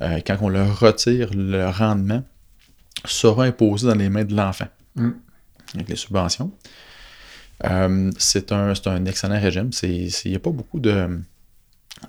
Euh, 0.01 0.19
quand 0.25 0.38
on 0.41 0.49
le 0.49 0.63
retire, 0.63 1.31
le 1.33 1.69
rendement 1.69 2.23
sera 3.03 3.43
imposé 3.43 3.88
dans 3.88 3.95
les 3.95 4.09
mains 4.09 4.23
de 4.23 4.35
l'enfant 4.35 4.67
Mm. 4.95 5.11
avec 5.75 5.89
les 5.89 5.95
subventions. 5.95 6.51
Euh, 7.65 8.11
c'est 8.17 8.51
un, 8.51 8.73
excellent 9.05 9.39
régime. 9.39 9.69
Il 9.83 10.09
n'y 10.25 10.35
a 10.35 10.39
pas 10.39 10.51
beaucoup 10.51 10.79
de, 10.79 11.19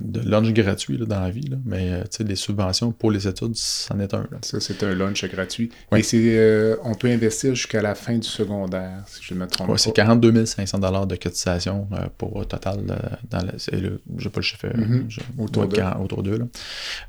de 0.00 0.20
lunch 0.28 0.52
gratuit 0.52 0.98
là, 0.98 1.06
dans 1.06 1.20
la 1.20 1.30
vie, 1.30 1.48
là. 1.48 1.56
mais 1.64 1.90
euh, 1.92 2.02
tu 2.02 2.18
sais, 2.18 2.24
des 2.24 2.34
subventions 2.36 2.90
pour 2.92 3.10
les 3.10 3.26
études, 3.28 3.54
c'en 3.54 3.98
est 4.00 4.12
un. 4.14 4.22
là. 4.30 4.38
Ça, 4.42 4.58
c'est 4.60 4.82
un 4.82 4.94
lunch 4.94 5.24
gratuit. 5.26 5.70
Oui. 5.92 6.00
Et 6.00 6.02
c'est, 6.02 6.18
euh, 6.38 6.76
on 6.84 6.94
peut 6.94 7.08
investir 7.08 7.54
jusqu'à 7.54 7.80
la 7.80 7.94
fin 7.94 8.18
du 8.18 8.26
secondaire, 8.26 9.04
si 9.06 9.20
je 9.22 9.34
ne 9.34 9.38
me 9.40 9.46
trompe 9.46 9.68
Ouais, 9.68 9.74
pas. 9.74 9.78
c'est 9.78 9.92
42 9.92 10.44
500 10.44 10.78
de 11.06 11.16
cotisation 11.16 11.88
euh, 11.92 12.06
pour 12.18 12.34
au 12.36 12.44
total 12.44 12.84
dans 13.30 13.38
le, 13.42 13.78
le- 13.78 14.00
j'ai 14.18 14.28
pas 14.28 14.40
le 14.40 14.42
chiffre 14.42 14.66
je- 15.08 15.20
Autour 15.38 15.62
ouais, 15.62 15.68
de. 15.68 15.76
40 15.76 16.02
autour 16.04 16.22
d'eux 16.22 16.38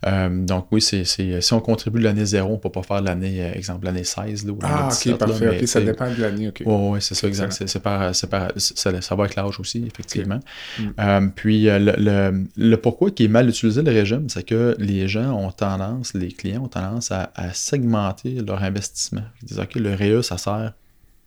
là. 0.03 0.29
Donc 0.29 0.67
oui 0.71 0.81
c'est, 0.81 1.03
c'est- 1.03 1.41
si 1.41 1.53
on 1.53 1.59
contribue 1.59 1.99
l'année 1.99 2.25
0 2.25 2.53
on 2.53 2.57
peut 2.57 2.69
pas 2.69 2.83
faire 2.83 3.01
l'année 3.01 3.51
exemple 3.55 3.85
l'année 3.85 4.03
16 4.03 4.45
là, 4.45 4.51
ou 4.53 4.59
l'année 4.61 4.73
Ah, 4.77 4.87
17, 4.89 5.13
ok, 5.13 5.19
parfait. 5.19 5.47
mais 5.61 5.67
ça 5.67 5.81
dépend 5.81 6.09
de 6.13 6.21
l'année, 6.21 6.47
ok. 6.49 6.63
Oui, 6.65 6.89
ouais, 6.91 7.01
c'est 7.01 7.15
ça, 7.15 7.27
exact. 7.27 7.51
C'est, 7.65 7.79
par, 7.81 8.13
c'est 8.15 8.29
par- 8.29 8.51
ça, 8.57 9.01
ça 9.01 9.15
va 9.15 9.23
avec 9.23 9.35
l'âge 9.35 9.59
aussi, 9.59 9.83
effectivement. 9.87 10.39
Mm. 10.79 11.29
Puis, 11.35 11.63
le, 11.63 11.93
le- 11.97 12.45
le 12.67 12.77
pourquoi 12.77 13.12
qui 13.12 13.25
est 13.25 13.30
mal 13.30 13.49
utilisé 13.49 13.82
le 13.82 13.91
régime, 13.91 14.30
c'est 14.30 14.43
que 14.43 14.75
les 14.80 15.08
gens 15.08 15.34
ont 15.34 15.51
tendance, 15.51 16.13
les 16.13 16.30
clients 16.30 16.63
ont 16.63 16.67
tendance 16.67 17.12
à, 17.12 17.32
à 17.36 17.53
segmenter 17.53 18.41
leur 18.41 18.63
investissement. 18.63 19.23
Ils 19.41 19.47
disent, 19.47 19.60
OK, 19.60 19.75
le 19.75 19.93
REA, 19.93 20.23
ça 20.23 20.38
sert 20.38 20.73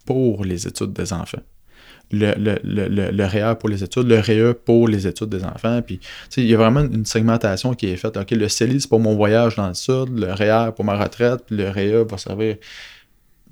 pour 0.05 0.45
les 0.45 0.67
études 0.67 0.93
des 0.93 1.13
enfants. 1.13 1.43
Le, 2.13 2.35
le, 2.37 2.59
le, 2.65 2.89
le, 2.89 3.11
le 3.11 3.25
REER 3.25 3.55
pour 3.59 3.69
les 3.69 3.85
études, 3.85 4.09
le 4.09 4.19
REE 4.19 4.55
pour 4.55 4.89
les 4.89 5.07
études 5.07 5.29
des 5.29 5.45
enfants. 5.45 5.81
Puis, 5.81 6.01
il 6.37 6.47
y 6.47 6.55
a 6.55 6.57
vraiment 6.57 6.81
une 6.81 7.07
segmentation 7.07 7.75
qui 7.75 7.87
est 7.87 7.97
faite. 7.97 8.17
OK, 8.17 8.33
le 8.33 8.49
CELI, 8.49 8.81
c'est 8.81 8.89
pour 8.89 8.99
mon 8.99 9.15
voyage 9.15 9.55
dans 9.55 9.69
le 9.69 9.75
sud, 9.75 10.19
le 10.19 10.33
REER 10.33 10.73
pour 10.75 10.85
ma 10.85 10.97
retraite, 10.97 11.45
puis 11.47 11.57
le 11.57 11.69
REA 11.69 12.05
va 12.05 12.19
servir. 12.19 12.57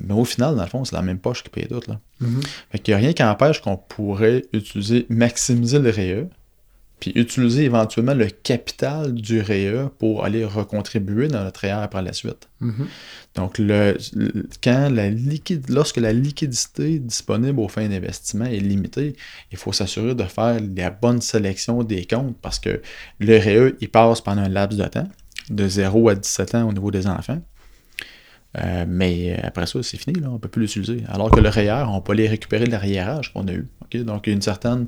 Mais 0.00 0.14
au 0.14 0.24
final, 0.24 0.56
dans 0.56 0.62
le 0.62 0.68
fond, 0.68 0.84
c'est 0.84 0.96
la 0.96 1.02
même 1.02 1.18
poche 1.18 1.42
qui 1.42 1.50
paye 1.50 1.68
tout. 1.68 1.80
Là. 1.86 2.00
Mhm. 2.20 2.40
Fait 2.70 2.78
qu'il 2.78 2.92
n'y 2.92 2.96
a 2.96 2.98
rien 2.98 3.12
qui 3.12 3.22
empêche 3.22 3.60
qu'on 3.60 3.76
pourrait 3.76 4.44
utiliser, 4.52 5.06
maximiser 5.08 5.78
le 5.78 5.90
REA, 5.90 6.28
puis 7.00 7.12
utiliser 7.14 7.64
éventuellement 7.64 8.14
le 8.14 8.26
capital 8.26 9.14
du 9.14 9.40
REA 9.40 9.90
pour 9.98 10.24
aller 10.24 10.44
recontribuer 10.44 11.28
dans 11.28 11.44
notre 11.44 11.60
REER 11.60 11.88
par 11.90 12.02
la 12.02 12.12
suite. 12.12 12.48
Mhm. 12.60 12.86
Donc, 13.34 13.58
le, 13.58 13.96
le- 14.14 14.48
quand 14.62 14.90
la 14.92 15.08
liquide, 15.10 15.68
lorsque 15.70 15.98
la 15.98 16.12
liquidité 16.12 16.98
disponible 16.98 17.60
aux 17.60 17.68
fins 17.68 17.88
d'investissement 17.88 18.46
est 18.46 18.58
limitée, 18.58 19.14
il 19.52 19.58
faut 19.58 19.72
s'assurer 19.72 20.14
de 20.14 20.24
faire 20.24 20.58
la 20.76 20.90
bonne 20.90 21.20
sélection 21.20 21.84
des 21.84 22.04
comptes 22.04 22.36
parce 22.42 22.58
que 22.58 22.80
le 23.20 23.36
REA, 23.38 23.72
il 23.80 23.88
passe 23.90 24.20
pendant 24.20 24.42
un 24.42 24.48
laps 24.48 24.76
de 24.78 24.86
temps, 24.88 25.08
de 25.50 25.68
0 25.68 26.08
à 26.08 26.14
17 26.14 26.54
ans 26.56 26.68
au 26.68 26.72
niveau 26.72 26.90
des 26.90 27.06
enfants. 27.06 27.40
Euh, 28.56 28.84
mais 28.88 29.38
après 29.42 29.66
ça, 29.66 29.82
c'est 29.82 29.98
fini, 29.98 30.24
on 30.24 30.34
ne 30.34 30.38
peut 30.38 30.48
plus 30.48 30.62
l'utiliser. 30.62 31.04
Alors 31.08 31.30
que 31.30 31.40
le 31.40 31.48
REER, 31.48 31.84
on 31.88 32.00
peut 32.00 32.12
aller 32.12 32.28
récupérer 32.28 32.66
l'arriérage 32.66 33.32
qu'on 33.32 33.46
a 33.46 33.52
eu. 33.52 33.68
Donc, 33.92 34.26
il 34.26 34.30
y 34.30 34.32
a 34.32 34.34
une 34.34 34.42
certaine, 34.42 34.86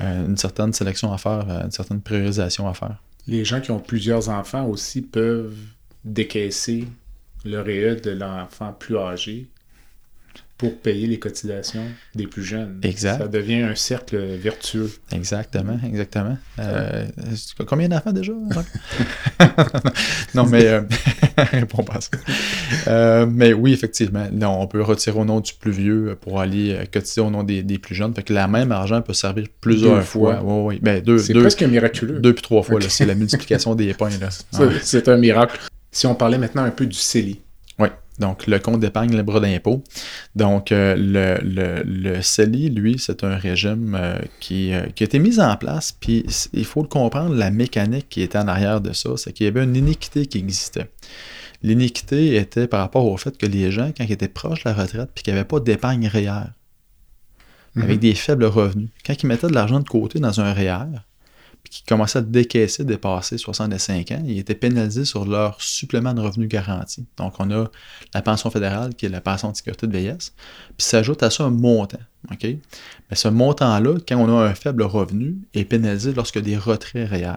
euh, 0.00 0.72
sélection 0.72 1.12
à 1.12 1.18
faire, 1.18 1.46
euh, 1.48 1.64
une 1.64 1.70
certaine 1.70 2.00
priorisation 2.00 2.68
à 2.68 2.74
faire. 2.74 2.96
Les 3.26 3.44
gens 3.44 3.60
qui 3.60 3.70
ont 3.70 3.80
plusieurs 3.80 4.28
enfants 4.28 4.66
aussi 4.66 5.02
peuvent 5.02 5.56
décaisser 6.04 6.88
le 7.44 7.60
REE 7.60 8.00
de 8.00 8.10
l'enfant 8.10 8.72
plus 8.72 8.96
âgé 8.98 9.48
pour 10.62 10.78
payer 10.78 11.08
les 11.08 11.18
cotisations 11.18 11.82
des 12.14 12.28
plus 12.28 12.44
jeunes. 12.44 12.78
Exact. 12.84 13.18
Ça 13.18 13.26
devient 13.26 13.62
un 13.62 13.74
cercle 13.74 14.16
vertueux. 14.16 14.92
Exactement, 15.10 15.76
exactement. 15.84 16.38
Euh, 16.60 17.04
c'est- 17.34 17.64
combien 17.64 17.88
d'enfants 17.88 18.12
déjà? 18.12 18.32
non, 20.34 20.46
mais 20.46 20.64
euh, 20.66 20.82
réponds 21.36 21.82
pas 21.82 21.94
à 21.94 22.00
ça. 22.00 22.10
Euh, 22.86 23.26
mais 23.28 23.52
oui, 23.52 23.72
effectivement. 23.72 24.26
Non, 24.32 24.60
on 24.60 24.66
peut 24.68 24.82
retirer 24.82 25.18
au 25.18 25.24
nom 25.24 25.40
du 25.40 25.52
plus 25.54 25.72
vieux 25.72 26.16
pour 26.20 26.40
aller 26.40 26.78
cotiser 26.92 27.20
au 27.20 27.30
nom 27.30 27.42
des, 27.42 27.62
des 27.64 27.78
plus 27.78 27.94
jeunes. 27.96 28.14
Fait 28.14 28.22
que 28.22 28.32
la 28.32 28.46
même 28.46 28.70
argent 28.72 29.02
peut 29.02 29.14
servir 29.14 29.46
plusieurs 29.60 29.96
Deux 29.96 30.02
fois. 30.02 30.36
fois. 30.36 30.44
Oui, 30.64 30.74
oui. 30.76 30.80
Ben, 30.80 31.02
deux, 31.02 31.18
C'est 31.18 31.32
deux, 31.32 31.40
presque 31.40 31.62
miraculeux. 31.64 32.20
deux 32.20 32.34
puis 32.34 32.42
trois 32.42 32.62
fois. 32.62 32.78
C'est 32.88 33.06
la 33.06 33.14
multiplication 33.16 33.74
des. 33.74 33.94
Ça, 33.98 34.06
Ouais. 34.64 34.74
C'est 34.82 35.08
un 35.08 35.16
miracle. 35.16 35.58
Si 35.90 36.06
on 36.06 36.14
parlait 36.14 36.38
maintenant 36.38 36.62
un 36.64 36.70
peu 36.70 36.86
du 36.86 36.96
CELI. 36.96 37.40
Donc 38.18 38.46
le 38.46 38.58
compte 38.58 38.80
d'épargne 38.80 39.16
libre 39.16 39.40
d'impôt. 39.40 39.82
Donc 40.36 40.70
euh, 40.70 40.94
le, 40.96 41.38
le, 41.42 41.82
le 41.82 42.22
CELI, 42.22 42.68
lui, 42.70 42.98
c'est 42.98 43.24
un 43.24 43.36
régime 43.36 43.96
euh, 43.98 44.18
qui, 44.40 44.72
euh, 44.72 44.86
qui 44.94 45.02
a 45.02 45.06
été 45.06 45.18
mis 45.18 45.40
en 45.40 45.56
place, 45.56 45.92
puis 45.92 46.24
il 46.52 46.64
faut 46.64 46.82
le 46.82 46.88
comprendre, 46.88 47.34
la 47.34 47.50
mécanique 47.50 48.08
qui 48.08 48.22
était 48.22 48.38
en 48.38 48.48
arrière 48.48 48.80
de 48.80 48.92
ça, 48.92 49.10
c'est 49.16 49.32
qu'il 49.32 49.46
y 49.46 49.48
avait 49.48 49.64
une 49.64 49.76
iniquité 49.76 50.26
qui 50.26 50.38
existait. 50.38 50.90
L'iniquité 51.62 52.36
était 52.36 52.66
par 52.66 52.80
rapport 52.80 53.06
au 53.06 53.16
fait 53.16 53.36
que 53.38 53.46
les 53.46 53.70
gens, 53.70 53.92
quand 53.96 54.04
ils 54.04 54.12
étaient 54.12 54.28
proches 54.28 54.64
de 54.64 54.70
la 54.70 54.74
retraite, 54.74 55.10
puis 55.14 55.22
qu'ils 55.22 55.32
n'avaient 55.32 55.46
pas 55.46 55.60
d'épargne 55.60 56.06
réelle, 56.08 56.52
avec 57.76 58.00
des 58.00 58.14
faibles 58.14 58.44
revenus, 58.44 58.90
quand 59.06 59.14
ils 59.22 59.26
mettaient 59.26 59.46
de 59.46 59.54
l'argent 59.54 59.80
de 59.80 59.88
côté 59.88 60.18
dans 60.18 60.40
un 60.40 60.52
REER, 60.52 61.00
puis 61.62 61.72
qu'ils 61.72 61.86
commençaient 61.86 62.18
à 62.18 62.22
décaisser 62.22 62.84
dépasser 62.84 63.38
65 63.38 64.10
ans, 64.12 64.22
ils 64.26 64.38
étaient 64.38 64.54
pénalisés 64.54 65.04
sur 65.04 65.24
leur 65.24 65.60
supplément 65.60 66.14
de 66.14 66.20
revenus 66.20 66.48
garanti. 66.48 67.06
Donc, 67.16 67.34
on 67.38 67.50
a 67.50 67.70
la 68.14 68.22
pension 68.22 68.50
fédérale, 68.50 68.94
qui 68.94 69.06
est 69.06 69.10
la 69.10 69.20
pension 69.20 69.50
de 69.50 69.56
sécurité 69.56 69.86
de 69.86 69.92
vieillesse, 69.92 70.34
puis 70.76 70.86
s'ajoute 70.86 71.22
à 71.22 71.30
ça 71.30 71.44
un 71.44 71.50
montant. 71.50 72.00
OK? 72.30 72.44
Mais 72.44 73.16
ce 73.16 73.28
montant-là, 73.28 73.96
quand 74.06 74.16
on 74.16 74.38
a 74.38 74.44
un 74.44 74.54
faible 74.54 74.82
revenu, 74.82 75.38
est 75.54 75.64
pénalisé 75.64 76.12
lorsque 76.12 76.38
des 76.38 76.56
retraits 76.56 77.08
REER. 77.08 77.36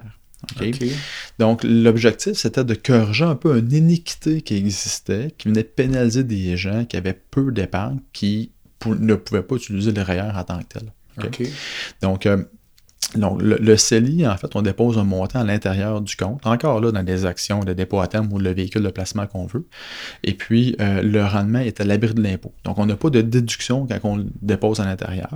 Donc, 1.39 1.63
l'objectif, 1.63 2.33
c'était 2.33 2.63
de 2.63 2.75
corriger 2.75 3.25
un 3.25 3.35
peu 3.35 3.57
une 3.57 3.71
iniquité 3.71 4.41
qui 4.41 4.55
existait, 4.55 5.33
qui 5.37 5.47
venait 5.47 5.63
pénaliser 5.63 6.23
des 6.23 6.55
gens 6.57 6.85
qui 6.85 6.97
avaient 6.97 7.19
peu 7.31 7.51
d'épargne, 7.51 7.99
qui 8.13 8.51
ne 8.85 9.15
pouvaient 9.15 9.43
pas 9.43 9.55
utiliser 9.55 9.91
le 9.91 10.01
REER 10.01 10.31
en 10.35 10.43
tant 10.43 10.59
que 10.59 10.65
tel. 10.65 10.93
Donc, 12.01 12.25
euh, 12.25 12.43
donc, 13.13 13.41
le, 13.41 13.57
le 13.57 13.77
CELI, 13.77 14.27
en 14.27 14.35
fait, 14.37 14.55
on 14.55 14.61
dépose 14.61 14.97
un 14.97 15.03
montant 15.03 15.39
à 15.39 15.43
l'intérieur 15.43 16.01
du 16.01 16.15
compte, 16.15 16.45
encore 16.45 16.81
là, 16.81 16.91
dans 16.91 17.03
des 17.03 17.25
actions 17.25 17.63
de 17.63 17.73
dépôt 17.73 17.99
à 17.99 18.07
terme 18.07 18.31
ou 18.33 18.39
le 18.39 18.51
véhicule 18.51 18.83
de 18.83 18.89
placement 18.89 19.27
qu'on 19.27 19.45
veut. 19.45 19.67
Et 20.23 20.33
puis, 20.33 20.75
euh, 20.81 21.01
le 21.01 21.23
rendement 21.23 21.59
est 21.59 21.79
à 21.79 21.85
l'abri 21.85 22.13
de 22.13 22.21
l'impôt. 22.21 22.53
Donc, 22.63 22.77
on 22.77 22.85
n'a 22.85 22.95
pas 22.95 23.09
de 23.09 23.21
déduction 23.21 23.87
quand 23.87 23.99
on 24.03 24.17
le 24.17 24.25
dépose 24.41 24.79
à 24.79 24.85
l'intérieur. 24.85 25.29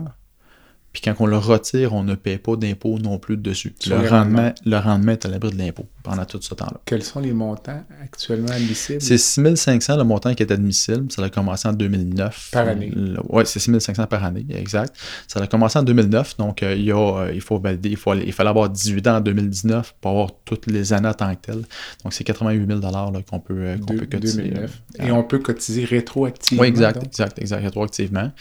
Puis 1.00 1.14
quand 1.14 1.24
on 1.24 1.28
le 1.28 1.38
retire, 1.38 1.94
on 1.94 2.04
ne 2.04 2.14
paie 2.14 2.38
pas 2.38 2.58
d'impôt 2.58 3.00
non 3.00 3.20
plus 3.20 3.38
dessus. 3.38 3.74
Le 3.88 4.10
rendement, 4.10 4.52
le 4.66 4.78
rendement 4.78 5.14
est 5.14 5.26
à 5.26 5.30
l'abri 5.30 5.52
de 5.52 5.58
l'impôt 5.58 5.86
pendant 6.04 6.26
tout 6.26 6.42
ce 6.42 6.54
temps-là. 6.56 6.82
Quels 6.84 7.04
sont 7.04 7.22
les 7.22 7.32
montants 7.32 7.86
actuellement 8.04 8.52
admissibles? 8.52 9.02
C'est 9.02 9.18
6500 9.18 9.96
le 9.96 10.04
montant 10.04 10.34
qui 10.34 10.44
est 10.44 10.52
admissible. 10.52 11.10
Ça 11.10 11.24
a 11.24 11.30
commencé 11.30 11.70
en 11.70 11.74
2009. 11.74 12.50
Par 12.52 12.68
année. 12.68 12.92
Oui, 13.30 13.44
c'est 13.46 13.60
6500 13.60 14.08
par 14.08 14.26
année, 14.26 14.46
exact. 14.54 14.94
Ça 15.26 15.40
a 15.40 15.48
commencé 15.48 15.80
en 15.80 15.84
2009, 15.84 16.36
donc 16.36 16.64
euh, 16.64 16.76
il, 16.76 16.84
y 16.84 16.92
a, 16.92 16.98
euh, 16.98 17.32
il 17.34 17.40
faut 17.40 17.60
valider, 17.60 17.90
il, 17.92 17.96
faut 17.96 18.14
il 18.14 18.34
fallait 18.34 18.50
avoir 18.50 18.70
18 18.70 19.08
ans 19.08 19.18
en 19.18 19.22
2019 19.22 19.96
pour 20.02 20.12
avoir 20.12 20.32
toutes 20.44 20.68
les 20.68 20.92
années 20.92 21.08
en 21.08 21.14
tant 21.14 21.34
que 21.34 21.40
telles. 21.40 21.64
Donc 22.04 22.12
c'est 22.12 22.26
88 22.26 22.68
000 22.68 22.80
là, 22.82 23.12
qu'on 23.30 23.40
peut, 23.40 23.54
euh, 23.58 23.78
peut 23.78 24.06
cotiser. 24.06 24.44
2009. 24.50 24.82
Et 25.00 25.12
on 25.12 25.24
peut 25.24 25.40
cotiser 25.40 25.86
rétroactivement. 25.86 26.64
oui, 26.64 26.68
exact, 26.68 26.96
donc? 26.96 27.06
exact, 27.06 27.40
exact, 27.40 27.62
rétroactivement. 27.62 28.32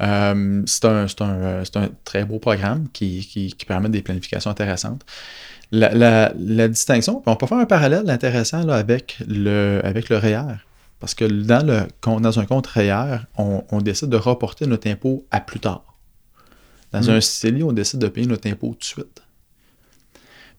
C'est 0.00 0.84
un, 0.86 1.08
c'est 1.08 1.22
un, 1.22 1.50
euh, 1.50 1.64
c'est 1.64 1.76
un 1.76 1.89
très 2.04 2.24
beau 2.24 2.38
programme 2.38 2.88
qui, 2.92 3.26
qui, 3.26 3.52
qui 3.52 3.64
permet 3.64 3.88
des 3.88 4.02
planifications 4.02 4.50
intéressantes. 4.50 5.04
La, 5.72 5.94
la, 5.94 6.32
la 6.38 6.68
distinction, 6.68 7.22
on 7.26 7.36
peut 7.36 7.46
faire 7.46 7.58
un 7.58 7.66
parallèle 7.66 8.08
intéressant 8.10 8.64
là, 8.64 8.74
avec, 8.74 9.18
le, 9.26 9.80
avec 9.84 10.08
le 10.08 10.16
REER. 10.16 10.56
Parce 10.98 11.14
que 11.14 11.24
dans, 11.24 11.64
le, 11.66 11.86
dans 12.20 12.40
un 12.40 12.44
compte 12.46 12.66
REER, 12.66 13.20
on, 13.38 13.64
on 13.70 13.80
décide 13.80 14.08
de 14.10 14.16
reporter 14.16 14.66
notre 14.66 14.88
impôt 14.88 15.24
à 15.30 15.40
plus 15.40 15.60
tard. 15.60 15.84
Dans 16.92 17.00
Mm. 17.00 17.10
un 17.10 17.20
CELI, 17.20 17.62
on 17.62 17.72
décide 17.72 18.00
de 18.00 18.08
payer 18.08 18.26
notre 18.26 18.48
impôt 18.48 18.70
tout 18.72 18.78
de 18.78 18.84
suite. 18.84 19.22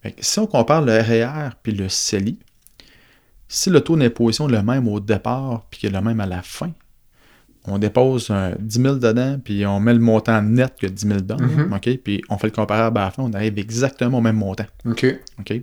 Fait 0.02 0.14
que 0.14 0.24
si 0.26 0.40
on 0.40 0.48
compare 0.48 0.82
le 0.82 0.94
REER 1.00 1.52
puis 1.62 1.74
le 1.74 1.90
CELI, 1.90 2.40
si 3.48 3.70
le 3.70 3.82
taux 3.82 3.98
d'imposition 3.98 4.48
est 4.48 4.54
le 4.54 4.64
même 4.64 4.88
au 4.88 5.00
départ 5.00 5.66
puis 5.70 5.82
qu'il 5.82 5.90
est 5.90 5.94
le 5.94 6.02
même 6.02 6.22
à 6.22 6.26
la 6.26 6.42
fin, 6.42 6.72
on 7.68 7.78
dépose 7.78 8.30
un 8.32 8.54
10 8.60 8.82
000 8.82 8.96
dedans, 8.96 9.40
puis 9.44 9.66
on 9.66 9.80
met 9.80 9.94
le 9.94 10.00
montant 10.00 10.42
net 10.42 10.74
que 10.80 10.88
10 10.88 11.08
000 11.08 11.20
dedans, 11.22 11.38
Mhm. 11.40 11.74
OK? 11.74 11.98
Puis 12.04 12.22
on 12.30 12.38
fait 12.38 12.48
le 12.48 12.54
comparable 12.54 12.98
à 13.00 13.06
la 13.06 13.12
fin, 13.12 13.24
on 13.24 13.34
arrive 13.34 13.58
exactement 13.60 14.18
au 14.18 14.22
même 14.22 14.36
montant, 14.38 14.66
OK. 14.86 15.06
OK? 15.40 15.54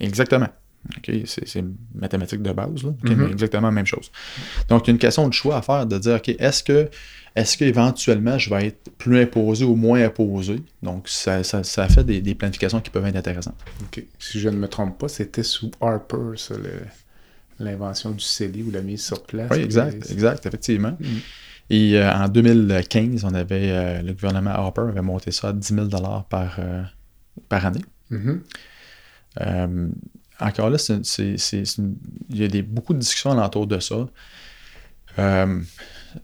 Exactement. 0.00 0.48
OK? 0.96 1.10
C'est 1.26 1.64
mathématique 1.94 2.42
de 2.42 2.52
base, 2.52 2.82
là. 2.82 2.90
OK? 2.90 3.10
Mhm. 3.10 3.16
Mais 3.24 3.30
exactement 3.32 3.68
la 3.68 3.72
même 3.72 3.86
chose. 3.86 4.10
Donc, 4.68 4.86
il 4.86 4.90
y 4.90 4.90
a 4.90 4.94
une 4.94 4.98
question 4.98 5.26
de 5.28 5.32
choix 5.34 5.56
à 5.56 5.62
faire, 5.62 5.86
de 5.86 5.98
dire, 5.98 6.16
OK, 6.16 6.28
est-ce 6.28 6.62
que 6.62 6.88
est-ce 7.36 7.56
qu'éventuellement, 7.56 8.36
je 8.36 8.50
vais 8.50 8.66
être 8.68 8.90
plus 8.98 9.20
imposé 9.20 9.64
ou 9.64 9.76
moins 9.76 10.02
imposé? 10.04 10.60
Donc, 10.82 11.08
ça, 11.08 11.44
ça, 11.44 11.62
ça 11.62 11.88
fait 11.88 12.02
des, 12.02 12.20
des 12.20 12.34
planifications 12.34 12.80
qui 12.80 12.90
peuvent 12.90 13.06
être 13.06 13.14
intéressantes. 13.16 13.54
OK. 13.82 14.02
Si 14.18 14.40
je 14.40 14.48
ne 14.48 14.56
me 14.56 14.66
trompe 14.66 14.98
pas, 14.98 15.08
c'était 15.08 15.44
sous 15.44 15.70
Harper, 15.80 16.36
ça, 16.36 16.54
le- 16.56 16.86
l'invention 17.58 18.10
du 18.10 18.20
CELI 18.20 18.62
ou 18.62 18.70
la 18.70 18.82
mise 18.82 19.04
sur 19.04 19.22
place. 19.22 19.50
Oui, 19.50 19.58
exact, 19.58 20.08
Et- 20.08 20.12
exact, 20.12 20.46
effectivement. 20.46 20.96
Mhm. 21.00 21.20
Et 21.70 21.98
euh, 21.98 22.10
en 22.12 22.28
2015, 22.28 23.24
on 23.24 23.34
avait, 23.34 23.70
euh, 23.70 24.02
le 24.02 24.12
gouvernement 24.14 24.50
Harper 24.50 24.82
avait 24.88 25.02
monté 25.02 25.30
ça 25.32 25.48
à 25.48 25.52
10 25.52 25.74
000 25.74 25.88
par, 26.30 26.56
euh, 26.58 26.82
par 27.48 27.66
année. 27.66 27.84
Mhm. 28.10 28.42
Euh, 29.42 29.88
encore 30.40 30.70
là, 30.70 30.78
c'est- 30.78 31.02
il 32.30 32.36
y 32.40 32.44
a 32.44 32.48
des, 32.48 32.62
beaucoup 32.62 32.94
de 32.94 32.98
discussions 32.98 33.32
alentour 33.32 33.66
de 33.66 33.78
ça. 33.80 34.08
Euh, 35.18 35.60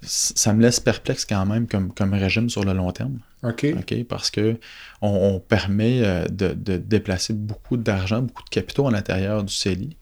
ça 0.03 0.53
me 0.55 0.63
laisse 0.63 0.81
perplexe 0.81 1.25
quand 1.25 1.45
même 1.47 1.67
comme, 1.67 1.93
comme 1.93 2.15
régime 2.15 2.49
sur 2.49 2.65
le 2.65 2.73
long 2.73 2.91
terme. 2.93 3.19
OK. 3.45 3.67
OK, 3.79 4.05
parce 4.05 4.31
que 4.31 4.59
on, 5.03 5.09
on 5.35 5.41
permet 5.41 6.01
euh, 6.05 6.25
de, 6.27 6.53
de 6.55 6.77
déplacer 6.77 7.33
beaucoup 7.35 7.77
d'argent, 7.77 8.23
beaucoup 8.23 8.45
de 8.45 8.49
capitaux 8.51 8.87
à 8.89 8.91
l'intérieur 8.91 9.45
du 9.45 9.53
CELI. 9.53 9.97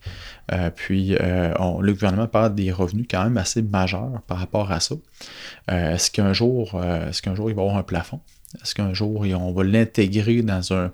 Euh, 0.52 0.70
puis 0.70 1.16
euh, 1.20 1.52
on- 1.58 1.80
le 1.80 1.92
gouvernement 1.92 2.26
parle 2.28 2.54
des 2.54 2.70
revenus 2.72 3.06
quand 3.10 3.24
même 3.24 3.36
assez 3.36 3.62
majeurs 3.62 4.22
par 4.26 4.38
rapport 4.38 4.70
à 4.72 4.80
ça. 4.80 4.94
Euh, 5.70 5.94
est-ce 5.94 6.10
qu'un 6.10 6.32
jour, 6.32 6.80
est-ce 7.08 7.22
qu'un 7.22 7.34
jour 7.34 7.50
il 7.50 7.54
va 7.56 7.62
y 7.62 7.64
avoir 7.64 7.78
un 7.78 7.82
plafond? 7.84 8.20
Est-ce 8.62 8.74
qu'un 8.74 8.92
jour, 8.92 9.20
on 9.22 9.52
va 9.54 9.64
l'intégrer 9.64 10.42
dans 10.42 10.74
un, 10.74 10.92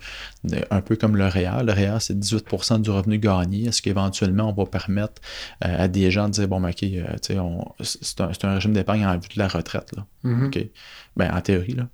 un 0.71 0.81
peu 0.81 0.95
comme 0.95 1.17
le 1.17 1.27
REER? 1.27 1.65
Le 1.65 1.73
REER, 1.73 1.97
c'est 1.99 2.17
18% 2.17 2.81
du 2.81 2.91
revenu 2.91 3.19
gagné. 3.19 3.67
Est-ce 3.67 3.83
qu'éventuellement, 3.83 4.49
on 4.51 4.53
va 4.53 4.65
permettre 4.65 5.21
à 5.61 5.89
des 5.89 6.13
gens 6.13 6.27
de 6.29 6.35
dire, 6.35 6.47
bon, 6.47 6.61
ben, 6.61 6.69
OK, 6.69 6.77
tu 6.77 7.03
sais, 7.23 7.37
on- 7.41 7.65
c'est 7.81 8.21
un, 8.21 8.33
c'est 8.33 8.45
un 8.45 8.55
régime 8.55 8.75
d'épargne 8.75 9.05
en 9.05 9.15
vue 9.15 9.29
de 9.35 9.39
la 9.41 9.49
retraite, 9.49 9.91
là. 9.97 10.07
Mhm. 10.23 10.47
OK. 10.47 10.67
Ben, 11.17 11.35
en 11.35 11.41
théorie, 11.41 11.75
là. 11.75 11.89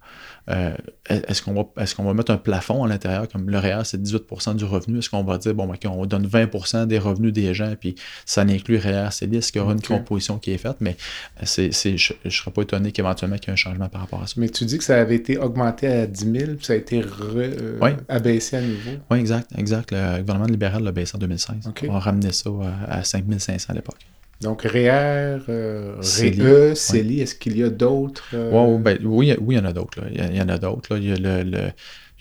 Euh, 0.51 0.75
est-ce 1.09 1.41
qu'on 1.43 1.55
va, 1.55 1.83
est 1.83 1.95
qu'on 1.95 2.05
va 2.05 2.13
mettre 2.13 2.31
un 2.31 2.37
plafond 2.37 2.85
à 2.85 2.89
l'intérieur, 2.89 3.27
comme 3.29 3.49
le 3.49 3.59
REER, 3.59 3.83
c'est 3.85 4.01
18% 4.03 4.57
du 4.57 4.65
revenu? 4.65 4.99
Est-ce 4.99 5.09
qu'on 5.09 5.25
va 5.25 5.39
dire, 5.39 5.55
bon, 5.55 5.67
ben, 5.67 5.75
OK, 5.75 5.91
on 5.91 6.05
donne 6.05 6.27
20% 6.27 6.87
des 6.87 6.99
revenus 6.99 7.33
des 7.33 7.55
gens, 7.55 7.75
puis 7.81 7.95
ça 8.27 8.43
inclut 8.43 8.77
REER, 8.77 9.09
CELI? 9.11 9.39
Est-ce 9.39 9.53
qu'il 9.53 9.61
y 9.61 9.65
aura 9.65 9.73
une 9.73 9.81
composition 9.81 10.39
qui 10.39 10.51
est 10.53 10.59
faite? 10.59 10.77
Mais 10.81 10.97
euh, 11.43 11.47
c'est, 11.47 11.71
je 11.97 12.13
ne 12.25 12.31
serais 12.31 12.51
pas 12.51 12.63
étonné 12.63 12.93
qu'éventuellement 12.93 13.37
qu'il 13.37 13.47
y 13.47 13.51
ait 13.51 13.53
un 13.55 13.57
changement 13.57 13.89
par 13.89 14.03
rapport 14.03 14.23
à 14.23 14.27
ça. 14.27 14.35
Mais 14.37 14.49
tu 14.51 14.65
dis 14.67 14.77
que 14.77 14.85
ça 14.85 15.01
avait 15.01 15.17
été 15.17 15.39
augmenté 15.39 15.87
à 15.87 16.07
10 16.07 16.21
000, 16.33 16.53
puis 16.57 16.65
ça 16.67 16.75
a 16.75 16.77
été 16.77 17.01
re- 17.01 17.07
euh, 17.37 17.79
Oui. 17.81 17.91
abaissé 18.09 18.57
à 18.57 18.61
nouveau. 18.61 18.91
Oui, 19.11 19.19
exact, 19.19 19.51
exact. 19.57 19.93
Le 19.93 20.21
gouvernement 20.21 20.47
libéral 20.47 20.83
l'a 20.83 20.93
baissé 20.93 21.17
en 21.17 21.19
2016. 21.21 21.57
OK. 21.69 21.87
On 21.89 21.95
a 21.95 22.01
ramené 22.01 22.33
ça 22.33 22.51
à, 22.89 22.99
à 22.99 23.05
5500 23.05 23.73
à 23.73 23.75
l'époque. 23.77 23.97
Donc, 24.45 24.63
REER, 24.63 25.39
euh, 25.49 25.97
CELI. 26.03 26.41
REE, 26.43 26.75
CELI, 26.77 27.21
est-ce 27.21 27.35
qu'il 27.35 27.57
y 27.57 27.63
a 27.63 27.71
d'autres? 27.71 28.31
euh, 28.35 28.79
ben, 28.79 28.99
oui, 29.05 29.35
oui, 29.41 29.55
il 29.55 29.59
y 29.59 29.61
en 29.61 29.65
a 29.65 29.73
d'autres. 29.73 30.01
Il 30.11 30.17
y, 30.19 30.21
a- 30.21 30.31
il 30.31 30.37
y 30.37 30.43
en 30.43 30.49
a 30.49 30.59
d'autres. 30.59 30.97
il 30.99 31.09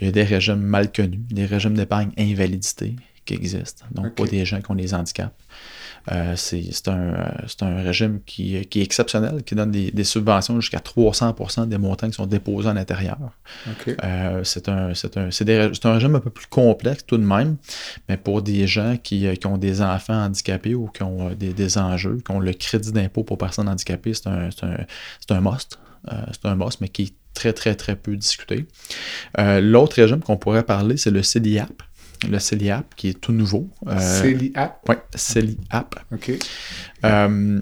y 0.05 0.07
a 0.07 0.11
des 0.11 0.23
régimes 0.23 0.61
mal 0.61 0.91
connus, 0.91 1.19
des 1.29 1.45
régimes 1.45 1.75
d'épargne 1.75 2.11
invalidité 2.17 2.95
qui 3.25 3.33
existent. 3.33 3.85
Donc, 3.91 4.07
Ok. 4.07 4.15
pas 4.15 4.25
des 4.27 4.45
gens 4.45 4.61
qui 4.61 4.71
ont 4.71 4.75
des 4.75 4.93
handicaps. 4.93 5.31
Euh, 6.11 6.33
c'est 6.35 6.63
c'est 6.71 6.89
un, 6.89 6.97
euh, 7.13 7.31
c'est 7.47 7.63
un 7.63 7.81
régime 7.81 8.19
qui, 8.25 8.59
qui 8.67 8.81
est 8.81 8.83
exceptionnel, 8.83 9.41
qui 9.45 9.55
donne 9.55 9.71
des, 9.71 9.89
des 9.91 10.03
subventions 10.03 10.59
jusqu'à 10.59 10.81
300 10.81 11.33
des 11.67 11.77
montants 11.77 12.07
qui 12.07 12.13
sont 12.13 12.25
déposés 12.25 12.67
à 12.67 12.73
l'intérieur. 12.73 13.17
Euh, 14.03 14.43
c'est 14.43 14.67
un, 14.67 14.93
c'est 14.93 15.15
un, 15.15 15.31
c'est 15.31 15.45
des- 15.45 15.69
c'est 15.73 15.85
un 15.85 15.93
régime 15.93 16.15
un 16.15 16.19
peu 16.19 16.29
plus 16.29 16.47
complexe 16.47 17.05
tout 17.05 17.17
de 17.17 17.23
même, 17.23 17.55
mais 18.09 18.17
pour 18.17 18.41
des 18.41 18.67
gens 18.67 18.97
qui, 19.01 19.25
qui 19.37 19.47
ont 19.47 19.57
des 19.57 19.81
enfants 19.81 20.25
handicapés 20.25 20.75
ou 20.75 20.87
qui 20.87 21.03
ont 21.03 21.29
des, 21.33 21.53
des 21.53 21.77
enjeux, 21.77 22.17
qui 22.25 22.31
ont 22.31 22.39
le 22.39 22.51
crédit 22.51 22.91
d'impôt 22.91 23.23
pour 23.23 23.37
personnes 23.37 23.69
handicapées, 23.69 24.13
c'est 24.13 24.27
un, 24.27 24.49
c'est 24.51 24.65
un, 24.65 24.77
c'est 25.25 25.31
un 25.33 25.39
must. 25.39 25.79
Euh, 26.11 26.15
c'est 26.33 26.45
un 26.49 26.55
must, 26.55 26.81
mais 26.81 26.89
qui 26.89 27.03
est 27.03 27.13
très, 27.33 27.53
très, 27.53 27.75
très 27.75 27.95
peu 27.95 28.17
discuté. 28.17 28.65
Euh, 29.39 29.61
L'autre 29.61 29.95
régime 29.95 30.19
qu'on 30.19 30.35
pourrait 30.35 30.63
parler, 30.63 30.97
c'est 30.97 31.11
le 31.11 31.23
CELIAP. 31.23 31.81
Le 32.29 32.39
CELIAP, 32.39 32.95
qui 32.95 33.09
est 33.09 33.19
tout 33.19 33.31
nouveau. 33.31 33.69
Euh, 33.87 33.99
CELIAP, 33.99 34.89
ouais, 34.89 35.01
CELIAP. 35.15 35.95
OK. 36.11 36.31
Euh, 37.05 37.61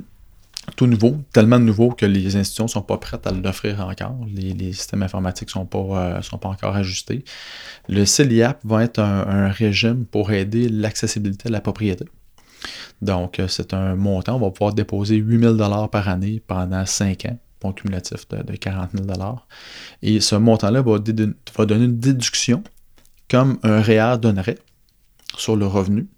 tout 0.75 0.85
nouveau, 0.85 1.17
tellement 1.33 1.59
nouveau 1.59 1.91
que 1.91 2.05
les 2.05 2.35
institutions 2.35 2.65
ne 2.65 2.69
sont 2.69 2.81
pas 2.81 2.97
prêtes 2.97 3.25
à 3.25 3.31
l'offrir 3.31 3.85
encore. 3.85 4.17
Les, 4.33 4.53
les 4.53 4.73
systèmes 4.73 5.03
informatiques 5.03 5.49
ne 5.49 5.53
sont, 5.53 5.65
pas, 5.65 5.79
euh, 5.79 6.21
sont 6.21 6.37
pas 6.37 6.49
encore 6.49 6.75
ajustés. 6.75 7.25
Le 7.89 8.05
CELIAP 8.05 8.59
va 8.63 8.83
être 8.83 8.99
un, 8.99 9.27
un 9.27 9.49
régime 9.49 10.05
pour 10.05 10.31
aider 10.31 10.69
l'accessibilité 10.69 11.49
à 11.49 11.51
la 11.51 11.61
propriété. 11.61 12.05
Donc, 13.01 13.41
c'est 13.47 13.73
un 13.73 13.95
montant. 13.95 14.35
On 14.35 14.39
va 14.39 14.51
pouvoir 14.51 14.73
déposer 14.73 15.15
8 15.15 15.57
000 15.57 15.87
par 15.87 16.07
année 16.07 16.41
pendant 16.45 16.85
5 16.85 17.25
ans, 17.25 17.39
pour 17.59 17.71
un 17.71 17.73
cumulatif 17.73 18.27
de, 18.29 18.43
de 18.43 18.55
40 18.55 18.91
000 18.93 19.39
Et 20.03 20.19
ce 20.19 20.35
montant-là 20.35 20.81
va 20.83 20.99
donner 20.99 21.85
une 21.85 21.99
déduction 21.99 22.63
comme 23.31 23.59
un 23.63 23.81
REER 23.81 24.17
donnerait 24.21 24.59
sur 25.37 25.55
le 25.55 25.65
revenu. 25.65 26.09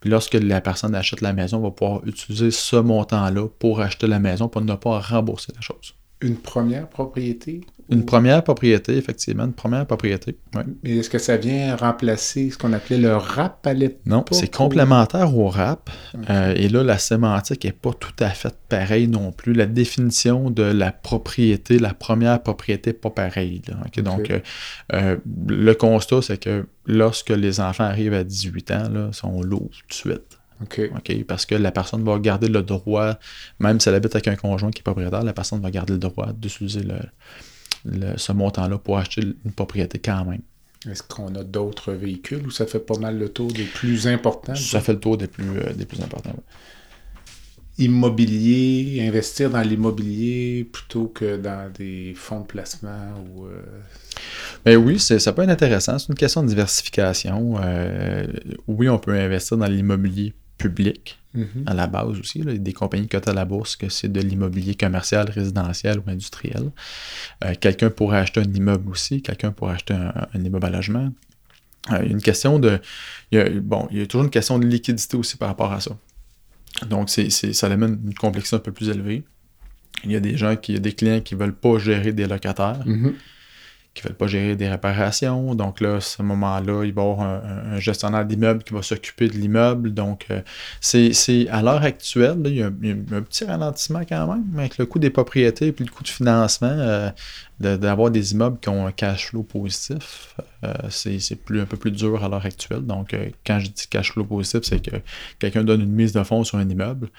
Puis 0.00 0.08
lorsque 0.08 0.32
la 0.32 0.62
personne 0.62 0.94
achète 0.94 1.20
la 1.20 1.34
maison, 1.34 1.58
on 1.58 1.62
va 1.62 1.70
pouvoir 1.70 2.00
utiliser 2.06 2.50
ce 2.50 2.76
montant-là 2.76 3.48
pour 3.58 3.82
acheter 3.82 4.06
la 4.06 4.18
maison 4.18 4.48
pour 4.48 4.62
ne 4.62 4.74
pas 4.74 4.98
rembourser 4.98 5.52
la 5.54 5.60
chose. 5.60 5.94
Une 6.24 6.36
première 6.36 6.88
propriété? 6.88 7.60
Une 7.90 8.00
Ou- 8.00 8.04
première 8.06 8.42
propriété, 8.42 8.96
effectivement, 8.96 9.44
une 9.44 9.52
première 9.52 9.84
propriété. 9.86 10.38
ouais. 10.54 10.62
Mais 10.82 10.96
est-ce 10.96 11.10
que 11.10 11.18
ça 11.18 11.36
vient 11.36 11.76
remplacer 11.76 12.50
ce 12.50 12.56
qu'on 12.56 12.72
appelait 12.72 12.96
le 12.96 13.14
RAP 13.14 13.66
à 13.66 13.74
l'époque? 13.74 14.00
Non, 14.06 14.24
c'est 14.30 14.50
complémentaire 14.50 15.36
au 15.36 15.48
RAP. 15.48 15.90
Euh, 16.30 16.54
et 16.56 16.70
là, 16.70 16.82
la 16.82 16.96
sémantique 16.96 17.64
n'est 17.64 17.72
pas 17.72 17.92
tout 17.92 18.14
à 18.20 18.30
fait 18.30 18.54
pareille 18.70 19.06
non 19.06 19.32
plus. 19.32 19.52
La 19.52 19.66
définition 19.66 20.50
de 20.50 20.62
la 20.62 20.92
propriété, 20.92 21.78
la 21.78 21.92
première 21.92 22.42
propriété, 22.42 22.90
n'est 22.90 22.94
pas 22.94 23.10
pareille. 23.10 23.60
Donc, 23.98 24.30
euh, 24.30 24.40
euh, 24.94 25.16
le 25.46 25.74
constat, 25.74 26.22
c'est 26.22 26.38
que 26.38 26.66
lorsque 26.86 27.30
les 27.30 27.60
enfants 27.60 27.84
arrivent 27.84 28.14
à 28.14 28.24
18 28.24 28.70
ans, 28.70 28.88
là, 28.90 29.08
ils 29.12 29.14
sont 29.14 29.42
lourds 29.42 29.68
tout 29.70 29.88
de 29.88 29.94
suite. 29.94 30.33
OK. 30.62 30.80
OK? 30.96 31.24
Parce 31.24 31.46
que 31.46 31.54
la 31.54 31.72
personne 31.72 32.04
va 32.04 32.18
garder 32.18 32.48
le 32.48 32.62
droit, 32.62 33.18
même 33.58 33.80
si 33.80 33.88
elle 33.88 33.94
habite 33.96 34.14
avec 34.14 34.28
un 34.28 34.36
conjoint 34.36 34.70
qui 34.70 34.80
est 34.80 34.82
propriétaire, 34.84 35.22
la 35.22 35.32
personne 35.32 35.60
va 35.60 35.70
garder 35.70 35.94
le 35.94 35.98
droit 35.98 36.32
d'utiliser 36.32 36.82
le, 36.82 36.98
le- 37.84 38.16
ce 38.16 38.32
montant-là 38.32 38.78
pour 38.78 38.98
acheter 38.98 39.22
une 39.22 39.52
propriété 39.52 39.98
quand 39.98 40.24
même. 40.24 40.42
Est-ce 40.90 41.02
qu'on 41.02 41.34
a 41.34 41.42
d'autres 41.44 41.92
véhicules 41.92 42.46
ou 42.46 42.50
ça 42.50 42.66
fait 42.66 42.78
pas 42.78 42.98
mal 42.98 43.18
le 43.18 43.30
tour 43.30 43.50
des 43.50 43.64
plus 43.64 44.06
importants? 44.06 44.54
Ça 44.54 44.80
fait 44.80 44.92
le 44.92 45.00
tour 45.00 45.16
des 45.16 45.26
plus, 45.28 45.58
euh, 45.58 45.72
des 45.72 45.86
plus 45.86 46.00
importants. 46.02 46.34
Immobilier, 47.76 49.04
investir 49.08 49.50
dans 49.50 49.60
l'immobilier 49.62 50.62
plutôt 50.70 51.08
que 51.08 51.36
dans 51.36 51.72
des 51.72 52.12
fonds 52.14 52.40
de 52.40 52.46
placement 52.46 53.12
ou... 53.34 53.46
euh, 53.46 53.62
Mais 54.64 54.76
oui, 54.76 55.00
ça 55.00 55.32
peut 55.32 55.42
être 55.42 55.48
intéressant. 55.50 55.98
C'est 55.98 56.08
une 56.08 56.14
question 56.14 56.44
de 56.44 56.48
diversification. 56.48 57.56
Euh, 57.60 58.26
oui, 58.68 58.88
on 58.88 58.98
peut 58.98 59.12
investir 59.18 59.56
dans 59.56 59.66
l'immobilier 59.66 60.34
public 60.58 61.18
mhm. 61.34 61.64
à 61.66 61.74
la 61.74 61.86
base 61.86 62.18
aussi. 62.18 62.38
là. 62.42 62.52
Il 62.52 62.56
y 62.56 62.60
a 62.60 62.62
des 62.62 62.72
compagnies 62.72 63.08
cotées 63.08 63.30
à 63.30 63.34
la 63.34 63.44
bourse 63.44 63.76
que 63.76 63.88
c'est 63.88 64.08
de 64.08 64.20
l'immobilier 64.20 64.74
commercial, 64.74 65.28
résidentiel 65.30 65.98
ou 65.98 66.10
industriel. 66.10 66.70
Euh, 67.44 67.54
quelqu'un 67.60 67.90
pourrait 67.90 68.18
acheter 68.18 68.40
un 68.40 68.52
immeuble 68.52 68.90
aussi. 68.90 69.20
Quelqu'un 69.22 69.50
pourrait 69.52 69.74
acheter 69.74 69.94
un, 69.94 70.12
un 70.32 70.44
immeuble 70.44 70.66
à 70.66 70.70
logement. 70.70 71.12
Euh, 71.92 71.98
il 72.02 72.06
y 72.06 72.08
a 72.08 72.12
une 72.12 72.22
question 72.22 72.58
de. 72.58 72.78
il 73.32 73.38
y 73.38 73.40
a- 73.42 73.50
bon, 73.60 73.88
il 73.90 73.98
y 73.98 74.02
a 74.02 74.06
toujours 74.06 74.24
une 74.24 74.30
question 74.30 74.58
de 74.58 74.66
liquidité 74.66 75.16
aussi 75.16 75.36
par 75.36 75.48
rapport 75.48 75.72
à 75.72 75.80
ça. 75.80 75.96
Donc, 76.88 77.10
c'est, 77.10 77.30
c'est- 77.30 77.52
ça 77.52 77.66
amène 77.66 78.00
une 78.04 78.14
complexité 78.14 78.56
un 78.56 78.60
peu 78.60 78.72
plus 78.72 78.88
élevée. 78.88 79.22
Il 80.04 80.10
y 80.12 80.16
a 80.16 80.20
des 80.20 80.36
gens 80.36 80.56
qui, 80.56 80.72
il 80.72 80.74
y 80.76 80.78
a 80.78 80.80
des 80.80 80.92
clients 80.92 81.20
qui 81.20 81.34
ne 81.34 81.40
veulent 81.40 81.54
pas 81.54 81.78
gérer 81.78 82.12
des 82.12 82.26
locataires 82.26 82.80
Mhm. 82.86 83.14
Qui 83.94 84.02
ne 84.02 84.08
veulent 84.08 84.16
pas 84.16 84.26
gérer 84.26 84.56
des 84.56 84.68
réparations. 84.68 85.54
Donc 85.54 85.80
là, 85.80 85.96
à 85.96 86.00
ce 86.00 86.20
moment-là, 86.22 86.84
il 86.84 86.92
va 86.92 87.02
y 87.02 87.04
avoir 87.04 87.20
un, 87.20 87.74
un- 87.74 87.78
gestionnaire 87.78 88.24
d'immeuble 88.24 88.62
qui 88.64 88.74
va 88.74 88.82
s'occuper 88.82 89.28
de 89.28 89.34
l'immeuble. 89.34 89.94
Donc, 89.94 90.26
euh, 90.30 90.40
c'est 90.80 91.48
à 91.48 91.62
l'heure 91.62 91.82
actuelle, 91.82 92.42
là, 92.42 92.48
il, 92.50 92.56
y 92.56 92.62
a, 92.62 92.66
un 92.66 93.22
petit 93.22 93.44
ralentissement 93.44 94.00
quand 94.08 94.26
même, 94.26 94.44
avec 94.58 94.78
le 94.78 94.86
coût 94.86 94.98
des 94.98 95.10
propriétés 95.10 95.68
et 95.68 95.72
puis 95.72 95.84
le 95.84 95.90
coût 95.90 96.02
du 96.02 96.10
financement, 96.10 96.68
euh, 96.68 97.10
de- 97.60 97.76
d'avoir 97.76 98.10
des 98.10 98.32
immeubles 98.32 98.58
qui 98.60 98.68
ont 98.68 98.86
un 98.86 98.92
cash 98.92 99.28
flow 99.28 99.42
positif, 99.42 100.34
euh, 100.64 100.72
c'est 100.90 101.36
plus, 101.36 101.60
un 101.60 101.66
peu 101.66 101.76
plus 101.76 101.90
dur 101.92 102.22
à 102.24 102.28
l'heure 102.28 102.44
actuelle. 102.44 102.82
Donc, 102.82 103.14
euh, 103.14 103.30
quand 103.46 103.60
je 103.60 103.70
dis 103.70 103.86
cash 103.88 104.12
flow 104.12 104.24
positif, 104.24 104.60
c'est 104.64 104.80
que 104.80 104.96
quelqu'un 105.38 105.62
donne 105.64 105.80
une 105.82 105.92
mise 105.92 106.12
de 106.12 106.22
fonds 106.24 106.42
sur 106.44 106.58
un 106.58 106.68
immeuble, 106.68 107.10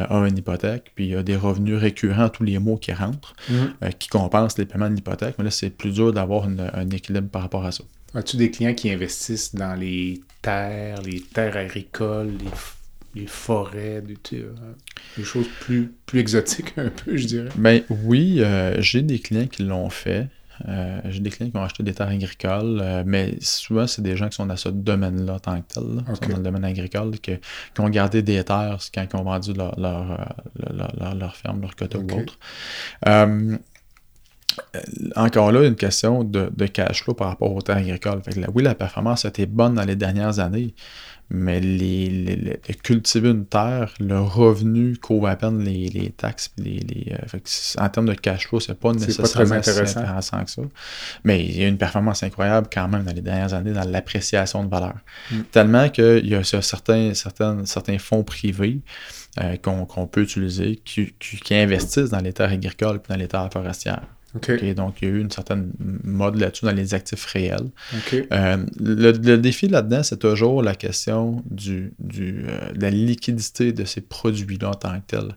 euh, 0.00 0.04
a 0.08 0.28
une 0.28 0.36
hypothèque, 0.36 0.90
puis 0.94 1.04
il 1.06 1.10
y 1.12 1.16
a 1.16 1.22
des 1.22 1.36
revenus 1.36 1.76
récurrents 1.78 2.28
tous 2.28 2.42
les 2.44 2.58
mois 2.58 2.78
qui 2.78 2.92
rentrent 2.92 3.34
Mhm. 3.48 3.92
qui 3.98 4.08
compensent 4.08 4.58
les 4.58 4.66
paiements 4.66 4.90
de 4.90 4.94
l'hypothèque. 4.94 5.36
Mais 5.38 5.44
là, 5.44 5.50
c'est 5.50 5.70
plus 5.70 5.92
dur 5.92 6.12
d'avoir 6.12 6.44
un 6.46 6.90
équilibre 6.90 7.28
par 7.28 7.42
rapport 7.42 7.64
à 7.64 7.70
ça. 7.72 7.84
As-tu 8.14 8.36
des 8.36 8.50
clients 8.50 8.74
qui 8.74 8.90
investissent 8.90 9.54
dans 9.54 9.74
les 9.74 10.20
terres, 10.40 11.02
les 11.02 11.20
terres 11.20 11.56
agricoles, 11.56 12.28
les, 12.38 12.50
les 13.14 13.26
forêts, 13.26 14.02
des, 14.02 14.16
euh, 14.40 14.52
des 15.16 15.24
choses 15.24 15.46
plus, 15.60 15.92
plus 16.06 16.20
exotiques 16.20 16.74
un 16.76 16.88
peu, 16.90 17.16
je 17.16 17.26
dirais? 17.26 17.48
Ben 17.56 17.82
oui, 17.88 18.38
euh, 18.40 18.80
j'ai 18.80 19.02
des 19.02 19.18
clients 19.18 19.46
qui 19.46 19.62
l'ont 19.62 19.90
fait. 19.90 20.28
Euh, 20.68 21.00
j'ai 21.10 21.18
des 21.18 21.30
clients 21.30 21.50
qui 21.50 21.56
ont 21.56 21.64
acheté 21.64 21.82
des 21.82 21.92
terres 21.94 22.08
agricoles, 22.08 22.78
euh, 22.80 23.02
mais 23.04 23.34
souvent, 23.40 23.86
c'est 23.88 24.02
des 24.02 24.16
gens 24.16 24.28
qui 24.28 24.36
sont 24.36 24.46
dans 24.46 24.56
ce 24.56 24.68
domaine-là 24.68 25.40
tant 25.40 25.60
que 25.60 25.66
tel, 25.74 25.82
là, 25.96 26.02
qui 26.02 26.24
sont 26.26 26.30
dans 26.30 26.36
le 26.38 26.42
domaine 26.44 26.64
agricole, 26.64 27.18
que- 27.18 27.32
qui 27.74 27.80
ont 27.80 27.88
gardé 27.88 28.22
des 28.22 28.42
terres 28.44 28.78
quand 28.94 29.04
ils 29.12 29.16
ont 29.16 29.24
vendu 29.24 29.52
leur, 29.52 29.78
leur, 29.78 30.34
leur, 31.16 31.36
ferme, 31.36 31.60
leur 31.60 31.72
Ok. 31.72 32.12
ou 32.12 32.20
autre. 32.20 32.38
Euh, 33.08 33.56
encore 35.16 35.50
là, 35.52 35.66
une 35.66 35.74
question 35.74 36.22
de, 36.22 36.50
de 36.54 36.66
cash 36.66 37.02
flow 37.02 37.14
par 37.14 37.28
rapport 37.28 37.52
aux 37.52 37.62
terres 37.62 37.78
agricoles. 37.78 38.22
Fait 38.22 38.32
que 38.32 38.40
là, 38.40 38.46
oui, 38.54 38.62
la 38.62 38.74
performance 38.76 39.24
a 39.24 39.28
été 39.28 39.46
bonne 39.46 39.74
dans 39.74 39.84
les 39.84 39.96
dernières 39.96 40.38
années, 40.38 40.74
mais 41.30 41.58
les, 41.60 42.08
les- 42.08 42.36
les- 42.36 42.60
cultiver 42.82 43.30
une 43.30 43.46
terre, 43.46 43.94
le 43.98 44.20
revenu 44.20 44.96
couvre 44.98 45.28
à 45.28 45.36
peine 45.36 45.58
les, 45.64 45.88
les 45.88 46.10
taxes. 46.10 46.48
puis 46.48 46.64
Les, 46.64 46.80
les, 46.80 47.12
euh, 47.12 47.38
en 47.78 47.88
termes 47.88 48.06
de 48.06 48.14
cash 48.14 48.46
flow, 48.46 48.60
c'est 48.60 48.74
pas 48.78 48.92
C'est 48.98 49.00
pas 49.00 49.06
nécessairement 49.22 49.60
très 49.60 49.62
si 49.62 49.70
intéressant. 49.70 50.00
intéressant 50.00 50.44
que 50.44 50.50
ça. 50.50 50.62
Mais 51.24 51.44
il 51.44 51.58
y 51.58 51.64
a 51.64 51.68
une 51.68 51.78
performance 51.78 52.22
incroyable 52.22 52.68
quand 52.72 52.88
même 52.88 53.04
dans 53.04 53.12
les 53.12 53.22
dernières 53.22 53.54
années 53.54 53.72
dans 53.72 53.88
l'appréciation 53.88 54.64
de 54.64 54.70
valeur. 54.70 54.94
Mm. 55.30 55.40
Tellement 55.50 55.88
qu'il 55.88 56.26
y 56.28 56.34
a 56.34 56.44
ce- 56.44 56.60
certains, 56.60 57.14
certains, 57.14 57.64
certains 57.64 57.98
fonds 57.98 58.22
privés 58.22 58.80
euh, 59.40 59.56
qu'on 59.56 59.84
qu'on 59.86 60.06
peut 60.06 60.22
utiliser 60.22 60.76
qui, 60.84 61.14
qui- 61.18 61.38
qui 61.38 61.54
investissent 61.54 62.10
dans 62.10 62.20
les 62.20 62.32
terres 62.32 62.52
agricoles 62.52 63.00
et 63.04 63.08
dans 63.12 63.16
les 63.18 63.28
terres 63.28 63.48
forestières. 63.52 64.02
Donc, 64.74 65.00
il 65.02 65.08
y 65.08 65.10
a 65.10 65.14
eu 65.14 65.20
une 65.20 65.30
certaine 65.30 65.72
mode 65.78 66.36
là-dessus 66.36 66.64
dans 66.64 66.72
les 66.72 66.92
actifs 66.94 67.24
réels. 67.26 67.70
Euh, 68.32 68.64
le, 68.80 69.12
le 69.12 69.38
défi 69.38 69.68
là-dedans, 69.68 70.02
c'est 70.02 70.18
toujours 70.18 70.62
la 70.62 70.74
question 70.74 71.42
du, 71.50 71.92
du, 71.98 72.44
euh, 72.48 72.72
de 72.72 72.80
la 72.82 72.90
liquidité 72.90 73.72
de 73.72 73.84
ces 73.84 74.00
produits-là 74.00 74.70
en 74.70 74.74
tant 74.74 75.00
que 75.00 75.06
tel. 75.06 75.36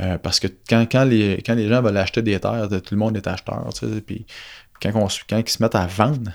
Euh, 0.00 0.18
parce 0.18 0.40
que 0.40 0.48
quand, 0.68 0.86
quand, 0.90 1.04
les, 1.04 1.42
quand 1.46 1.54
les 1.54 1.68
gens 1.68 1.80
veulent 1.82 1.96
acheter 1.96 2.22
des 2.22 2.38
terres, 2.40 2.68
tout 2.68 2.94
le 2.94 2.98
monde 2.98 3.16
est 3.16 3.26
acheteur. 3.26 3.68
tu 3.72 3.86
sais, 3.86 4.00
Puis 4.00 4.26
quand, 4.82 4.90
on, 4.94 5.08
quand 5.28 5.38
ils 5.38 5.48
se 5.48 5.62
mettent 5.62 5.74
à 5.76 5.86
vendre, 5.86 6.32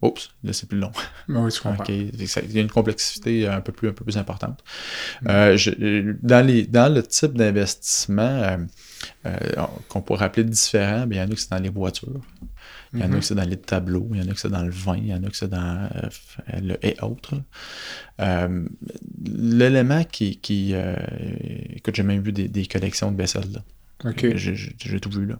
oups, 0.00 0.30
là 0.44 0.52
c'est 0.52 0.68
plus 0.68 0.78
long. 0.78 0.92
Oui, 1.28 1.50
je 1.50 1.60
comprends. 1.60 1.84
Il 1.88 2.54
y 2.54 2.58
a 2.58 2.62
une 2.62 2.70
complexité 2.70 3.46
un 3.48 3.60
peu 3.60 3.72
plus, 3.72 3.88
un 3.88 3.92
peu 3.92 4.04
plus 4.04 4.16
importante. 4.16 4.62
Euh, 5.28 5.56
je- 5.56 6.14
dans, 6.22 6.46
les, 6.46 6.66
dans 6.66 6.92
le 6.92 7.02
type 7.02 7.34
d'investissement 7.34 8.56
qu'on 9.88 10.02
pourrait 10.02 10.24
appeler 10.26 10.44
différent, 10.44 11.06
bien, 11.06 11.24
il 11.24 11.26
y 11.26 11.28
en 11.28 11.32
a 11.32 11.34
qui 11.34 11.42
c'est 11.42 11.50
dans 11.50 11.58
les 11.62 11.68
voitures. 11.68 12.20
Il 12.94 13.00
y 13.00 13.02
en 13.02 13.06
a 13.06 13.08
Mhm. 13.08 13.20
qui 13.20 13.26
c'est 13.26 13.34
dans 13.34 13.44
les 13.48 13.56
tableaux, 13.58 14.08
il 14.12 14.20
y 14.20 14.22
en 14.24 14.28
a 14.30 14.32
qui 14.32 14.40
c'est 14.40 14.48
dans 14.48 14.62
le 14.62 14.70
vin, 14.70 14.96
il 14.96 15.06
y 15.08 15.14
en 15.14 15.22
a 15.22 15.28
qui 15.28 15.36
c'est 15.36 15.48
dans 15.48 15.88
euh, 15.94 16.60
le 16.62 16.76
et 16.86 16.96
autres. 17.02 17.34
Euh, 18.20 18.66
L'élément 19.24 20.04
qui. 20.04 20.38
qui 20.38 20.70
euh, 20.74 20.96
écoute, 21.76 21.94
j'ai 21.94 22.02
même 22.02 22.22
vu 22.22 22.32
des, 22.32 22.48
des 22.48 22.66
collections 22.66 23.12
de 23.12 23.16
vaisselle. 23.16 23.52
Là. 23.52 23.60
J'ai 24.36 25.00
tout 25.00 25.10
vu 25.10 25.26
là. 25.26 25.34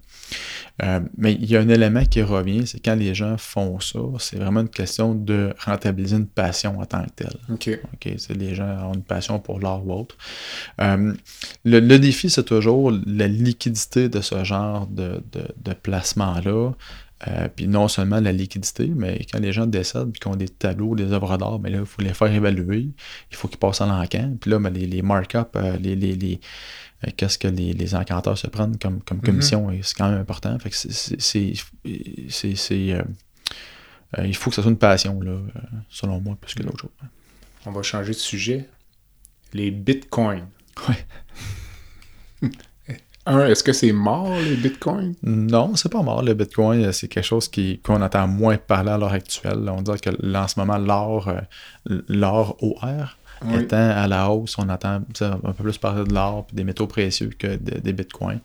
Euh, 0.83 1.01
mais 1.17 1.33
il 1.35 1.45
y 1.47 1.57
a 1.57 1.61
un 1.61 1.69
élément 1.69 2.05
qui 2.05 2.23
revient, 2.23 2.67
c'est 2.67 2.81
quand 2.81 2.95
les 2.97 3.15
gens 3.15 3.37
font 3.39 3.79
ça, 3.81 3.99
c'est 4.19 4.37
vraiment 4.37 4.61
une 4.61 4.69
question 4.69 5.15
de 5.15 5.55
rentabiliser 5.65 6.17
une 6.17 6.27
passion 6.27 6.79
en 6.81 6.85
tant 6.87 7.05
que 7.05 7.11
telle. 7.17 7.37
OK. 7.95 8.15
C'est 8.19 8.35
les 8.35 8.55
gens 8.55 8.89
ont 8.91 8.95
une 8.95 9.03
passion 9.03 9.39
pour 9.39 9.61
l'art 9.61 9.87
ou 9.87 9.93
autre. 9.93 10.17
Euh, 10.81 11.15
le, 11.65 11.81
le 11.81 11.99
défi, 11.99 12.31
c'est 12.31 12.45
toujours 12.45 12.91
la 13.07 13.29
liquidité 13.29 14.09
de 14.09 14.21
ce 14.21 14.43
genre 14.45 14.87
de, 14.89 15.23
de- 15.33 15.55
de 15.65 15.73
placement-là. 15.73 16.73
Euh, 17.27 17.49
puis 17.55 17.67
non 17.67 17.89
seulement 17.89 18.21
la 18.21 18.31
liquidité, 18.31 18.93
mais 18.95 19.27
quand 19.33 19.41
les 19.41 19.51
gens 19.53 19.67
décèdent 19.67 20.11
et 20.15 20.19
qu'ils 20.21 20.31
ont 20.31 20.37
des 20.37 20.49
tableaux, 20.49 20.95
des 20.95 21.13
œuvres 21.13 21.37
d'art, 21.37 21.59
mais 21.59 21.69
là, 21.69 21.79
il 21.81 21.85
faut 21.87 22.01
les 22.01 22.15
faire 22.15 22.33
évaluer. 22.33 22.91
Il 23.33 23.37
faut 23.37 23.49
qu'ils 23.49 23.59
passent 23.59 23.81
en 23.81 23.87
l'encan. 23.87 24.37
Puis 24.41 24.53
là, 24.53 24.61
ben, 24.61 24.73
les, 24.73 24.87
les 24.87 25.03
markups, 25.03 25.39
les, 25.81 25.97
les, 25.97 26.15
les- 26.15 26.41
euh, 27.07 27.11
qu'est-ce 27.17 27.39
que 27.39 27.49
les, 27.49 27.73
les 27.73 27.87
se 27.89 28.47
prennent 28.49 28.79
comme, 28.79 29.01
comme 29.03 29.21
commission, 29.21 29.71
et 29.71 29.81
c'est 29.83 29.95
quand 29.97 30.11
même 30.11 30.21
important. 30.21 30.59
Fait 30.59 30.71
que 30.71 30.77
c'est- 30.77 31.21
euh, 32.93 33.03
euh, 34.19 34.27
il 34.27 34.35
faut 34.37 34.51
que 34.51 34.57
ça 34.57 34.63
soit 34.63 34.71
une 34.71 34.79
passion, 34.79 35.21
là, 35.21 35.39
selon 35.89 36.21
moi, 36.21 36.37
plus 36.41 36.55
que 36.55 36.63
d'autres 36.63 36.81
choses. 36.81 36.91
On 37.67 37.73
va 37.73 37.83
changer 37.83 38.13
de 38.13 38.17
sujet. 38.19 38.69
Les 39.53 39.71
bitcoins. 39.71 40.49
Ouais. 40.89 41.07
Un, 43.27 43.47
est-ce 43.47 43.63
que 43.63 43.75
c'est 43.75 43.93
mort, 43.93 44.35
les 44.41 44.57
bitcoins? 44.57 45.15
Non, 45.23 45.77
c'est 45.77 45.93
pas 45.93 46.01
mort. 46.03 46.23
Le 46.23 46.33
Bitcoin, 46.33 46.91
c'est 46.93 47.09
quelque 47.09 47.27
chose 47.27 47.47
qui, 47.49 47.79
qu'on 47.81 48.01
entend 48.01 48.27
moins 48.27 48.57
parler 48.57 48.91
à 48.91 48.97
l'heure 48.97 49.13
actuelle. 49.13 49.69
On 49.69 49.83
dirait 49.83 49.99
que 49.99 50.09
là, 50.21 50.45
en 50.45 50.49
ce 50.49 50.59
moment, 50.59 50.79
l'or, 50.79 51.31
l'or 52.09 52.57
OR 52.63 53.19
Étant 53.59 53.77
à 53.91 54.07
la 54.09 54.31
hausse, 54.31 54.57
on 54.59 54.69
sais, 55.25 55.25
un 55.27 55.53
peu 55.53 55.63
plus 55.65 55.79
parler 55.79 56.05
de 56.05 56.13
l'or 56.13 56.47
et 56.53 56.57
des 56.57 56.65
métaux 56.65 56.87
précieux 56.87 57.31
que 57.39 57.57
de- 57.57 57.79
des 57.79 57.93
bitcoins. 57.93 58.41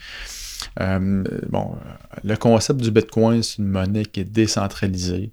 Euh, 0.80 1.24
bon, 1.50 1.76
le 2.24 2.36
concept 2.36 2.82
du 2.82 2.92
bitcoin, 2.92 3.44
c'est 3.44 3.58
une 3.58 3.68
monnaie 3.68 4.06
qui 4.06 4.22
est 4.22 4.32
décentralisée, 4.32 5.32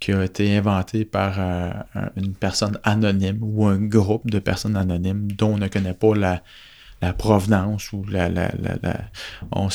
qui 0.00 0.12
a 0.12 0.24
été 0.24 0.56
inventée 0.56 1.04
par 1.04 1.34
euh, 1.38 1.70
un- 1.94 2.10
une 2.16 2.32
personne 2.34 2.78
anonyme 2.84 3.38
ou 3.42 3.66
un 3.66 3.78
groupe 3.78 4.30
de 4.30 4.38
personnes 4.38 4.76
anonymes 4.76 5.30
dont 5.32 5.54
on 5.54 5.58
ne 5.58 5.68
connaît 5.68 5.92
pas 5.94 6.14
la, 6.14 6.42
provenance 7.12 7.92
ou 7.92 8.04
la, 8.08 8.28
on 9.52 9.68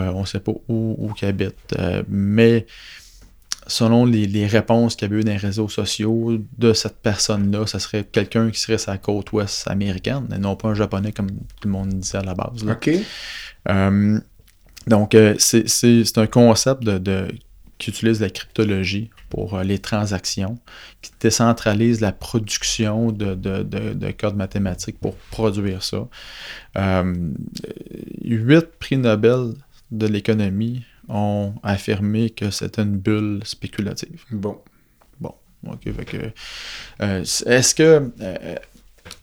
euh, 0.00 0.10
on 0.14 0.24
sait 0.24 0.40
pas 0.40 0.52
où, 0.68 0.96
où. 0.98 1.12
Euh, 1.78 2.02
mais 2.08 2.66
selon 3.66 4.04
les, 4.06 4.26
les 4.26 4.46
réponses 4.46 4.94
qu'il 4.96 5.08
y 5.08 5.12
avait 5.12 5.20
eu 5.20 5.24
dans 5.24 5.32
les 5.32 5.36
réseaux 5.38 5.68
sociaux 5.68 6.38
de 6.58 6.72
cette 6.72 6.98
personne-là, 6.98 7.66
ça 7.66 7.78
serait 7.78 8.04
quelqu'un 8.04 8.50
qui 8.50 8.60
serait 8.60 8.78
sa 8.78 8.96
côte 8.98 9.32
ouest 9.32 9.66
américaine, 9.68 10.28
et 10.34 10.38
non 10.38 10.56
pas 10.56 10.68
un 10.68 10.74
japonais 10.74 11.12
comme 11.12 11.30
tout 11.30 11.66
le 11.66 11.70
monde 11.70 11.88
disait 11.90 12.18
à 12.18 12.22
la 12.22 12.34
base. 12.34 12.64
là. 12.64 12.72
OK. 12.72 12.90
Euh, 13.68 14.18
donc, 14.86 15.14
euh, 15.14 15.34
c'est- 15.38 16.18
un 16.18 16.26
concept 16.26 16.84
de, 16.84 16.98
de- 16.98 17.28
qui 17.78 17.90
utilise 17.90 18.20
la 18.20 18.30
cryptologie 18.30 19.10
pour 19.28 19.54
euh, 19.54 19.62
les 19.64 19.78
transactions, 19.80 20.58
qui 21.02 21.10
décentralise 21.20 22.00
la 22.00 22.12
production 22.12 23.10
de, 23.12 23.34
de, 23.34 23.62
de- 23.64 23.92
de 23.94 24.10
codes 24.12 24.36
mathématiques 24.36 24.98
pour 25.00 25.14
produire 25.30 25.82
ça. 25.82 26.06
Euh, 26.78 27.14
huit 28.24 28.66
prix 28.78 28.96
Nobel 28.96 29.54
de 29.90 30.06
l'économie 30.06 30.84
ont 31.08 31.54
affirmé 31.62 32.30
que 32.30 32.50
c'était 32.50 32.82
une 32.82 32.96
bulle 32.98 33.40
spéculative. 33.44 34.24
Bon. 35.20 35.34
OK, 35.68 35.80
fait 35.92 36.04
que, 36.04 36.16
euh, 37.02 37.20
est-ce 37.46 37.74
que. 37.74 38.12
euh, 38.20 38.54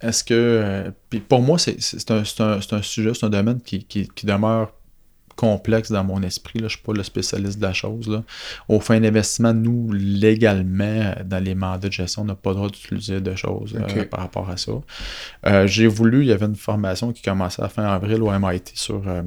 est-ce 0.01 0.23
que. 0.25 0.34
euh, 0.34 0.91
puis 1.09 1.19
pour 1.21 1.41
moi, 1.41 1.57
c'est 1.57 1.79
c'est 1.81 2.09
un, 2.11 2.25
c'est 2.25 2.41
un- 2.41 2.59
c'est 2.59 2.73
un 2.73 2.81
sujet, 2.81 3.13
c'est 3.13 3.25
un 3.25 3.29
domaine 3.29 3.61
qui, 3.61 3.86
qui- 3.86 4.09
qui 4.09 4.25
demeure 4.25 4.73
complexe 5.43 5.91
dans 5.91 6.03
mon 6.03 6.21
esprit. 6.23 6.59
Là. 6.59 6.67
Je 6.67 6.73
ne 6.75 6.77
suis 6.77 6.81
pas 6.81 6.93
le 6.93 7.03
spécialiste 7.03 7.57
de 7.59 7.63
la 7.63 7.73
chose. 7.73 8.07
Là. 8.07 8.23
Au 8.69 8.79
fin 8.79 8.99
d'investissement, 8.99 9.53
nous, 9.53 9.91
légalement, 9.91 11.13
dans 11.25 11.43
les 11.43 11.55
mandats 11.55 11.87
de 11.87 11.93
gestion, 11.93 12.21
on 12.21 12.25
n'a 12.25 12.35
pas 12.35 12.51
le 12.51 12.55
droit 12.55 12.69
d'utiliser 12.69 13.19
de 13.21 13.35
choses 13.35 13.75
euh, 13.75 14.05
par 14.05 14.21
rapport 14.21 14.49
à 14.49 14.57
ça. 14.57 14.71
Euh, 15.47 15.67
J'ai 15.67 15.87
voulu, 15.87 16.21
il 16.21 16.27
y 16.27 16.31
avait 16.31 16.45
une 16.45 16.55
formation 16.55 17.11
qui 17.11 17.21
commençait 17.21 17.61
à 17.61 17.69
fin 17.69 17.83
avril 17.85 18.21
au 18.21 18.31
MIT 18.31 18.71
sur 18.75 19.01
euh, 19.07 19.21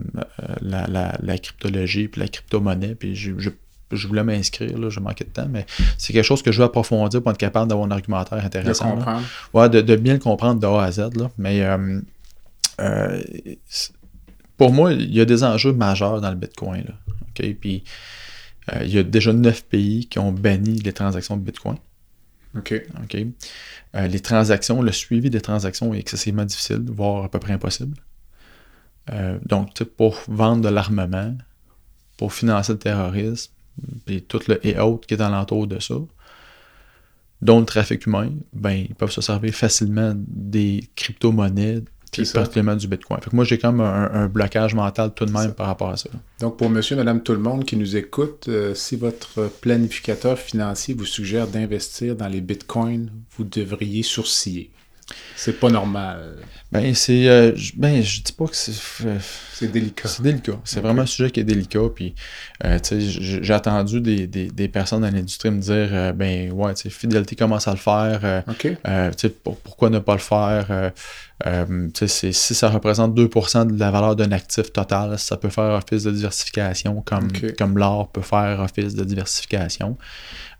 la, 0.62 0.86
la- 0.86 1.16
la 1.22 1.38
cryptologie 1.38 2.08
puis 2.08 2.20
la 2.20 2.28
crypto-monnaie. 2.28 2.94
Puis 2.94 3.14
j'ai- 3.14 3.34
je 3.92 4.08
voulais 4.08 4.24
m'inscrire, 4.24 4.76
là, 4.78 4.88
je 4.90 4.98
manquais 4.98 5.22
de 5.24 5.30
temps, 5.30 5.46
mais 5.48 5.64
c'est 5.96 6.12
quelque 6.12 6.24
chose 6.24 6.42
que 6.42 6.50
je 6.50 6.58
veux 6.58 6.64
approfondir 6.64 7.22
pour 7.22 7.30
être 7.30 7.38
capable 7.38 7.68
d'avoir 7.68 7.86
un 7.86 7.92
argumentaire 7.92 8.40
De 8.40 8.44
intéressant. 8.44 8.86
là. 8.86 8.90
comprendre. 8.96 9.22
Ouais, 9.54 9.68
de, 9.68 9.80
de 9.80 9.94
bien 9.96 10.14
le 10.14 10.18
comprendre 10.18 10.58
de 10.60 10.66
A 10.66 10.82
à 10.82 10.90
Z. 10.90 11.10
Là. 11.16 11.30
Mais 11.38 11.62
euh, 11.62 12.00
euh, 12.80 13.20
pour 14.56 14.72
moi, 14.72 14.92
il 14.92 15.14
y 15.14 15.20
a 15.20 15.24
des 15.24 15.44
enjeux 15.44 15.72
majeurs 15.72 16.20
dans 16.20 16.30
le 16.30 16.36
Bitcoin. 16.36 16.84
Là. 16.86 16.94
Puis 17.34 17.84
euh, 18.72 18.82
il 18.84 18.94
y 18.94 18.98
a 18.98 19.02
déjà 19.02 19.32
neuf 19.32 19.64
pays 19.64 20.06
qui 20.06 20.18
ont 20.18 20.32
banni 20.32 20.78
les 20.80 20.92
transactions 20.92 21.36
de 21.36 21.42
Bitcoin. 21.42 21.76
OK. 22.56 22.72
Euh, 23.94 24.06
les 24.06 24.20
transactions, 24.20 24.82
le 24.82 24.92
suivi 24.92 25.30
des 25.30 25.40
transactions 25.40 25.92
est 25.94 25.98
excessivement 25.98 26.44
difficile, 26.44 26.84
voire 26.88 27.24
à 27.24 27.28
peu 27.28 27.38
près 27.38 27.52
impossible. 27.52 27.96
Euh, 29.12 29.38
donc, 29.44 29.82
pour 29.84 30.18
vendre 30.28 30.62
de 30.62 30.68
l'armement, 30.68 31.36
pour 32.16 32.32
financer 32.32 32.72
le 32.72 32.78
terrorisme, 32.78 33.52
et 34.06 34.22
tout 34.22 34.40
le 34.48 34.66
et 34.66 34.78
autres 34.78 35.06
qui 35.06 35.14
est 35.14 35.20
alentour 35.20 35.66
de 35.66 35.78
ça, 35.78 35.96
dont 37.42 37.60
le 37.60 37.66
trafic 37.66 38.06
humain, 38.06 38.32
ben, 38.54 38.72
ils 38.72 38.94
peuvent 38.94 39.10
se 39.10 39.20
servir 39.20 39.54
facilement 39.54 40.14
des 40.16 40.88
crypto-monnaies, 40.96 41.82
puis 42.22 42.32
particulièrement 42.32 42.76
du 42.76 42.88
Bitcoin. 42.88 43.20
Fait 43.20 43.30
que 43.30 43.36
moi, 43.36 43.44
j'ai 43.44 43.58
quand 43.58 43.72
même 43.72 43.86
un, 43.86 44.10
un 44.12 44.28
blocage 44.28 44.74
mental 44.74 45.12
tout 45.14 45.24
de 45.24 45.32
même 45.32 45.52
par 45.54 45.66
rapport 45.66 45.90
à 45.90 45.96
ça. 45.96 46.10
Donc, 46.40 46.56
pour 46.56 46.70
monsieur, 46.70 46.96
madame, 46.96 47.22
tout 47.22 47.32
le 47.32 47.38
monde 47.38 47.64
qui 47.64 47.76
nous 47.76 47.96
écoute, 47.96 48.46
euh, 48.48 48.74
si 48.74 48.96
votre 48.96 49.50
planificateur 49.60 50.38
financier 50.38 50.94
vous 50.94 51.04
suggère 51.04 51.46
d'investir 51.46 52.16
dans 52.16 52.28
les 52.28 52.40
bitcoins, 52.40 53.10
vous 53.36 53.44
devriez 53.44 54.02
sourciller. 54.02 54.70
C'est 55.36 55.60
pas 55.60 55.68
normal. 55.68 56.36
Ben, 56.72 56.94
c'est. 56.94 57.28
euh, 57.28 57.52
ben, 57.76 58.02
je 58.02 58.22
dis 58.22 58.32
pas 58.32 58.46
que 58.46 58.56
c'est. 58.56 58.72
euh, 59.06 59.18
C'est 59.52 59.70
délicat. 59.70 60.08
C'est 60.08 60.22
délicat. 60.22 60.58
C'est 60.64 60.80
vraiment 60.80 61.02
un 61.02 61.06
sujet 61.06 61.30
qui 61.30 61.40
est 61.40 61.44
délicat. 61.44 61.80
Puis, 61.94 62.14
euh, 62.64 62.78
tu 62.80 63.00
sais, 63.00 63.42
j'ai 63.42 63.54
entendu 63.54 64.00
des, 64.00 64.26
des, 64.26 64.48
des 64.48 64.68
personnes 64.68 65.02
dans 65.02 65.10
l'industrie 65.14 65.50
me 65.50 65.60
dire 65.60 65.88
euh, 65.92 66.12
ben, 66.12 66.50
ouais, 66.52 66.74
tu 66.74 66.82
sais, 66.82 66.90
Fidélité 66.90 67.36
commence 67.36 67.68
à 67.68 67.72
le 67.72 67.76
faire. 67.76 68.20
euh, 68.24 68.40
OK. 68.48 68.66
euh, 68.88 69.10
tu 69.10 69.14
sais, 69.18 69.28
pour- 69.28 69.58
pourquoi 69.60 69.90
ne 69.90 69.98
pas 70.00 70.14
le 70.14 70.18
faire? 70.20 70.66
Euh, 70.70 70.90
euh, 71.46 71.88
tu 71.92 72.08
sais, 72.08 72.32
si 72.32 72.54
ça 72.54 72.70
représente 72.70 73.14
2% 73.14 73.66
de 73.66 73.78
la 73.78 73.90
valeur 73.90 74.16
d'un 74.16 74.32
actif 74.32 74.72
total, 74.72 75.18
ça 75.18 75.36
peut 75.36 75.50
faire 75.50 75.74
office 75.74 76.04
de 76.04 76.10
diversification 76.10 77.02
comme, 77.02 77.26
Ok. 77.26 77.54
comme 77.58 77.76
l'or 77.78 78.08
peut 78.10 78.22
faire 78.22 78.58
office 78.60 78.94
de 78.94 79.04
diversification. 79.04 79.98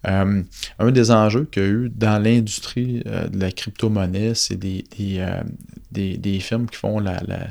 Euh, 0.07 0.43
un 0.79 0.91
des 0.93 1.11
enjeux 1.11 1.49
qu'il 1.51 1.63
y 1.63 1.67
a 1.67 1.69
eu 1.69 1.93
dans 1.93 2.23
l'industrie 2.23 3.03
euh, 3.07 3.27
de 3.27 3.41
la 3.41 3.51
crypto-monnaie, 3.51 4.35
c'est 4.35 4.55
des, 4.55 4.66
des, 4.97 5.19
euh, 5.19 5.43
des, 5.93 6.17
des 6.17 6.41
firmes 6.41 6.67
qui 6.67 6.77
font 6.77 6.99
la, 7.01 7.21
la- 7.27 7.49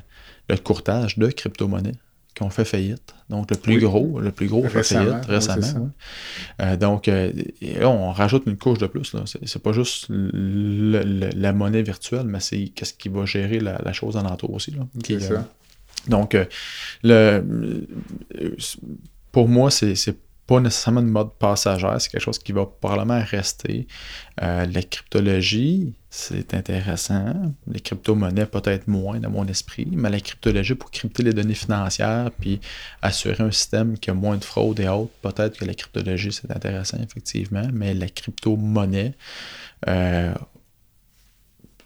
le 0.49 0.57
courtage 0.57 1.17
de 1.17 1.27
crypto-monnaie 1.27 1.93
qui 2.35 2.43
ont 2.43 2.49
fait 2.49 2.65
faillite. 2.65 3.13
Donc, 3.29 3.49
le 3.49 3.55
plus 3.57 3.75
Oui. 3.75 3.81
gros, 3.81 4.19
le 4.19 4.31
plus 4.31 4.47
gros 4.47 4.63
fait 4.67 4.83
faillite 4.83 5.25
récemment. 5.25 5.85
ouais. 5.85 5.89
Euh, 6.65 6.75
donc, 6.77 7.07
euh, 7.07 7.31
là, 7.61 7.89
on 7.89 8.11
rajoute 8.11 8.43
une 8.45 8.57
couche 8.57 8.77
de 8.79 8.87
plus. 8.87 9.13
là. 9.13 9.21
C'est, 9.25 9.47
c'est 9.47 9.61
pas 9.63 9.71
juste 9.71 10.07
le- 10.09 11.01
le- 11.03 11.29
la 11.33 11.53
monnaie 11.53 11.81
virtuelle, 11.81 12.25
mais 12.25 12.41
c'est 12.41 12.67
qu'est-ce 12.75 12.93
qui 12.93 13.07
va 13.09 13.25
gérer 13.25 13.59
la, 13.59 13.79
la 13.83 13.93
chose 13.93 14.17
aussi. 14.49 14.73
C'est 15.05 15.13
euh, 15.13 15.19
ça. 15.19 15.49
donc, 16.09 16.35
le, 17.03 17.87
pour 19.31 19.47
moi, 19.47 19.71
c'est 19.71 19.95
pas 20.47 20.59
nécessairement 20.59 21.01
une 21.01 21.09
mode 21.09 21.33
passagère, 21.39 21.99
c'est 21.99 22.09
quelque 22.09 22.21
chose 22.21 22.37
qui 22.37 22.51
va 22.51 22.65
probablement 22.65 23.21
rester. 23.23 23.87
Euh, 24.43 24.65
la 24.65 24.83
cryptologie, 24.83 25.93
c'est 26.09 26.53
intéressant. 26.53 27.33
Les 27.67 27.79
crypto-monnaies, 27.79 28.45
peut-être 28.45 28.87
moins 28.87 29.19
dans 29.19 29.31
mon 29.31 29.47
esprit, 29.47 29.87
mais 29.91 30.09
la 30.09 30.19
cryptologie 30.19 30.75
pour 30.75 30.91
crypter 30.91 31.23
les 31.23 31.33
données 31.33 31.55
financières 31.55 32.29
puis 32.39 32.61
assurer 33.01 33.43
un 33.43 33.51
système 33.51 33.97
qui 33.97 34.11
a 34.11 34.13
moins 34.13 34.37
de 34.37 34.43
fraude 34.43 34.79
et 34.79 34.87
autres, 34.87 35.13
peut-être 35.23 35.57
que 35.57 35.65
la 35.65 35.73
cryptologie, 35.73 36.31
c'est 36.31 36.51
intéressant, 36.51 36.97
effectivement, 37.01 37.67
mais 37.73 37.95
la 37.95 38.07
crypto-monnaie, 38.07 39.15
euh, 39.87 40.33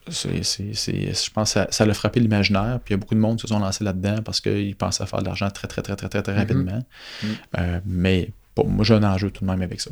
je 0.10 1.30
pense 1.32 1.54
que 1.54 1.66
ça, 1.70 1.84
a 1.84 1.94
frappé 1.94 2.20
l'imaginaire. 2.20 2.80
Puis 2.84 2.94
il 2.94 2.96
y 2.96 2.96
a 2.96 2.98
beaucoup 2.98 3.16
de 3.16 3.20
monde 3.20 3.38
qui 3.38 3.44
se 3.44 3.48
sont 3.48 3.60
lancés 3.60 3.84
là-dedans 3.84 4.22
parce 4.24 4.42
qu'ils 4.42 4.76
pensaient 4.76 5.06
faire 5.06 5.20
de 5.20 5.26
l'argent 5.26 5.50
très, 5.50 5.68
très, 5.68 5.82
très, 5.82 5.96
très, 5.96 6.10
très, 6.10 6.22
très 6.22 6.34
mm-hmm. 6.34 6.38
rapidement. 6.38 6.84
Mm. 7.24 7.28
Euh, 7.60 7.80
mais 7.86 8.32
moi, 8.68 8.84
j'ai 8.84 8.94
un 8.94 9.04
enjeu 9.04 9.32
tout 9.32 9.46
de 9.46 9.50
même 9.50 9.62
avec 9.62 9.82
ça. 9.82 9.92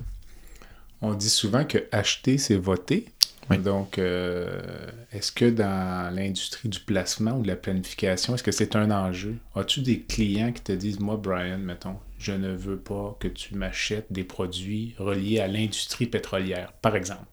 On 1.01 1.13
dit 1.13 1.29
souvent 1.29 1.63
que 1.63 1.85
acheter, 1.91 2.37
c'est 2.37 2.55
voter. 2.57 3.05
Donc, 3.55 3.97
euh, 3.97 4.59
est-ce 5.13 5.31
que 5.31 5.45
dans 5.45 6.13
l'industrie 6.13 6.67
du 6.67 6.81
placement 6.81 7.37
ou 7.37 7.43
de 7.43 7.47
la 7.47 7.55
planification, 7.55 8.35
est-ce 8.35 8.43
que 8.43 8.51
c'est 8.51 8.75
un 8.75 8.91
enjeu? 8.91 9.37
As-tu 9.55 9.81
des 9.81 10.01
clients 10.01 10.51
qui 10.51 10.61
te 10.61 10.73
disent, 10.73 10.99
moi, 10.99 11.15
Brian, 11.15 11.57
mettons, 11.57 11.95
je 12.19 12.33
ne 12.33 12.53
veux 12.53 12.77
pas 12.77 13.15
que 13.21 13.29
tu 13.29 13.55
m'achètes 13.55 14.07
des 14.11 14.25
produits 14.25 14.95
reliés 14.97 15.39
à 15.39 15.47
l'industrie 15.47 16.07
pétrolière, 16.07 16.73
par 16.81 16.97
exemple? 16.97 17.23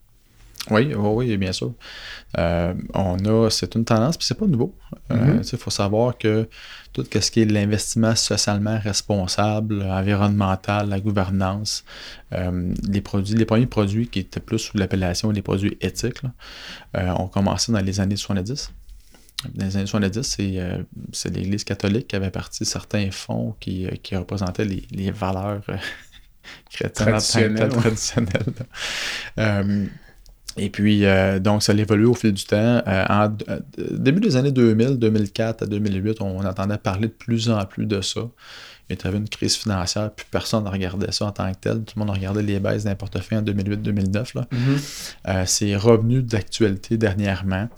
Oui, 0.71 0.95
oui, 0.95 1.37
bien 1.37 1.53
sûr. 1.53 1.75
Euh, 2.39 2.75
on 2.95 3.19
a, 3.19 3.51
c'est 3.51 3.75
une 3.75 3.85
tendance, 3.85 4.17
puis 4.17 4.27
c'est 4.27 4.39
pas 4.39 4.47
nouveau. 4.47 4.75
Il 5.11 5.17
euh, 5.17 5.41
mm-hmm. 5.41 5.57
faut 5.57 5.71
savoir 5.71 6.17
que 6.17 6.49
tout 6.93 7.05
ce 7.13 7.31
qui 7.31 7.43
est 7.43 7.45
l'investissement 7.45 8.15
socialement 8.15 8.79
responsable, 8.79 9.83
environnemental, 9.83 10.89
la 10.89 11.01
gouvernance, 11.01 11.85
euh, 12.33 12.73
les 12.89 13.03
produits, 13.03 13.35
les 13.35 13.45
premiers 13.45 13.67
produits 13.67 14.09
qui 14.09 14.21
étaient 14.21 14.41
plus 14.41 14.59
sous 14.59 14.79
l'appellation 14.79 15.33
des 15.33 15.43
produits 15.43 15.77
éthiques, 15.81 16.23
ont 16.95 17.29
commencé 17.29 17.73
dans 17.73 17.81
les 17.81 18.01
années 18.01 18.17
70. 18.17 18.73
Dans 19.55 19.67
les 19.67 19.77
années 19.77 19.87
70, 19.87 20.87
c'est, 21.13 21.29
l'Église 21.31 21.65
catholique 21.65 22.09
qui 22.09 22.17
avait 22.17 22.31
parti 22.31 22.65
certains 22.65 23.11
fonds 23.11 23.55
qui, 23.61 23.87
représentaient 24.13 24.65
les, 24.65 25.11
valeurs 25.11 25.63
chrétiennes 26.71 27.09
traditionnelles. 27.09 27.69
traditionnelles. 27.69 28.55
Et 30.57 30.71
puis, 30.71 31.05
euh, 31.05 31.39
donc, 31.41 31.63
ça 31.63 31.73
évolué 31.73 32.07
au 32.07 32.15
fil 32.15 32.33
du 32.33 32.45
temps. 32.45 32.57
Euh, 32.87 33.05
en 33.09 33.37
euh, 33.49 33.61
début 33.91 34.21
des 34.21 34.37
années 34.37 34.53
2000, 34.53 34.99
2004 34.99 35.63
à 35.63 35.67
2008, 35.67 36.21
on 36.21 36.45
entendait 36.45 36.79
parler 36.79 37.09
de 37.09 37.13
plus 37.13 37.51
en 37.51 37.65
plus 37.65 37.87
de 37.87 38.01
ça. 38.01 38.21
Il 38.91 38.97
y 39.03 39.07
avait 39.07 39.17
une 39.17 39.29
crise 39.29 39.57
financière, 39.57 40.11
puis 40.15 40.27
personne 40.31 40.65
ne 40.65 40.69
regardait 40.69 41.11
ça 41.11 41.25
en 41.25 41.33
tant 41.33 41.51
que 41.51 41.59
tel. 41.59 41.85
Tout 41.85 41.99
le 41.99 42.01
monde 42.05 42.15
regardait 42.15 42.43
les 42.43 42.61
baisses 42.61 42.85
d'un 42.85 42.95
portefeuille 42.95 43.39
en 43.39 43.43
2008-2009. 43.43 44.45
Mm-hmm. 44.45 45.47
c'est 45.47 45.75
revenu 45.75 46.23
d'actualité 46.23 46.99
dernièrement. 46.99 47.69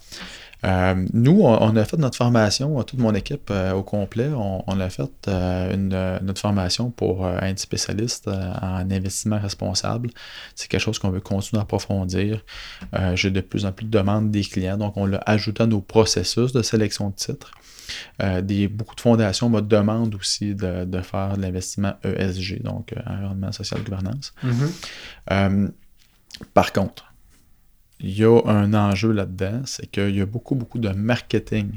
Euh, 0.65 1.07
nous, 1.13 1.43
on, 1.43 1.77
a 1.77 1.85
fait 1.85 1.97
notre 1.97 2.17
formation, 2.17 2.83
toute 2.83 2.99
mon 2.99 3.15
équipe 3.15 3.51
euh, 3.51 3.73
au 3.73 3.83
complet, 3.83 4.31
on, 4.35 4.81
a 4.81 4.89
fait 4.89 5.11
euh, 5.29 6.21
notre 6.21 6.41
formation 6.41 6.91
pour 6.91 7.29
être 7.29 7.59
spécialiste 7.59 8.29
en 8.29 8.91
investissement 8.91 9.39
responsable. 9.39 10.11
C'est 10.55 10.69
quelque 10.69 10.81
chose 10.81 10.99
qu'on 10.99 11.11
veut 11.11 11.21
continuer 11.21 11.61
à 11.61 11.63
approfondir. 11.63 12.45
J'ai 13.15 13.31
de 13.31 13.41
plus 13.41 13.67
en 13.67 13.73
plus 13.73 13.87
de 13.87 13.91
demandes 13.91 14.31
des 14.31 14.43
clients, 14.43 14.77
donc 14.77 14.97
on 14.97 15.07
l'a 15.07 15.23
ajouté 15.27 15.63
à 15.63 15.67
nos 15.67 15.81
processus 15.81 16.53
de 16.53 16.63
sélection 16.63 17.11
de 17.11 17.15
titres. 17.15 17.53
des, 18.43 18.69
beaucoup 18.69 18.95
de 18.95 19.01
fondations 19.01 19.49
me 19.51 19.61
demandent 19.61 20.15
aussi 20.15 20.55
de, 20.55 21.01
faire 21.03 21.37
de 21.37 21.43
l'investissement 21.43 21.95
ESG, 22.03 22.63
donc 22.63 22.95
environnement 23.07 23.53
social 23.53 23.83
gouvernance. 23.83 24.33
Mm-hmm. 24.45 25.71
par 26.55 26.73
contre, 26.73 27.06
il 28.01 28.19
y 28.19 28.25
a 28.25 28.41
un 28.47 28.75
enjeu 28.75 29.13
là-dedans, 29.13 29.63
c'est 29.65 29.91
qu'il 29.91 30.17
y 30.17 30.21
a 30.21 30.27
beaucoup, 30.27 30.55
beaucoup 30.55 30.79
de 30.79 30.91
marketing 30.91 31.71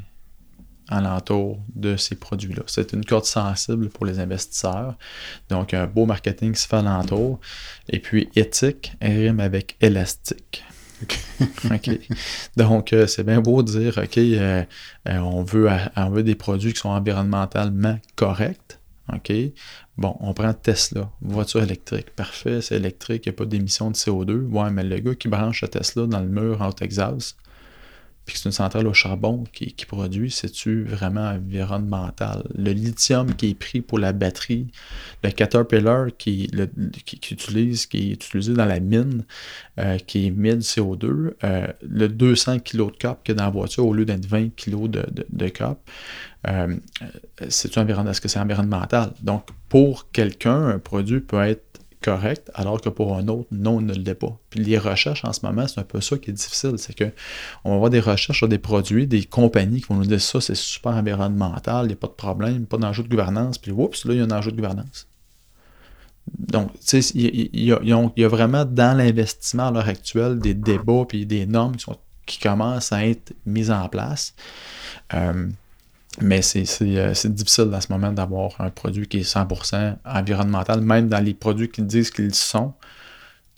alentour 0.89 1.59
de 1.75 1.95
ces 1.95 2.15
produits-là. 2.15 2.63
C'est 2.67 2.93
une 2.93 3.05
corde 3.05 3.25
sensible 3.25 3.89
pour 3.89 4.05
les 4.05 4.19
investisseurs. 4.19 4.97
Donc, 5.49 5.73
un 5.73 5.85
beau 5.85 6.05
marketing 6.05 6.55
se 6.55 6.67
fait 6.67 6.77
alentour. 6.77 7.39
Et 7.87 7.99
puis, 7.99 8.29
éthique 8.35 8.93
rime 9.01 9.39
avec 9.39 9.77
élastique. 9.81 10.63
OK. 11.71 11.89
Donc, 12.57 12.93
euh, 12.93 13.07
c'est 13.07 13.23
bien 13.23 13.39
beau 13.39 13.63
de 13.63 13.71
dire, 13.71 13.97
OK, 13.97 14.17
euh, 14.17 14.63
euh, 15.07 15.17
on, 15.17 15.43
veut, 15.43 15.69
on 15.95 16.09
veut 16.09 16.23
des 16.23 16.35
produits 16.35 16.73
qui 16.73 16.79
sont 16.79 16.89
environnementalement 16.89 17.99
corrects. 18.15 18.79
OK? 19.13 19.31
Bon, 19.99 20.15
on 20.21 20.33
prend 20.33 20.53
Tesla, 20.53 21.09
voiture 21.21 21.61
électrique. 21.61 22.11
Parfait, 22.15 22.61
c'est 22.61 22.77
électrique, 22.77 23.25
il 23.25 23.29
n'y 23.29 23.35
a 23.35 23.37
pas 23.37 23.43
d'émission 23.43 23.91
de 23.91 23.97
CO2. 23.97 24.47
Ouais, 24.47 24.71
mais 24.71 24.85
le 24.85 24.97
gars 24.99 25.13
qui 25.13 25.27
branche 25.27 25.61
la 25.61 25.67
Tesla 25.67 26.05
dans 26.05 26.21
le 26.21 26.29
mur 26.29 26.61
en 26.61 26.71
Texas, 26.71 27.35
puis 28.29 28.35
que 28.35 28.41
c'est 28.41 28.49
une 28.49 28.53
centrale 28.53 28.85
au 28.85 28.93
charbon 28.93 29.43
qui, 29.51 29.73
produit, 29.87 30.29
c'est-tu 30.29 30.83
vraiment 30.83 31.31
environnemental? 31.31 32.43
Le 32.55 32.71
lithium 32.73 33.33
qui 33.33 33.49
est 33.49 33.53
pris 33.55 33.81
pour 33.81 33.97
la 33.97 34.13
batterie, 34.13 34.67
le 35.23 35.31
Caterpillar 35.31 36.09
qui, 36.15 36.47
qui, 37.05 37.33
utilise, 37.33 37.87
qui 37.87 38.11
est 38.11 38.13
utilisé 38.13 38.53
dans 38.53 38.65
la 38.65 38.79
mine, 38.79 39.25
euh, 39.79 39.97
qui 39.97 40.27
émet 40.27 40.55
du 40.55 40.61
CO2, 40.61 41.31
euh, 41.43 41.67
le 41.81 42.07
200 42.07 42.59
kg 42.59 42.91
de 42.91 42.97
cap 42.97 43.23
qu'il 43.23 43.33
y 43.33 43.35
a 43.35 43.39
dans 43.39 43.45
la 43.45 43.49
voiture 43.49 43.87
au 43.87 43.93
lieu 43.93 44.05
d'être 44.05 44.27
20 44.27 44.55
kg 44.55 44.87
de, 44.87 45.05
de, 45.27 45.47
cap, 45.47 45.79
euh, 46.47 46.75
c'est 47.47 47.75
est-ce 47.75 48.21
que 48.21 48.27
c'est 48.27 48.39
environnemental? 48.39 49.11
Donc, 49.23 49.47
pour 49.69 50.11
quelqu'un, 50.11 50.67
un 50.67 50.79
produit 50.79 51.19
peut 51.19 51.41
être 51.41 51.68
correct, 52.01 52.49
alors 52.53 52.79
que 52.79 52.89
pour 52.89 53.15
un 53.15 53.27
autre, 53.27 53.47
non, 53.51 53.81
ne 53.81 53.93
l'est 53.93 54.15
pas. 54.15 54.37
Puis 54.49 54.63
les 54.63 54.77
recherches 54.77 55.25
en 55.25 55.33
ce 55.33 55.45
moment, 55.45 55.67
c'est 55.67 55.79
un 55.79 55.83
peu 55.83 55.99
ça 56.01 56.17
qui 56.17 56.29
est 56.29 56.33
difficile. 56.33 56.73
C'est 56.77 56.93
que 56.93 57.11
on 57.63 57.71
va 57.71 57.75
avoir 57.75 57.89
des 57.89 57.99
recherches 57.99 58.37
sur 58.37 58.47
des 58.47 58.57
produits, 58.57 59.07
des 59.07 59.23
compagnies 59.23 59.81
qui 59.81 59.87
vont 59.87 59.95
nous 59.95 60.05
dire 60.05 60.21
ça, 60.21 60.39
c'est 60.39 60.55
super 60.55 60.93
environnemental, 60.93 61.85
il 61.85 61.87
n'y 61.87 61.93
a 61.93 61.97
pas 61.97 62.07
de 62.07 62.13
problème, 62.13 62.65
pas 62.65 62.77
d'enjeu 62.77 63.03
de 63.03 63.09
gouvernance, 63.09 63.57
puis 63.57 63.71
oups, 63.71 64.05
là, 64.05 64.13
il 64.13 64.17
y 64.19 64.21
a 64.21 64.23
un 64.23 64.31
enjeu 64.31 64.51
de 64.51 64.55
gouvernance. 64.55 65.07
Donc, 66.37 66.71
tu 66.85 67.01
sais, 67.01 67.11
il 67.15 67.63
y, 67.63 67.71
a 67.73 68.27
vraiment 68.27 68.63
dans 68.63 68.95
l'investissement 68.95 69.67
à 69.67 69.71
l'heure 69.71 69.87
actuelle 69.87 70.39
des 70.39 70.53
débats 70.53 71.05
puis 71.07 71.25
des 71.25 71.45
normes 71.47 71.75
qui, 71.75 71.85
qui 72.25 72.39
commencent 72.39 72.91
à 72.91 73.05
être 73.05 73.33
mises 73.45 73.71
en 73.71 73.87
place. 73.89 74.35
Euh, 75.15 75.47
mais 76.21 76.39
euh, 76.39 77.13
c'est 77.13 77.33
difficile 77.33 77.71
à 77.73 77.81
ce 77.81 77.91
moment 77.91 78.11
d'avoir 78.11 78.59
un 78.59 78.69
produit 78.69 79.07
qui 79.07 79.19
est 79.19 79.33
100% 79.33 79.95
environnemental, 80.05 80.81
même 80.81 81.09
dans 81.09 81.23
les 81.23 81.33
produits 81.33 81.69
qui 81.69 81.81
disent 81.81 82.11
qu'ils 82.11 82.35
sont. 82.35 82.73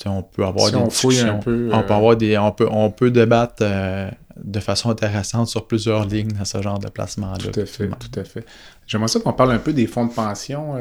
On 0.06 0.24
peut 0.24 0.44
avoir 0.44 0.72
des 0.72 0.84
discussions. 0.84 1.36
on 1.36 1.40
peut 1.40 1.70
euh, 1.72 1.76
avoir 1.76 2.16
des. 2.18 2.36
On 2.38 2.52
peut, 2.52 2.68
on 2.72 2.90
peut 2.90 3.12
débattre 3.12 3.58
euh, 3.62 4.10
de 4.44 4.60
façon 4.60 4.90
intéressante 4.90 5.48
sur 5.48 5.68
plusieurs 5.68 6.08
lignes 6.08 6.32
dans 6.32 6.46
ce 6.46 6.60
genre 6.60 6.80
de 6.80 6.90
placement-là. 6.90 7.52
Tout 7.52 7.60
à 7.60 7.66
fait, 7.68 7.88
tout 7.88 8.20
à 8.20 8.24
fait. 8.24 8.44
J'aimerais 8.88 9.10
ça 9.10 9.20
qu'on 9.20 9.34
parle 9.34 9.52
un 9.52 9.60
peu 9.60 9.74
des 9.74 9.86
fonds 9.86 10.08
de 10.08 10.14
pension 10.14 10.76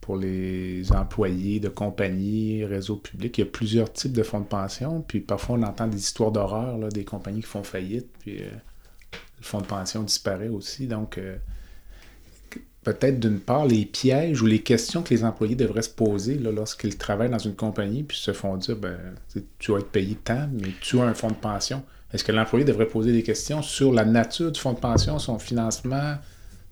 pour 0.00 0.16
les 0.16 0.90
employés 0.92 1.60
de 1.60 1.68
compagnies, 1.68 2.64
réseaux 2.64 2.96
publics. 2.96 3.36
Il 3.36 3.42
y 3.42 3.46
a 3.46 3.50
plusieurs 3.50 3.92
types 3.92 4.12
de 4.12 4.22
fonds 4.22 4.40
de 4.40 4.46
pension, 4.46 5.04
puis 5.06 5.20
parfois 5.20 5.56
on 5.58 5.62
entend 5.62 5.86
des 5.86 5.98
histoires 5.98 6.32
d'horreur, 6.32 6.78
des 6.88 7.04
compagnies 7.04 7.42
qui 7.42 7.46
font 7.46 7.62
faillite, 7.62 8.08
puis 8.20 8.42
le 9.40 9.44
fonds 9.44 9.60
de 9.60 9.66
pension 9.66 10.02
disparaît 10.02 10.48
aussi. 10.48 10.86
Donc, 10.86 11.18
euh, 11.18 11.36
peut-être 12.84 13.20
d'une 13.20 13.40
part, 13.40 13.66
les 13.66 13.84
pièges 13.84 14.42
ou 14.42 14.46
les 14.46 14.60
questions 14.60 15.02
que 15.02 15.12
les 15.12 15.24
employés 15.24 15.54
devraient 15.54 15.82
se 15.82 15.90
poser 15.90 16.34
lorsqu'ils 16.36 16.96
travaillent 16.96 17.30
dans 17.30 17.38
une 17.38 17.54
compagnie 17.54 18.02
puis 18.02 18.16
se 18.16 18.32
font 18.32 18.56
dire 18.56 18.76
ben, 18.76 18.96
tu 19.58 19.72
vas 19.72 19.78
être 19.78 19.90
payé 19.90 20.16
tant, 20.22 20.48
mais 20.52 20.70
tu 20.80 20.98
as 21.00 21.04
un 21.04 21.14
fonds 21.14 21.28
de 21.28 21.34
pension. 21.34 21.82
Est-ce 22.12 22.24
que 22.24 22.32
l'employé 22.32 22.64
devrait 22.64 22.86
poser 22.86 23.12
des 23.12 23.22
questions 23.22 23.62
sur 23.62 23.92
la 23.92 24.04
nature 24.04 24.50
du 24.50 24.58
fonds 24.58 24.72
de 24.72 24.78
pension, 24.80 25.18
son 25.18 25.38
financement, 25.38 26.16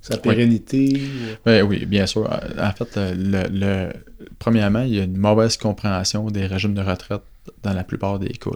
sa 0.01 0.17
pérennité? 0.17 0.95
Oui, 0.95 1.37
ben 1.45 1.63
oui 1.63 1.87
bien 1.87 2.07
sûr. 2.07 2.29
En 2.59 2.73
fait, 2.73 2.91
le, 2.97 3.93
premièrement, 4.39 4.83
il 4.83 4.95
y 4.95 5.01
a 5.01 5.05
une 5.05 5.17
mauvaise 5.17 5.57
compréhension 5.57 6.29
des 6.31 6.47
régimes 6.47 6.75
de 6.75 6.83
retraite 6.83 7.23
dans 7.63 7.73
la 7.73 7.85
plupart 7.85 8.19
des 8.19 8.31
cas. 8.31 8.51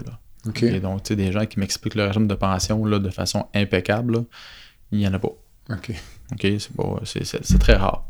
Et 0.63 0.81
donc, 0.81 1.05
tu 1.05 1.09
sais, 1.09 1.17
des 1.17 1.33
gens 1.33 1.47
qui 1.47 1.61
m'expliquent 1.61 1.95
le 1.95 2.07
régime 2.07 2.27
de 2.27 2.35
pension 2.35 2.85
là, 2.85 2.99
de 2.99 3.11
façon 3.11 3.47
impeccable, 3.55 4.25
il 4.91 4.99
n'y 4.99 5.07
en 5.07 5.15
a 5.15 5.19
pas. 5.19 5.33
OK. 5.71 5.93
OK, 6.33 6.47
c'est 7.05 7.59
très 7.59 7.75
rare. 7.77 8.05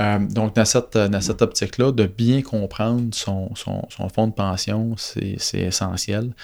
Euh, 0.00 0.18
donc, 0.18 0.56
dans 0.56 0.64
cette, 0.64 0.96
dans 0.96 1.20
cette 1.20 1.42
optique-là, 1.42 1.92
de 1.92 2.06
bien 2.06 2.42
comprendre 2.42 3.14
son, 3.14 3.54
son, 3.54 3.86
son 3.90 4.08
fonds 4.08 4.26
de 4.26 4.32
pension, 4.32 4.94
c'est 4.96 5.38
essentiel. 5.54 6.34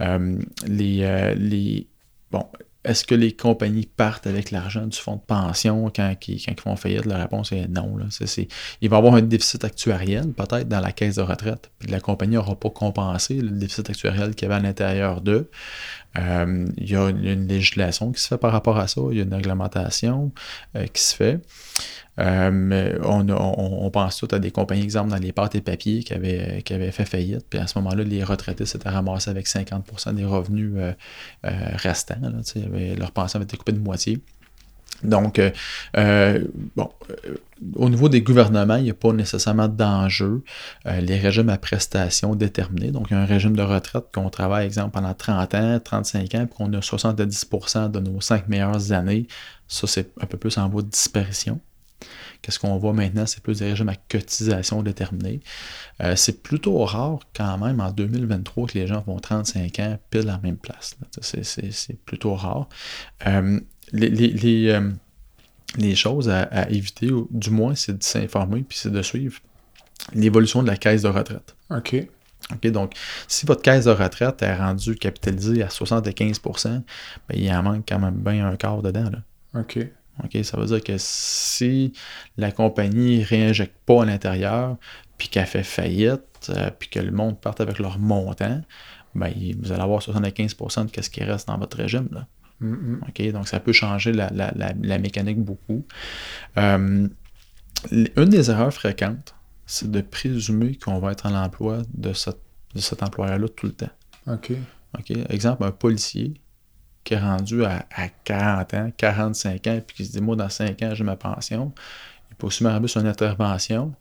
Euh, 0.00 0.38
les, 0.66 1.02
euh, 1.02 1.34
les, 1.34 1.86
bon, 2.30 2.46
est-ce 2.86 3.04
que 3.04 3.14
les 3.14 3.32
compagnies 3.32 3.86
partent 3.86 4.26
avec 4.26 4.52
l'argent 4.52 4.86
du 4.86 4.96
fonds 4.96 5.16
de 5.16 5.20
pension 5.20 5.90
quand, 5.94 6.14
ils, 6.28 6.40
font 6.58 6.76
faillite? 6.76 7.04
La 7.04 7.18
réponse 7.18 7.50
est 7.50 7.66
non. 7.68 7.96
Là. 7.96 8.06
il 8.80 8.88
va 8.88 8.96
y 8.96 8.98
avoir 8.98 9.14
un 9.14 9.22
déficit 9.22 9.64
actuariel, 9.64 10.32
peut-être, 10.32 10.68
dans 10.68 10.80
la 10.80 10.92
caisse 10.92 11.16
de 11.16 11.22
retraite. 11.22 11.70
Puis 11.80 11.90
la 11.90 11.98
compagnie 11.98 12.36
n'aura 12.36 12.54
pas 12.54 12.70
compensé 12.70 13.34
le 13.34 13.50
déficit 13.50 13.90
actuariel 13.90 14.34
qu'il 14.34 14.48
y 14.48 14.52
avait 14.52 14.60
à 14.60 14.62
l'intérieur 14.62 15.20
d'eux. 15.20 15.50
Euh, 16.18 16.66
il 16.76 16.90
y 16.90 16.96
a 16.96 17.08
une, 17.08 17.46
législation 17.46 18.12
qui 18.12 18.20
se 18.20 18.28
fait 18.28 18.38
par 18.38 18.52
rapport 18.52 18.78
à 18.78 18.88
ça. 18.88 19.00
Il 19.10 19.16
y 19.16 19.20
a 19.20 19.24
une 19.24 19.34
réglementation 19.34 20.32
euh, 20.76 20.86
qui 20.86 21.02
se 21.02 21.14
fait. 21.14 21.40
Euh, 22.18 22.98
on, 23.04 23.28
on, 23.28 23.90
pense 23.90 24.16
tout 24.16 24.28
à 24.30 24.38
des 24.38 24.50
compagnies, 24.50 24.82
exemple, 24.82 25.10
dans 25.10 25.18
les 25.18 25.32
pâtes 25.32 25.54
et 25.54 25.60
papiers 25.60 26.02
qui 26.02 26.14
avaient, 26.14 26.62
qui 26.64 26.74
fait 26.74 27.04
faillite. 27.04 27.44
Puis 27.50 27.58
à 27.58 27.66
ce 27.66 27.78
moment-là, 27.78 28.04
les 28.04 28.24
retraités 28.24 28.64
s'étaient 28.64 28.88
ramassés 28.88 29.30
avec 29.30 29.46
50% 29.46 30.14
des 30.14 30.24
revenus 30.24 30.72
restants. 31.42 32.16
leur 32.98 33.12
pension 33.12 33.36
avait 33.36 33.44
été 33.44 33.58
coupée 33.58 33.72
de 33.72 33.80
moitié. 33.80 34.20
Donc, 35.02 35.40
bon, 35.94 36.90
au 37.74 37.88
niveau 37.88 38.08
des 38.08 38.22
gouvernements, 38.22 38.76
il 38.76 38.84
n'y 38.84 38.90
a 38.90 38.94
pas 38.94 39.12
nécessairement 39.12 39.68
d'enjeu. 39.68 40.42
les 40.84 41.18
régimes 41.18 41.48
à 41.48 41.58
prestations 41.58 42.34
déterminés, 42.34 42.90
donc 42.90 43.12
un 43.12 43.24
régime 43.24 43.56
de 43.56 43.62
retraite 43.62 44.04
qu'on 44.12 44.30
travaille, 44.30 44.66
exemple, 44.66 44.92
pendant 44.92 45.14
30 45.14 45.54
ans, 45.54 45.80
35 45.82 46.34
ans, 46.34 46.46
puis 46.46 46.56
qu'on 46.56 46.72
a 46.72 46.80
70% 46.80 47.90
de 47.90 48.00
nos 48.00 48.20
5 48.20 48.48
meilleures 48.48 48.92
années, 48.92 49.26
ça, 49.68 49.86
c'est 49.86 50.10
un 50.20 50.26
peu 50.26 50.36
plus 50.36 50.58
en 50.58 50.68
voie 50.68 50.82
de 50.82 50.88
disparition. 50.88 51.60
Qu'est-ce 52.42 52.58
qu'on 52.58 52.76
voit 52.78 52.92
maintenant? 52.92 53.26
C'est 53.26 53.42
plus 53.42 53.58
des 53.58 53.70
régimes 53.70 53.88
à 53.88 53.96
cotisation 53.96 54.82
déterminée. 54.82 55.40
Euh, 56.02 56.14
c'est 56.16 56.42
plutôt 56.42 56.84
rare 56.84 57.18
quand 57.34 57.58
même 57.58 57.80
en 57.80 57.90
2023 57.90 58.68
que 58.68 58.78
les 58.78 58.86
gens 58.86 59.02
font 59.02 59.18
35 59.18 59.78
ans 59.80 59.98
pile 60.10 60.20
à 60.22 60.32
la 60.32 60.38
même 60.38 60.56
place. 60.56 60.96
C'est 61.22 61.98
plutôt 62.04 62.34
rare. 62.34 62.68
Euh, 63.26 63.58
les, 63.96 64.68
euh, 64.68 64.90
les, 65.76 65.94
choses 65.94 66.28
à, 66.28 66.68
éviter, 66.70 67.10
du 67.30 67.50
moins, 67.50 67.74
c'est 67.74 67.98
de 67.98 68.02
s'informer 68.02 68.62
puis 68.62 68.78
c'est 68.78 68.92
de 68.92 69.02
suivre 69.02 69.40
l'évolution 70.14 70.62
de 70.62 70.68
la 70.68 70.76
caisse 70.76 71.02
de 71.02 71.08
retraite. 71.08 71.56
OK. 71.70 71.96
OK, 72.52 72.66
donc, 72.68 72.92
si 73.26 73.44
votre 73.44 73.62
caisse 73.62 73.86
de 73.86 73.90
retraite 73.90 74.40
est 74.42 74.54
rendue 74.54 74.94
capitalisée 74.94 75.62
à 75.62 75.66
75% 75.66 76.68
ben, 76.68 76.82
il 77.34 77.50
en 77.50 77.62
manque 77.62 77.84
quand 77.88 77.98
même 77.98 78.14
bien 78.14 78.46
un 78.46 78.56
quart 78.56 78.82
dedans. 78.82 79.10
Là. 79.10 79.60
OK. 79.60 79.78
OK, 80.24 80.44
ça 80.44 80.56
veut 80.56 80.66
dire 80.66 80.82
que 80.82 80.94
si 80.96 81.92
la 82.36 82.52
compagnie 82.52 83.18
ne 83.18 83.24
réinjecte 83.24 83.76
pas 83.84 84.02
à 84.02 84.04
l'intérieur, 84.06 84.76
puis 85.18 85.28
qu'elle 85.28 85.46
fait 85.46 85.62
faillite, 85.62 86.50
euh, 86.50 86.70
puis 86.78 86.88
que 86.88 87.00
le 87.00 87.10
monde 87.10 87.40
parte 87.40 87.60
avec 87.60 87.78
leur 87.78 87.98
montant, 87.98 88.62
ben, 89.14 89.32
vous 89.60 89.72
allez 89.72 89.82
avoir 89.82 90.00
75% 90.00 90.90
de 90.94 91.02
ce 91.02 91.10
qui 91.10 91.24
reste 91.24 91.48
dans 91.48 91.58
votre 91.58 91.76
régime. 91.76 92.08
Là. 92.12 92.26
OK, 92.62 93.30
donc 93.32 93.48
ça 93.48 93.60
peut 93.60 93.72
changer 93.72 94.12
la, 94.12 94.98
mécanique 94.98 95.38
beaucoup. 95.38 95.84
Euh, 96.56 97.08
une 97.92 98.28
des 98.28 98.50
erreurs 98.50 98.72
fréquentes, 98.72 99.34
c'est 99.66 99.90
de 99.90 100.00
présumer 100.00 100.76
qu'on 100.76 100.98
va 100.98 101.12
être 101.12 101.26
en 101.26 101.34
emploi 101.34 101.82
de, 101.92 102.10
de 102.10 102.80
cet 102.80 103.02
employeur-là 103.02 103.48
tout 103.48 103.66
le 103.66 103.72
temps. 103.72 103.90
OK. 104.26 104.52
OK. 104.98 105.12
Exemple, 105.28 105.64
un 105.64 105.72
policier 105.72 106.34
qui 107.04 107.14
est 107.14 107.20
rendu 107.20 107.64
à, 107.64 107.86
40 108.24 108.74
ans, 108.74 108.90
45 108.96 109.66
ans, 109.68 109.80
puis 109.86 109.96
qui 109.96 110.04
se 110.04 110.12
dit, 110.12 110.20
moi, 110.20 110.34
dans 110.34 110.48
5 110.48 110.82
ans, 110.82 110.94
j'ai 110.94 111.04
ma 111.04 111.16
pension, 111.16 111.72
il 112.30 112.36
peut 112.36 112.48
aussi 112.48 112.64
m'arriver 112.64 112.88
sur 112.88 113.00
une 113.00 113.06
intervention. 113.06 113.94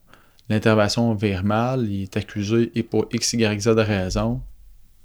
L'intervention 0.49 1.14
vire 1.14 1.43
mal, 1.43 1.88
il 1.88 2.03
est 2.03 2.18
accusé 2.18 2.72
et 2.76 2.84
pour 2.84 3.08
X, 3.12 3.34
Y, 3.34 3.62
Z 3.62 3.76
de 3.76 3.82
raison, 3.82 4.41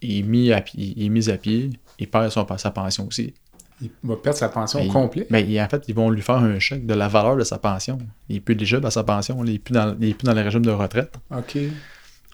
il 0.03 0.19
est 0.19 0.23
mis 0.23 0.53
à, 0.53 0.65
il 0.75 1.05
est 1.05 1.09
mis 1.09 1.29
à 1.31 1.37
pied, 1.37 1.71
il 1.99 2.09
perd 2.09 2.31
son, 2.31 2.47
sa 2.57 2.71
pension 2.71 3.07
aussi. 3.07 3.35
Il 3.83 3.91
va 4.03 4.17
perdre 4.17 4.39
sa 4.39 4.51
pension 4.51 4.81
au 4.83 4.93
complet? 4.93 5.27
Mais 5.31 5.61
en 5.61 5.69
fait, 5.69 5.85
ils 5.89 5.95
vont 5.95 6.11
lui 6.11 6.21
faire 6.21 6.37
un 6.37 6.59
chèque 6.59 6.87
de 6.87 6.93
la 6.93 7.09
valeur 7.09 7.37
de 7.37 7.45
sa 7.45 7.59
pension. 7.59 7.99
Il 8.29 8.35
n'est 8.35 8.41
plus 8.41 8.55
éligible 8.55 8.85
à 8.87 8.91
sa 8.91 9.05
pension, 9.05 9.43
il 9.45 9.53
n'est 9.53 9.59
plus, 9.59 9.73
dans, 9.73 9.95
plus 9.95 10.15
dans 10.23 10.35
le 10.35 10.43
régime 10.43 10.65
de 10.65 10.71
retraite. 10.71 11.15
OK. 11.31 11.59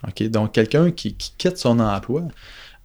OK. 0.08 0.22
Donc, 0.24 0.52
quelqu'un 0.52 0.90
qui, 0.90 1.14
qui, 1.14 1.32
quitte 1.38 1.56
son 1.56 1.78
emploi, 1.78 2.22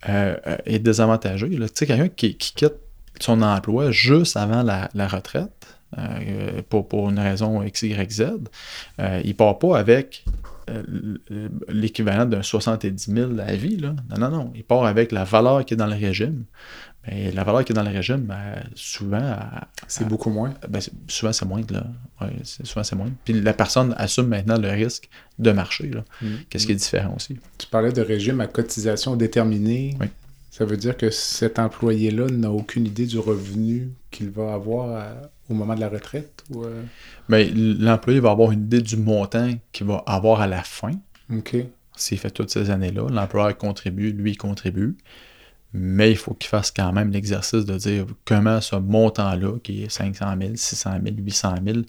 euh, 0.10 0.36
est 0.66 0.80
désavantageux. 0.80 1.50
Tu 1.50 1.68
sais, 1.74 1.86
quelqu'un 1.86 2.08
qui, 2.08 2.36
quitte 2.36 2.74
son 3.20 3.42
emploi 3.44 3.92
juste 3.92 4.36
avant 4.36 4.64
la, 4.64 5.08
retraite, 5.08 5.78
euh, 5.98 6.62
pour, 6.70 6.88
pour, 6.88 7.10
une 7.10 7.20
raison 7.20 7.62
X, 7.62 7.84
Y, 7.84 8.12
Z, 8.12 8.24
euh, 9.00 9.22
il 9.24 9.36
part 9.36 9.60
pas 9.60 9.78
avec 9.78 10.26
l'équivalent 11.68 12.26
d'un 12.26 12.42
70 12.42 13.12
000 13.14 13.32
à 13.40 13.54
vie. 13.54 13.78
Là. 13.78 13.96
Non, 14.10 14.18
non, 14.18 14.30
non. 14.30 14.54
Il 14.56 14.64
part 14.64 14.86
avec 14.86 15.12
la 15.12 15.24
valeur 15.24 15.66
qui 15.66 15.74
est 15.74 15.78
dans 15.78 15.88
le 15.88 15.96
régime. 15.96 16.46
Mais 17.08 17.32
la 17.32 17.44
valeur 17.44 17.66
qui 17.66 17.72
est 17.72 17.76
dans 17.76 17.84
le 17.84 17.90
régime, 17.90 18.22
ben, 18.22 18.64
souvent. 18.76 19.36
C'est 19.88 20.08
beaucoup 20.08 20.30
moins. 20.30 20.54
Ben, 20.70 20.82
souvent, 21.08 21.34
c'est 21.34 21.46
moins. 21.46 21.62
Là. 21.70 21.88
souvent, 22.64 22.84
c'est 22.84 22.96
moins. 22.96 23.10
Puis 23.26 23.42
la 23.42 23.54
personne 23.54 23.96
assume 23.98 24.28
maintenant 24.28 24.58
le 24.58 24.70
risque 24.70 25.10
de 25.40 25.52
marcher. 25.52 25.90
Là. 25.90 26.04
Mm. 26.22 26.28
Qu'est-ce 26.50 26.68
qui 26.68 26.74
est 26.74 26.76
différent 26.76 27.16
aussi? 27.16 27.40
Tu 27.58 27.68
parlais 27.68 27.92
de 27.92 28.02
régime 28.02 28.40
à 28.40 28.48
cotisation 28.48 29.16
déterminée. 29.16 29.98
Oui. 30.00 30.08
Ça 30.52 30.66
veut 30.66 30.78
dire 30.78 30.98
que 30.98 31.10
cet 31.10 31.60
employé-là 31.60 32.28
n'a 32.28 32.52
aucune 32.52 32.86
idée 32.86 33.06
du 33.06 33.18
revenu 33.18 33.94
qu'il 34.12 34.30
va 34.30 34.54
avoir 34.54 35.06
au 35.52 35.56
moment 35.56 35.76
de 35.76 35.80
la 35.80 35.90
retraite? 35.90 36.44
Ou 36.50 36.64
euh? 36.64 36.84
ben, 37.30 37.52
l'employé 37.80 38.20
va 38.20 38.32
avoir 38.32 38.52
une 38.52 38.64
idée 38.64 38.82
du 38.82 38.98
montant 38.98 39.52
qu'il 39.72 39.88
va 39.88 40.04
avoir 40.06 40.42
à 40.42 40.48
la 40.48 40.64
fin. 40.64 40.94
OK. 41.32 41.56
S'il 41.96 42.18
fait 42.18 42.32
toutes 42.32 42.50
ces 42.50 42.70
années-là, 42.70 43.08
l'employeur 43.10 43.58
contribue, 43.58 44.12
lui, 44.12 44.36
contribue 44.36 44.98
mais 45.74 46.12
il 46.12 46.18
faut 46.18 46.34
qu'il 46.34 46.50
fasse 46.50 46.72
quand 46.72 46.92
même 46.92 47.12
l'exercice 47.12 47.66
de 47.66 47.78
dire 47.78 48.06
comment 48.26 48.60
ce 48.60 48.76
montant-là, 48.76 49.58
qui 49.60 49.84
est 49.84 49.90
500 49.90 50.26
000, 50.40 50.52
600 50.56 50.92
000, 51.04 51.16
800 51.18 51.56
000, 51.66 51.80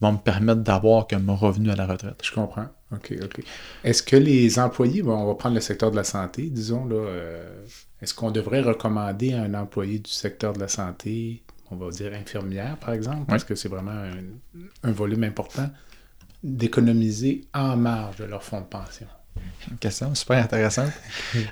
va 0.00 0.12
me 0.12 0.16
permettre 0.18 0.62
d'avoir 0.62 1.06
comme 1.06 1.30
revenu 1.30 1.70
à 1.70 1.76
la 1.76 1.86
retraite. 1.86 2.20
Je 2.24 2.32
comprends. 2.32 2.66
OK, 2.92 3.14
OK. 3.22 3.44
Est-ce 3.84 4.02
que 4.02 4.16
les 4.16 4.58
employés, 4.58 5.02
on 5.02 5.26
va 5.26 5.34
prendre 5.34 5.54
le 5.54 5.60
secteur 5.60 5.90
de 5.90 5.96
la 5.96 6.04
santé, 6.04 6.48
disons, 6.50 6.84
là, 6.86 6.96
euh, 6.96 7.64
est-ce 8.02 8.14
qu'on 8.14 8.30
devrait 8.30 8.62
recommander 8.62 9.34
à 9.34 9.42
un 9.42 9.54
employé 9.54 9.98
du 10.00 10.10
secteur 10.10 10.52
de 10.52 10.60
la 10.60 10.68
santé, 10.68 11.42
on 11.70 11.76
va 11.76 11.90
dire 11.90 12.12
infirmière 12.14 12.76
par 12.76 12.94
exemple, 12.94 13.26
parce 13.26 13.44
que 13.44 13.54
c'est 13.54 13.68
vraiment 13.68 14.10
un 14.82 14.92
volume 14.92 15.24
important, 15.24 15.68
d'économiser 16.42 17.46
en 17.52 17.76
marge 17.76 18.16
de 18.16 18.24
leur 18.24 18.42
fonds 18.42 18.60
de 18.60 18.66
pension? 18.66 19.06
Une 19.70 19.78
question 19.78 20.14
super 20.14 20.42
intéressante. 20.42 20.92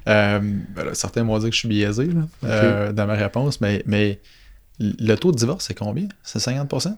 Euh, 0.08 0.40
ben 0.40 0.94
certains 0.94 1.24
m'ont 1.24 1.38
dit 1.38 1.46
que 1.46 1.52
je 1.52 1.58
suis 1.58 1.68
biaisé 1.68 2.08
euh, 2.44 2.92
dans 2.92 3.06
ma 3.06 3.14
réponse, 3.14 3.60
mais, 3.60 3.82
mais 3.86 4.20
le 4.78 5.14
taux 5.16 5.32
de 5.32 5.36
divorce, 5.36 5.66
c'est 5.66 5.74
combien? 5.74 6.08
C'est 6.22 6.38
50% 6.38 6.96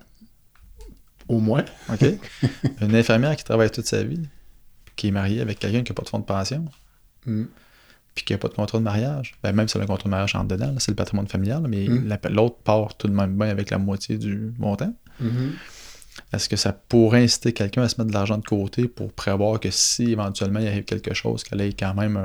Au 1.28 1.38
moins. 1.38 1.64
OK. 1.90 2.04
Une 2.80 2.94
infirmière 2.94 3.36
qui 3.36 3.44
travaille 3.44 3.70
toute 3.70 3.86
sa 3.86 4.02
vie, 4.02 4.20
qui 4.96 5.08
est 5.08 5.10
mariée 5.10 5.40
avec 5.40 5.58
quelqu'un 5.58 5.82
qui 5.82 5.90
n'a 5.90 5.94
pas 5.94 6.02
de 6.02 6.08
fonds 6.08 6.18
de 6.18 6.24
pension, 6.24 6.66
mm. 7.26 7.44
Puis 8.14 8.24
qui 8.24 8.32
n'a 8.32 8.38
pas 8.38 8.48
de 8.48 8.54
contrat 8.54 8.78
de 8.78 8.82
mariage, 8.82 9.34
ben, 9.42 9.52
même 9.52 9.68
si 9.68 9.78
le 9.78 9.86
contrat 9.86 10.04
de 10.04 10.10
mariage 10.10 10.34
entre 10.34 10.48
dedans, 10.48 10.74
c'est 10.78 10.90
le 10.90 10.96
patrimoine 10.96 11.28
familial, 11.28 11.62
mais 11.68 11.88
mm. 11.88 12.18
l'autre 12.30 12.56
part 12.64 12.96
tout 12.96 13.08
de 13.08 13.12
même 13.12 13.36
bien 13.36 13.48
avec 13.48 13.70
la 13.70 13.78
moitié 13.78 14.18
du 14.18 14.52
montant. 14.58 14.92
Mm-hmm. 15.22 15.50
Est-ce 16.32 16.48
que 16.48 16.56
ça 16.56 16.72
pourrait 16.72 17.22
inciter 17.22 17.52
quelqu'un 17.52 17.82
à 17.82 17.88
se 17.88 17.96
mettre 17.98 18.08
de 18.08 18.14
l'argent 18.14 18.38
de 18.38 18.44
côté 18.44 18.88
pour 18.88 19.12
prévoir 19.12 19.60
que 19.60 19.70
si 19.70 20.12
éventuellement 20.12 20.60
il 20.60 20.68
arrive 20.68 20.84
quelque 20.84 21.14
chose, 21.14 21.42
qu'elle 21.42 21.60
ait 21.60 21.72
quand 21.72 21.94
même 21.94 22.16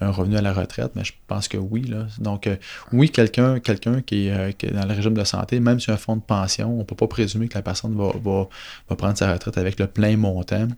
un, 0.00 0.10
revenu 0.10 0.36
à 0.36 0.42
la 0.42 0.52
retraite? 0.52 0.92
Mais 0.96 1.04
je 1.04 1.12
pense 1.26 1.46
que 1.46 1.56
oui. 1.56 1.82
Là. 1.82 2.06
Donc, 2.18 2.46
euh, 2.46 2.56
oui, 2.92 3.10
quelqu'un 3.10 3.60
quelqu'un 3.60 4.00
qui, 4.00 4.30
euh, 4.30 4.50
qui, 4.52 4.66
est 4.66 4.70
dans 4.70 4.86
le 4.86 4.94
régime 4.94 5.14
de 5.14 5.24
santé, 5.24 5.60
même 5.60 5.78
sur 5.78 5.92
un 5.92 5.96
fonds 5.96 6.16
de 6.16 6.22
pension, 6.22 6.74
on 6.74 6.78
ne 6.78 6.84
peut 6.84 6.96
pas 6.96 7.06
présumer 7.06 7.48
que 7.48 7.54
la 7.54 7.62
personne 7.62 7.94
va, 7.96 8.12
va, 8.22 8.96
prendre 8.96 9.16
sa 9.16 9.32
retraite 9.32 9.58
avec 9.58 9.78
le 9.78 9.86
plein 9.86 10.16
montant 10.16 10.68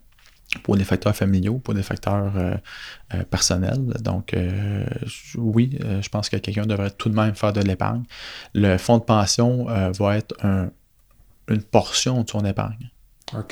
pour 0.63 0.77
des 0.77 0.85
facteurs 0.85 1.15
familiaux, 1.15 1.59
pour 1.59 1.75
des 1.75 1.83
facteurs 1.83 2.33
euh, 2.37 3.25
personnels. 3.31 3.95
Donc, 4.01 4.35
oui, 5.37 5.79
je 5.81 6.09
pense 6.09 6.29
que 6.29 6.37
quelqu'un 6.37 6.67
devrait 6.67 6.91
tout 6.91 7.09
de 7.09 7.15
même 7.15 7.35
faire 7.35 7.53
de 7.53 7.61
l'épargne. 7.61 8.03
Le 8.55 8.77
fonds 8.79 8.99
de 8.99 9.05
pension 9.05 9.65
va 9.65 10.17
être 10.17 10.35
un, 10.45 10.71
une 11.49 11.63
portion 11.63 12.23
de 12.23 12.31
son 12.31 12.45
épargne, 12.45 12.91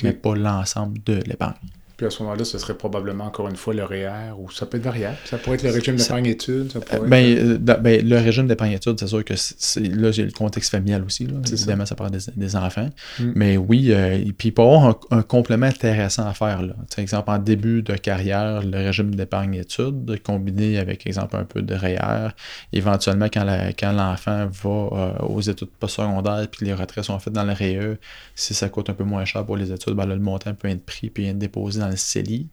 mais 0.03 0.13
pas 0.13 0.35
l'ensemble 0.35 1.03
de 1.05 1.15
l'épargne. 1.27 1.55
Puis 1.99 2.07
à 2.07 2.11
ce 2.11 2.23
moment-là, 2.23 2.45
ce 2.45 2.59
serait 2.59 2.75
probablement 2.75 3.25
encore 3.25 3.49
une 3.49 3.57
fois 3.57 3.75
le 3.75 3.85
REER 3.85 4.33
ou 4.39 4.51
ça 4.51 4.67
peut 4.67 4.79
être 4.79 4.85
variable. 4.85 5.17
Ça 5.25 5.37
pourrait 5.37 5.57
être 5.57 5.65
le 5.65 5.71
régime 5.71 5.97
d'épargne-études. 5.97 6.73
Ben, 7.09 7.37
euh, 7.37 7.59
ben, 7.59 8.09
le 8.09 8.17
régime 8.19 8.47
d'épargne-études, 8.47 9.01
c'est 9.01 9.09
sûr 9.09 9.25
que 9.25 9.35
là, 9.35 10.13
j'ai 10.13 10.25
le 10.25 10.31
contexte 10.31 10.71
familial 10.71 11.03
aussi. 11.03 11.27
Évidemment, 11.53 11.87
ça, 11.87 11.97
parle 11.97 12.13
des, 12.13 12.57
enfants. 12.57 12.89
Mm. 13.19 13.33
Mais 13.35 13.57
oui, 13.57 13.93
euh, 13.93 14.17
puis 14.39 14.49
il 14.49 14.55
peut 14.55 14.63
y 14.63 14.65
avoir 14.65 14.97
un, 15.11 15.23
complément 15.23 15.67
intéressant 15.67 16.27
à 16.27 16.35
faire. 16.35 16.63
Là. 16.63 16.75
exemple, 16.99 17.31
en 17.31 17.39
début 17.39 17.83
de 17.83 17.95
carrière, 17.95 18.63
le 18.63 18.79
régime 18.79 19.15
d'épargne-études 19.15 20.23
combiné 20.23 20.79
avec, 20.79 21.07
exemple, 21.07 21.37
un 21.37 21.45
peu 21.45 21.63
de 21.63 21.75
REER. 21.75 22.29
Éventuellement, 22.73 23.27
quand, 23.27 23.93
l'enfant 23.93 24.47
va 24.63 24.71
euh, 24.71 25.13
aux 25.27 25.41
études 25.41 25.71
postsecondaires 25.81 26.47
puis 26.51 26.67
les 26.67 26.75
retraits 26.75 27.05
sont 27.05 27.19
faites 27.19 27.33
dans 27.33 27.45
le 27.45 27.53
REE, 27.53 27.99
si 28.35 28.55
ça 28.55 28.69
coûte 28.69 28.89
un 28.91 28.95
peu 28.95 29.05
moins 29.05 29.25
cher 29.25 29.45
pour 29.45 29.57
les 29.57 29.73
études, 29.73 29.95
ben 29.95 30.07
le 30.07 30.19
montant 30.19 30.55
peut 30.55 30.69
être 30.69 30.85
pris 30.85 31.11
puis 31.11 31.27
être 31.27 31.39
déposé 31.39 31.81
dans 31.81 31.88
le 31.91 31.97
CELI 31.97 32.49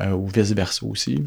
euh, 0.00 0.12
ou 0.12 0.26
vice-versa 0.28 0.86
aussi. 0.86 1.24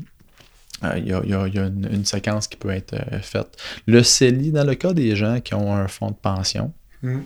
Euh, 0.83 0.97
il 0.97 1.07
y, 1.07 1.13
a, 1.13 1.45
une, 1.45 2.05
séquence 2.05 2.47
qui 2.47 2.57
peut 2.57 2.71
être 2.71 2.93
euh, 2.93 3.19
faite. 3.19 3.57
Le 3.85 4.01
CELI, 4.01 4.51
dans 4.51 4.63
le 4.63 4.75
cas 4.75 4.93
des 4.93 5.15
gens 5.15 5.39
qui 5.39 5.53
ont 5.53 5.75
un 5.75 5.87
fonds 5.87 6.09
de 6.09 6.15
pension, 6.15 6.73
hmm. 7.03 7.19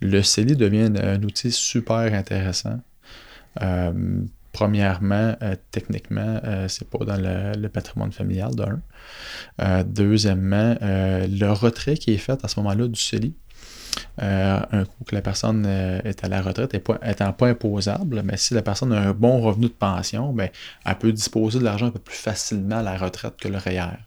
le 0.00 0.22
CELI 0.22 0.56
devient 0.56 0.90
un, 1.02 1.22
outil 1.22 1.52
super 1.52 2.12
intéressant. 2.14 2.80
premièrement, 4.52 5.36
techniquement, 5.70 6.40
c'est 6.68 6.88
pas 6.88 7.04
dans 7.04 7.18
le, 7.18 7.68
patrimoine 7.68 8.12
familial 8.12 8.52
d'un. 8.54 9.84
deuxièmement, 9.84 10.76
le 10.80 11.50
retrait 11.50 11.98
qui 11.98 12.14
est 12.14 12.18
fait 12.18 12.42
à 12.42 12.48
ce 12.48 12.58
moment-là 12.60 12.88
du 12.88 12.98
CELI 12.98 13.34
euh, 14.22 14.58
un 14.72 14.84
coup 14.84 15.04
que 15.06 15.14
la 15.14 15.22
personne 15.22 15.64
euh, 15.66 16.00
est 16.04 16.24
à 16.24 16.28
la 16.28 16.42
retraite 16.42 16.74
et 16.74 16.78
pas, 16.80 16.98
étant 17.04 17.32
pas 17.32 17.48
imposable, 17.48 18.22
mais 18.24 18.36
si 18.36 18.54
la 18.54 18.62
personne 18.62 18.92
a 18.92 19.00
un 19.00 19.12
bon 19.12 19.40
revenu 19.40 19.66
de 19.66 19.72
pension, 19.72 20.32
ben, 20.32 20.48
elle 20.84 20.98
peut 20.98 21.12
disposer 21.12 21.58
de 21.58 21.64
l'argent 21.64 21.86
un 21.86 21.90
peu 21.90 21.98
plus 21.98 22.16
facilement 22.16 22.78
à 22.78 22.82
la 22.82 22.96
retraite 22.96 23.34
que 23.40 23.48
le 23.48 23.58
REER. 23.58 23.98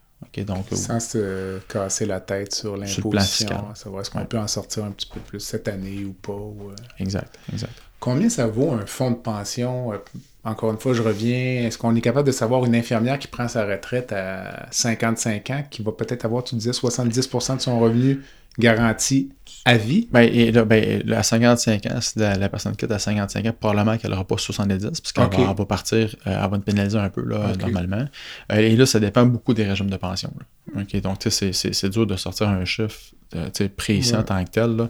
Donc, 0.46 0.66
Sans 0.74 1.00
se 1.00 1.60
casser 1.68 2.06
la 2.06 2.20
tête 2.20 2.54
sur 2.54 2.78
l'imposition, 2.78 3.74
savoir 3.74 4.02
est-ce 4.02 4.12
qu'on 4.12 4.20
Ouais. 4.20 4.26
peut 4.26 4.38
en 4.38 4.48
sortir 4.48 4.84
un 4.86 4.92
petit 4.92 5.08
peu 5.12 5.20
plus 5.22 5.40
cette 5.40 5.68
année 5.68 6.04
ou 6.06 6.14
pas. 6.14 6.34
ou, 6.34 6.70
euh? 6.70 6.76
exact, 7.00 7.38
exact. 7.52 7.72
Combien 8.00 8.30
ça 8.30 8.46
vaut 8.48 8.72
un 8.72 8.86
fonds 8.86 9.12
de 9.12 9.16
pension? 9.16 9.92
Euh, 9.94 9.98
Encore 10.46 10.72
une 10.72 10.78
fois, 10.78 10.94
je 10.94 11.02
reviens. 11.02 11.66
Est-ce 11.66 11.78
qu'on 11.78 11.94
est 11.96 12.02
capable 12.02 12.28
de 12.28 12.32
savoir 12.32 12.64
une 12.66 12.76
infirmière 12.76 13.20
qui 13.20 13.28
prend 13.28 13.48
sa 13.50 13.66
retraite 13.66 14.12
à 14.14 14.68
55 14.72 15.50
ans, 15.50 15.64
qui 15.70 15.82
va 15.84 15.92
peut-être 15.92 16.24
avoir, 16.26 16.44
tu 16.46 16.56
disais, 16.56 16.72
70% 16.72 17.58
de 17.58 17.62
son 17.62 17.80
revenu 17.80 18.22
garanti 18.60 19.30
à 19.66 19.78
vie? 19.78 20.08
Ben, 20.12 20.22
et 20.22 20.52
là, 20.52 20.64
ben, 20.66 21.04
à 21.12 21.24
55 21.24 21.86
ans, 21.88 22.02
si 22.02 22.18
la, 22.20 22.36
la 22.36 22.50
personne 22.50 22.76
quitte 22.76 22.92
à 22.92 23.00
55 23.00 23.46
ans, 23.46 23.54
probablement 23.60 23.98
qu'elle 23.98 24.12
n'aura 24.12 24.26
pas 24.26 24.38
70, 24.38 24.84
parce 25.02 25.12
qu'elle 25.12 25.46
va, 25.58 25.66
partir, 25.66 26.16
euh, 26.28 26.40
elle 26.44 26.50
va 26.50 26.58
te 26.58 26.64
pénaliser 26.64 26.98
un 26.98 27.10
peu, 27.10 27.24
là, 27.26 27.52
normalement. 27.66 28.06
Euh, 28.52 28.56
et 28.58 28.76
là, 28.76 28.86
ça 28.86 29.00
dépend 29.00 29.26
beaucoup 29.26 29.54
des 29.54 29.66
régimes 29.66 29.90
de 29.90 29.98
pension. 29.98 30.32
là. 30.40 30.82
OK, 30.82 31.02
donc, 31.02 31.20
tu 31.20 31.30
sais, 31.32 31.52
c'est- 31.54 31.90
dur 31.90 32.06
de 32.06 32.16
sortir 32.16 32.48
un 32.50 32.64
chiffre 32.66 33.00
euh, 33.36 33.50
précis 33.76 34.16
en 34.16 34.24
tant 34.24 34.44
que 34.44 34.50
tel. 34.52 34.76
là. 34.76 34.90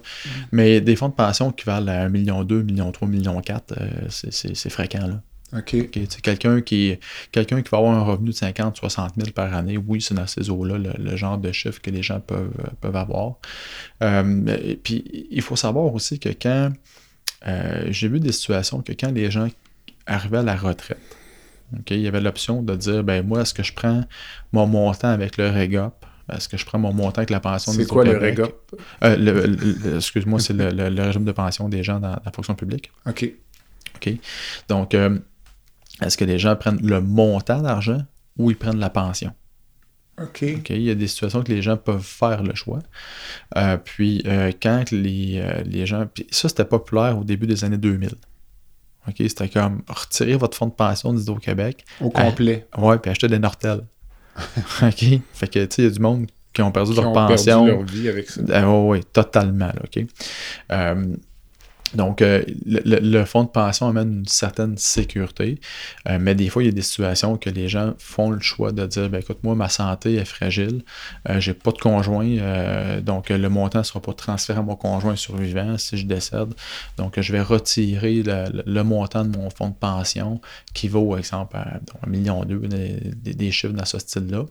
Mais 0.52 0.80
des 0.80 0.96
fonds 0.96 1.08
de 1.08 1.14
pension 1.14 1.50
qui 1.52 1.64
valent 1.66 1.90
1,2 1.92 2.08
million, 2.10 2.42
1,3 2.44 3.06
million, 3.06 3.38
1,4 3.40 3.74
million, 3.76 3.80
euh, 3.80 4.06
c'est- 4.08 4.32
c'est 4.32 4.54
c'est 4.56 4.70
fréquent. 4.70 5.06
Là. 5.06 5.20
OK. 5.52 5.74
OK, 5.80 5.90
tu 5.90 6.06
sais, 6.08 6.20
quelqu'un 6.20 6.60
qui, 6.60 6.96
quelqu'un 7.32 7.60
qui 7.62 7.68
va 7.70 7.78
avoir 7.78 7.94
un 7.94 8.02
revenu 8.02 8.30
de 8.30 8.34
50, 8.34 8.76
60 8.76 9.14
000 9.16 9.30
par 9.32 9.52
année, 9.54 9.76
oui, 9.76 10.00
c'est 10.00 10.14
dans 10.14 10.26
ces 10.26 10.48
eaux-là 10.50 10.78
le, 10.78 10.92
le 10.98 11.16
genre 11.16 11.38
de 11.38 11.50
chiffre 11.52 11.80
que 11.80 11.90
les 11.90 12.02
gens 12.02 12.20
peuvent, 12.20 12.52
euh, 12.60 12.68
peuvent 12.80 12.96
avoir. 12.96 13.34
Euh, 14.02 14.56
et 14.62 14.76
puis, 14.76 15.26
il 15.30 15.42
faut 15.42 15.56
savoir 15.56 15.92
aussi 15.92 16.18
que 16.18 16.28
quand 16.30 16.70
euh, 17.48 17.86
j'ai 17.90 18.08
vu 18.08 18.20
des 18.20 18.32
situations 18.32 18.80
que 18.82 18.92
quand 18.92 19.10
les 19.12 19.30
gens 19.30 19.48
arrivaient 20.06 20.38
à 20.38 20.42
la 20.42 20.56
retraite, 20.56 20.98
OK, 21.76 21.90
il 21.92 22.00
y 22.00 22.08
avait 22.08 22.20
l'option 22.20 22.62
de 22.62 22.74
dire 22.76 23.04
ben 23.04 23.24
moi, 23.26 23.42
est-ce 23.42 23.54
que 23.54 23.62
je 23.62 23.72
prends 23.72 24.04
mon 24.52 24.66
montant 24.66 25.08
avec 25.08 25.36
le 25.36 25.48
REGOP? 25.48 25.94
Est-ce 26.32 26.48
que 26.48 26.56
je 26.56 26.64
prends 26.64 26.78
mon 26.78 26.92
montant 26.92 27.18
avec 27.18 27.30
la 27.30 27.40
pension 27.40 27.72
C'est 27.72 27.86
quoi 27.86 28.04
le? 28.04 28.16
REGOP? 28.18 28.80
Euh, 29.04 29.16
le- 29.16 29.46
le- 29.46 29.74
le- 29.84 29.96
Excuse-moi, 29.96 30.38
c'est 30.38 30.52
le, 30.52 30.70
le- 30.70 30.88
le 30.90 31.02
régime 31.02 31.24
de 31.24 31.32
pension 31.32 31.68
des 31.68 31.82
gens 31.82 31.98
dans 31.98 32.10
la 32.24 32.32
fonction 32.34 32.54
publique. 32.54 32.90
OK. 33.08 33.32
OK? 33.96 34.14
Donc, 34.68 34.94
euh, 34.94 35.18
est-ce 36.00 36.16
que 36.16 36.24
les 36.24 36.38
gens 36.38 36.56
prennent 36.56 36.80
le 36.86 37.00
montant 37.00 37.60
d'argent 37.62 38.02
ou 38.38 38.50
ils 38.50 38.56
prennent 38.56 38.78
la 38.80 38.90
pension? 38.90 39.32
OK. 40.20 40.42
Il 40.42 40.82
y 40.82 40.90
a 40.90 40.94
des 40.94 41.08
situations 41.08 41.42
que 41.42 41.50
les 41.50 41.62
gens 41.62 41.76
peuvent 41.78 42.02
faire 42.04 42.42
le 42.42 42.54
choix. 42.54 42.80
Euh, 43.56 43.76
puis, 43.78 44.22
euh, 44.26 44.52
quand 44.62 44.90
les, 44.92 45.40
euh, 45.42 45.62
les 45.64 45.86
gens. 45.86 46.06
Puis 46.12 46.26
ça, 46.30 46.48
c'était 46.48 46.64
populaire 46.66 47.18
au 47.18 47.24
début 47.24 47.46
des 47.46 47.64
années 47.64 47.78
2000. 47.78 48.10
OK? 49.08 49.14
C'était 49.18 49.48
comme 49.48 49.82
retirer 49.88 50.36
votre 50.36 50.56
fonds 50.58 50.66
de 50.66 50.72
pension 50.72 51.14
d'Hydro-Québec. 51.14 51.84
Au 52.00 52.10
complet. 52.10 52.66
Ouais, 52.76 52.98
puis 52.98 53.10
acheter 53.10 53.28
des 53.28 53.38
Nortel. 53.38 53.80
OK? 54.82 55.04
Fait 55.32 55.48
que, 55.48 55.64
tu 55.64 55.74
sais, 55.74 55.82
il 55.82 55.84
y 55.84 55.88
a 55.88 55.90
du 55.90 56.00
monde 56.00 56.26
qui 56.52 56.60
ont 56.62 56.70
perdu 56.72 56.90
Qui 56.92 56.96
leur 57.00 57.10
ont 57.10 57.14
pension. 57.14 57.64
perdu 57.64 57.78
leur 57.78 57.86
vie 57.86 58.08
avec 58.08 58.28
ça. 58.28 58.42
Ah, 58.52 58.68
oui, 58.70 58.98
oui, 58.98 59.04
totalement. 59.12 59.68
là, 59.68 59.82
OK? 59.84 60.04
Euh, 60.72 61.16
donc, 61.94 62.22
euh, 62.22 62.44
le, 62.66 63.24
fonds 63.24 63.42
de 63.42 63.48
pension 63.48 63.88
amène 63.88 64.18
une 64.18 64.26
certaine 64.26 64.76
sécurité, 64.76 65.58
euh, 66.08 66.18
mais 66.20 66.34
des 66.34 66.48
fois, 66.48 66.62
il 66.62 66.66
y 66.66 66.68
a 66.68 66.72
des 66.72 66.82
situations 66.82 67.36
que 67.36 67.50
les 67.50 67.68
gens 67.68 67.94
font 67.98 68.30
le 68.30 68.40
choix 68.40 68.70
de 68.70 68.86
dire 68.86 69.08
ben, 69.10 69.18
écoute, 69.18 69.38
moi, 69.42 69.54
ma 69.56 69.68
santé 69.68 70.14
est 70.14 70.24
fragile, 70.24 70.82
euh, 71.28 71.40
j'ai 71.40 71.54
pas 71.54 71.72
de 71.72 71.78
conjoint, 71.78 72.26
euh, 72.26 73.00
donc 73.00 73.30
le 73.30 73.48
montant 73.48 73.80
ne 73.80 73.84
sera 73.84 74.00
pas 74.00 74.12
transféré 74.12 74.60
à 74.60 74.62
mon 74.62 74.76
conjoint 74.76 75.16
survivant 75.16 75.78
si 75.78 75.96
je 75.96 76.06
décède. 76.06 76.54
Donc, 76.96 77.20
je 77.20 77.32
vais 77.32 77.42
retirer 77.42 78.22
le, 78.24 78.82
montant 78.82 79.24
de 79.24 79.36
mon 79.36 79.50
fonds 79.50 79.68
de 79.68 79.74
pension 79.74 80.40
qui 80.74 80.88
vaut, 80.88 81.16
exemple, 81.16 81.56
à, 81.56 81.78
donc, 81.78 81.96
un 82.06 82.10
million 82.10 82.44
deux, 82.44 82.60
des, 82.60 83.34
des- 83.34 83.50
chiffres 83.50 83.74
dans 83.74 83.84
ce 83.84 83.98
style-là. 83.98 84.44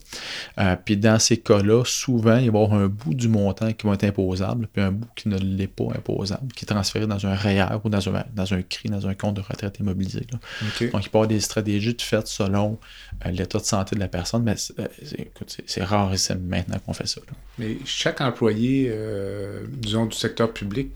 Puis 0.84 0.98
dans 0.98 1.20
ces 1.20 1.38
cas-là, 1.38 1.84
souvent, 1.86 2.36
il 2.36 2.52
va 2.52 2.60
y 2.60 2.64
avoir 2.64 2.74
un 2.74 2.88
bout 2.88 3.14
du 3.14 3.30
montant 3.30 3.72
qui 3.72 3.88
va 3.88 3.94
être 3.94 4.04
imposable, 4.04 4.68
puis 4.72 4.82
un 4.82 4.92
bout 4.92 5.08
qui 5.16 5.30
ne 5.30 5.38
l'est 5.38 5.68
pas 5.68 5.86
imposable, 5.96 6.52
qui 6.54 6.66
est 6.66 6.68
transféré 6.68 7.08
dans 7.08 7.26
un 7.26 7.29
REER 7.36 7.80
ou 7.84 7.90
dans 7.90 8.10
un, 8.10 8.24
dans 8.34 8.54
un 8.54 8.62
CRI, 8.62 8.90
dans 8.90 9.08
un 9.08 9.14
compte 9.14 9.36
de 9.36 9.42
retraite 9.42 9.80
immobilisé. 9.80 10.22
Donc, 10.32 10.42
il 10.82 10.90
peut 10.90 10.98
y 10.98 11.06
avoir 11.08 11.28
des 11.28 11.40
stratégies 11.40 11.94
de 11.94 12.02
fait 12.02 12.26
selon 12.28 12.80
euh, 13.26 13.32
l'état 13.32 13.60
de 13.60 13.64
santé 13.64 13.96
de 13.96 14.00
la 14.00 14.08
personne, 14.08 14.44
mais 14.44 14.56
c'est, 14.58 14.80
euh, 14.80 15.86
rarissime 15.86 16.40
maintenant 16.40 16.80
qu'on 16.80 16.94
fait 16.94 17.08
ça. 17.08 17.22
là. 17.28 17.34
Mais 17.58 17.78
chaque 17.86 18.22
employé, 18.22 18.90
euh, 18.92 19.66
disons, 19.70 20.06
du 20.06 20.16
secteur 20.16 20.54
public 20.54 20.92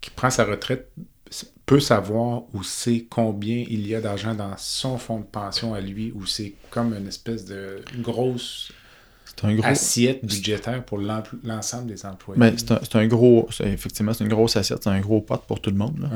qui 0.00 0.10
prend 0.10 0.30
sa 0.30 0.44
retraite 0.44 0.90
peut 1.66 1.80
savoir 1.80 2.42
où 2.52 2.62
c'est 2.62 3.06
combien 3.08 3.64
il 3.68 3.86
y 3.86 3.94
a 3.94 4.00
d'argent 4.00 4.34
dans 4.34 4.56
son 4.58 4.98
fonds 4.98 5.20
de 5.20 5.24
pension 5.24 5.74
à 5.74 5.80
lui, 5.80 6.12
ou 6.14 6.26
c'est 6.26 6.54
comme 6.70 6.94
une 6.94 7.08
espèce 7.08 7.44
de 7.46 7.82
grosse 7.98 8.70
un 9.42 9.54
gros. 9.54 9.66
assiette 9.66 10.24
budgétaire 10.24 10.84
pour 10.84 10.98
l'ensemble 10.98 11.86
des 11.86 12.06
employés. 12.06 12.38
Mais 12.38 12.54
c'est 12.56 12.70
un, 12.72 12.78
c'est 12.82 12.96
un 12.96 13.06
gros, 13.06 13.48
effectivement, 13.60 14.12
c'est 14.14 14.24
une 14.24 14.30
grosse 14.30 14.56
assiette, 14.56 14.82
c'est 14.84 14.90
un 14.90 15.00
gros 15.00 15.20
pot 15.20 15.42
pour 15.46 15.60
tout 15.60 15.70
le 15.70 15.76
monde. 15.76 15.98
là. 16.00 16.08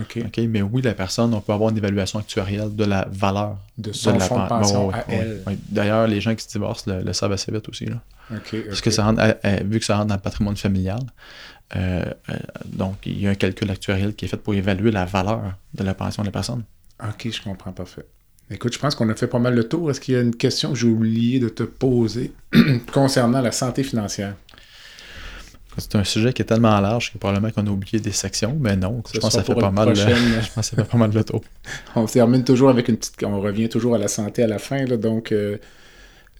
Mais 0.48 0.62
oui, 0.62 0.82
la 0.82 0.94
personne, 0.94 1.34
on 1.34 1.40
peut 1.40 1.52
avoir 1.52 1.70
une 1.70 1.78
évaluation 1.78 2.18
actuarielle 2.18 2.74
de 2.76 2.84
la 2.84 3.08
valeur 3.10 3.56
De 3.76 3.92
son 3.92 4.12
la 4.12 4.20
fonds 4.20 4.36
de 4.36 4.40
pen- 4.48 4.48
pension 4.60 4.90
à 4.90 5.04
elle. 5.08 5.42
D'ailleurs, 5.68 6.06
les 6.06 6.20
gens 6.20 6.34
qui 6.34 6.44
se 6.44 6.48
divorcent 6.50 6.84
le, 6.86 7.02
le 7.02 7.12
savent 7.12 7.32
assez 7.32 7.50
vite 7.50 7.68
aussi. 7.68 7.86
Là. 7.86 8.00
Parce 8.68 8.80
que 8.82 8.90
ça 8.90 9.04
rentre, 9.04 9.20
à- 9.20 9.36
à- 9.42 9.62
vu 9.62 9.78
que 9.80 9.84
ça 9.84 9.96
rentre 9.96 10.08
dans 10.08 10.14
le 10.14 10.20
patrimoine 10.20 10.56
familial, 10.56 11.00
euh, 11.76 12.04
euh, 12.30 12.34
donc 12.66 12.96
il 13.06 13.20
y 13.20 13.26
a 13.26 13.30
un 13.30 13.34
calcul 13.34 13.70
actuariel 13.70 14.14
qui 14.14 14.24
est 14.24 14.28
fait 14.28 14.36
pour 14.36 14.54
évaluer 14.54 14.90
la 14.90 15.04
valeur 15.04 15.54
de 15.74 15.82
la 15.84 15.94
pension 15.94 16.22
de 16.22 16.28
la 16.28 16.32
personne. 16.32 16.62
OK, 17.02 17.28
je 17.30 17.42
comprends 17.42 17.72
parfait. 17.72 18.06
Écoute, 18.50 18.72
je 18.72 18.78
pense 18.78 18.94
qu'on 18.94 19.08
a 19.10 19.14
fait 19.14 19.26
pas 19.26 19.38
mal 19.38 19.54
le 19.54 19.64
tour. 19.68 19.90
Est-ce 19.90 20.00
qu'il 20.00 20.14
y 20.14 20.16
a 20.16 20.22
une 20.22 20.34
question 20.34 20.72
que 20.72 20.78
j'ai 20.78 20.88
oublié 20.88 21.38
de 21.38 21.48
te 21.48 21.62
poser 21.62 22.32
concernant 22.92 23.42
la 23.42 23.52
santé 23.52 23.82
financière? 23.82 24.34
C'est 25.76 25.94
un 25.94 26.04
sujet 26.04 26.32
qui 26.32 26.42
est 26.42 26.44
tellement 26.46 26.80
large 26.80 27.12
que 27.12 27.18
probablement 27.18 27.52
qu'on 27.52 27.66
a 27.66 27.70
oublié 27.70 28.00
des 28.00 28.10
sections, 28.10 28.56
mais 28.60 28.74
non, 28.74 29.02
je 29.12 29.20
pense 29.20 29.32
ça 29.32 29.44
fait 29.44 29.54
pas 29.54 29.70
mal. 29.70 29.94
je 29.94 30.02
pense 30.02 30.70
que 30.70 30.76
ça 30.76 30.82
fait 30.82 30.90
pas 30.90 30.98
mal 30.98 31.12
le 31.12 31.22
tour. 31.22 31.42
On 31.94 32.06
termine 32.06 32.42
toujours 32.42 32.70
avec 32.70 32.88
une 32.88 32.96
petite. 32.96 33.14
On 33.22 33.40
revient 33.40 33.68
toujours 33.68 33.94
à 33.94 33.98
la 33.98 34.08
santé 34.08 34.42
à 34.42 34.48
la 34.48 34.58
fin. 34.58 34.84
là. 34.86 34.96
donc, 34.96 35.30
euh, 35.30 35.58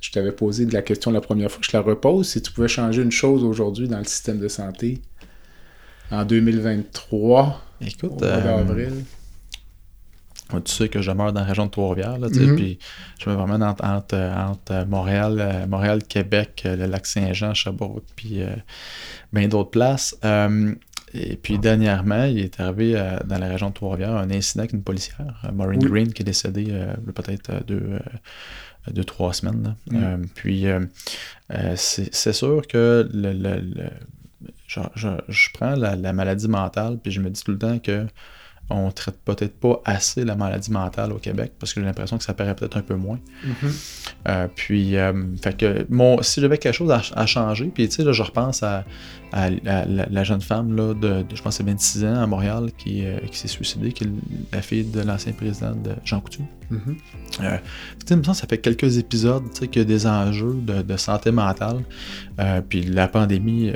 je 0.00 0.10
t'avais 0.10 0.32
posé 0.32 0.66
de 0.66 0.74
la 0.74 0.82
question 0.82 1.12
la 1.12 1.20
première 1.20 1.50
fois. 1.50 1.60
Je 1.62 1.68
te 1.68 1.76
la 1.76 1.82
repose. 1.82 2.28
Si 2.28 2.42
tu 2.42 2.50
pouvais 2.52 2.68
changer 2.68 3.02
une 3.02 3.12
chose 3.12 3.44
aujourd'hui 3.44 3.86
dans 3.86 3.98
le 3.98 4.04
système 4.04 4.38
de 4.38 4.48
santé 4.48 5.00
en 6.10 6.24
2023, 6.24 7.62
au 7.80 7.84
Écoute, 7.84 8.20
mois 8.20 8.24
euh, 8.24 8.64
d'avril. 8.64 9.04
Tu 10.64 10.72
sais 10.72 10.88
que 10.88 11.02
je 11.02 11.10
demeure 11.10 11.32
dans 11.32 11.40
la 11.40 11.46
région 11.46 11.66
de 11.66 11.70
Trois-Rivières, 11.70 12.18
Mhm. 12.18 12.56
puis 12.56 12.78
je 13.20 13.28
me 13.28 13.34
promène 13.36 13.62
entre, 13.62 13.84
entre, 13.84 14.16
entre 14.16 14.86
Montréal, 14.88 15.36
euh, 15.40 15.66
Montréal, 15.66 16.02
Québec, 16.04 16.62
euh, 16.64 16.74
le 16.76 16.86
lac 16.86 17.04
Saint-Jean, 17.06 17.52
Sherbrooke, 17.52 18.04
puis 18.16 18.40
euh, 18.42 18.54
bien 19.32 19.46
d'autres 19.48 19.70
places. 19.70 20.16
Euh, 20.24 20.74
et 21.14 21.36
puis 21.36 21.58
dernièrement, 21.58 22.24
il 22.24 22.38
est 22.38 22.60
arrivé 22.60 22.92
euh, 22.96 23.18
dans 23.26 23.38
la 23.38 23.48
région 23.48 23.68
de 23.68 23.74
Trois-Rivières 23.74 24.16
un 24.16 24.30
incident 24.30 24.60
avec 24.62 24.72
une 24.72 24.82
policière, 24.82 25.50
Maureen 25.52 25.80
Oui. 25.82 25.90
Green, 25.90 26.12
qui 26.12 26.22
est 26.22 26.24
décédée 26.24 26.72
peut-être 27.14 27.64
deux, 27.66 27.98
deux, 28.90 29.04
trois 29.04 29.32
semaines. 29.34 29.74
là. 29.90 30.16
Puis 30.34 30.64
c'est 31.76 32.14
c'est 32.14 32.32
sûr 32.32 32.66
que 32.66 33.08
le, 33.12 33.32
le- 33.32 33.60
le- 33.60 33.90
je, 34.66 34.80
je- 34.94 35.08
je 35.28 35.48
prends 35.54 35.74
la, 35.74 35.96
la 35.96 36.12
maladie 36.12 36.48
mentale, 36.48 36.98
puis 37.02 37.10
je 37.10 37.20
me 37.20 37.28
dis 37.30 37.42
tout 37.42 37.52
le 37.52 37.58
temps 37.58 37.78
que 37.78 38.06
on 38.70 38.90
traite 38.90 39.16
peut-être 39.24 39.58
pas 39.58 39.80
assez 39.86 40.24
la 40.24 40.34
maladie 40.36 40.70
mentale 40.70 41.12
au 41.12 41.18
Québec 41.18 41.52
parce 41.58 41.72
que 41.72 41.80
j'ai 41.80 41.86
l'impression 41.86 42.18
que 42.18 42.24
ça 42.24 42.34
paraît 42.34 42.54
peut-être 42.54 42.76
un 42.76 42.82
peu 42.82 42.96
moins. 42.96 43.18
Mhm. 43.44 43.72
Euh, 44.28 44.46
puis, 44.54 44.96
euh, 44.96 45.12
fait 45.42 45.56
que 45.56 45.86
mon, 45.88 46.20
si 46.22 46.40
j'avais 46.40 46.58
quelque 46.58 46.74
chose 46.74 46.90
à, 46.90 47.00
à 47.14 47.24
changer, 47.26 47.70
puis 47.74 47.88
tu 47.88 47.96
sais, 47.96 48.04
là, 48.04 48.12
je 48.12 48.22
repense 48.22 48.62
à, 48.62 48.84
à- 49.32 49.44
à 49.44 49.50
la, 49.86 50.06
la 50.10 50.24
jeune 50.24 50.40
femme 50.42 50.76
là, 50.76 50.92
de, 50.94 51.22
de, 51.22 51.34
je 51.36 51.40
pense, 51.42 51.56
c'est 51.56 51.64
26 51.64 52.04
ans 52.04 52.22
à 52.22 52.26
Montréal 52.26 52.70
qui, 52.76 53.04
euh, 53.06 53.18
qui 53.30 53.38
s'est 53.38 53.48
suicidée, 53.48 53.92
qui 53.92 54.04
est 54.04 54.08
la 54.52 54.60
fille 54.62 54.84
de 54.84 55.00
l'ancien 55.00 55.32
président 55.32 55.72
de 55.72 55.92
Jean 56.04 56.20
Coutu. 56.20 56.42
Mhm. 56.70 56.96
Euh, 57.42 57.56
tu 58.06 58.14
sais, 58.14 58.34
ça 58.34 58.46
fait 58.46 58.58
quelques 58.58 58.98
épisodes 58.98 59.44
tu 59.54 59.60
sais, 59.60 59.68
qu'il 59.68 59.80
y 59.80 59.84
a 59.84 59.88
des 59.88 60.06
enjeux 60.06 60.56
de, 60.60 60.82
de 60.82 60.96
santé 60.98 61.30
mentale. 61.30 61.78
Puis 62.68 62.82
la 62.82 63.08
pandémie, 63.08 63.72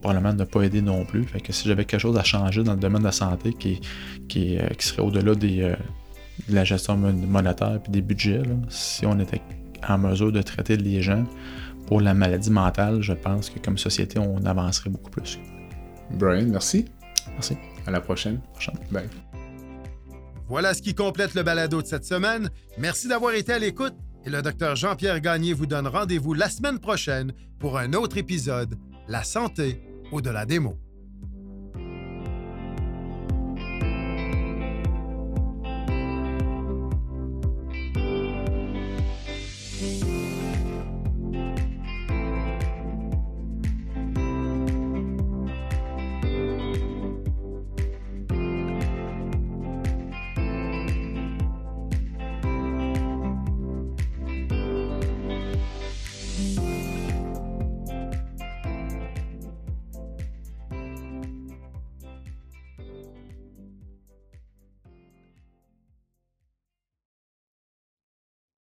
probablement, 0.00 0.32
n'a 0.32 0.46
pas 0.46 0.62
aidé 0.62 0.80
non 0.82 1.04
plus. 1.04 1.24
Fait 1.24 1.40
que 1.40 1.52
si 1.52 1.66
j'avais 1.68 1.84
quelque 1.84 2.00
chose 2.00 2.16
à 2.16 2.24
changer 2.24 2.62
dans 2.62 2.74
le 2.74 2.80
domaine 2.80 3.00
de 3.00 3.06
la 3.06 3.12
santé 3.12 3.52
qui, 3.52 3.80
qui, 4.28 4.58
euh, 4.58 4.66
qui 4.78 4.86
serait 4.86 5.02
au-delà 5.02 5.34
des, 5.34 5.62
euh, 5.62 5.74
de 6.48 6.54
la 6.54 6.64
gestion 6.64 6.96
mon- 6.96 7.12
monétaire 7.12 7.80
et 7.86 7.90
des 7.90 8.00
budgets, 8.02 8.38
là, 8.38 8.54
si 8.68 9.04
on 9.06 9.18
était 9.18 9.40
en 9.88 9.98
mesure 9.98 10.32
de 10.32 10.42
traiter 10.42 10.76
les 10.76 11.02
gens 11.02 11.24
pour 11.86 12.00
la 12.00 12.14
maladie 12.14 12.50
mentale, 12.50 13.00
je 13.02 13.12
pense 13.12 13.50
que 13.50 13.58
comme 13.58 13.78
société, 13.78 14.18
on 14.18 14.44
avancerait 14.44 14.90
beaucoup 14.90 15.10
plus. 15.10 15.38
Brian, 16.10 16.46
merci. 16.48 16.84
Merci. 17.32 17.56
À 17.86 17.90
la 17.90 18.00
prochaine. 18.00 18.40
Prochaine. 18.52 18.74
Bye. 18.90 19.08
Voilà 20.48 20.72
ce 20.74 20.80
qui 20.82 20.94
complète 20.94 21.34
le 21.34 21.42
balado 21.42 21.82
de 21.82 21.86
cette 21.86 22.04
semaine. 22.04 22.50
Merci 22.78 23.08
d'avoir 23.08 23.34
été 23.34 23.52
à 23.52 23.58
l'écoute 23.58 23.94
et 24.24 24.30
le 24.30 24.40
docteur 24.42 24.76
Jean-Pierre 24.76 25.20
Gagné 25.20 25.52
vous 25.52 25.66
donne 25.66 25.86
rendez-vous 25.86 26.34
la 26.34 26.48
semaine 26.48 26.78
prochaine 26.78 27.32
pour 27.58 27.78
un 27.78 27.92
autre 27.92 28.16
épisode 28.16 28.74
La 29.08 29.24
santé 29.24 29.80
au-delà 30.12 30.46
des 30.46 30.58
mots. 30.58 30.76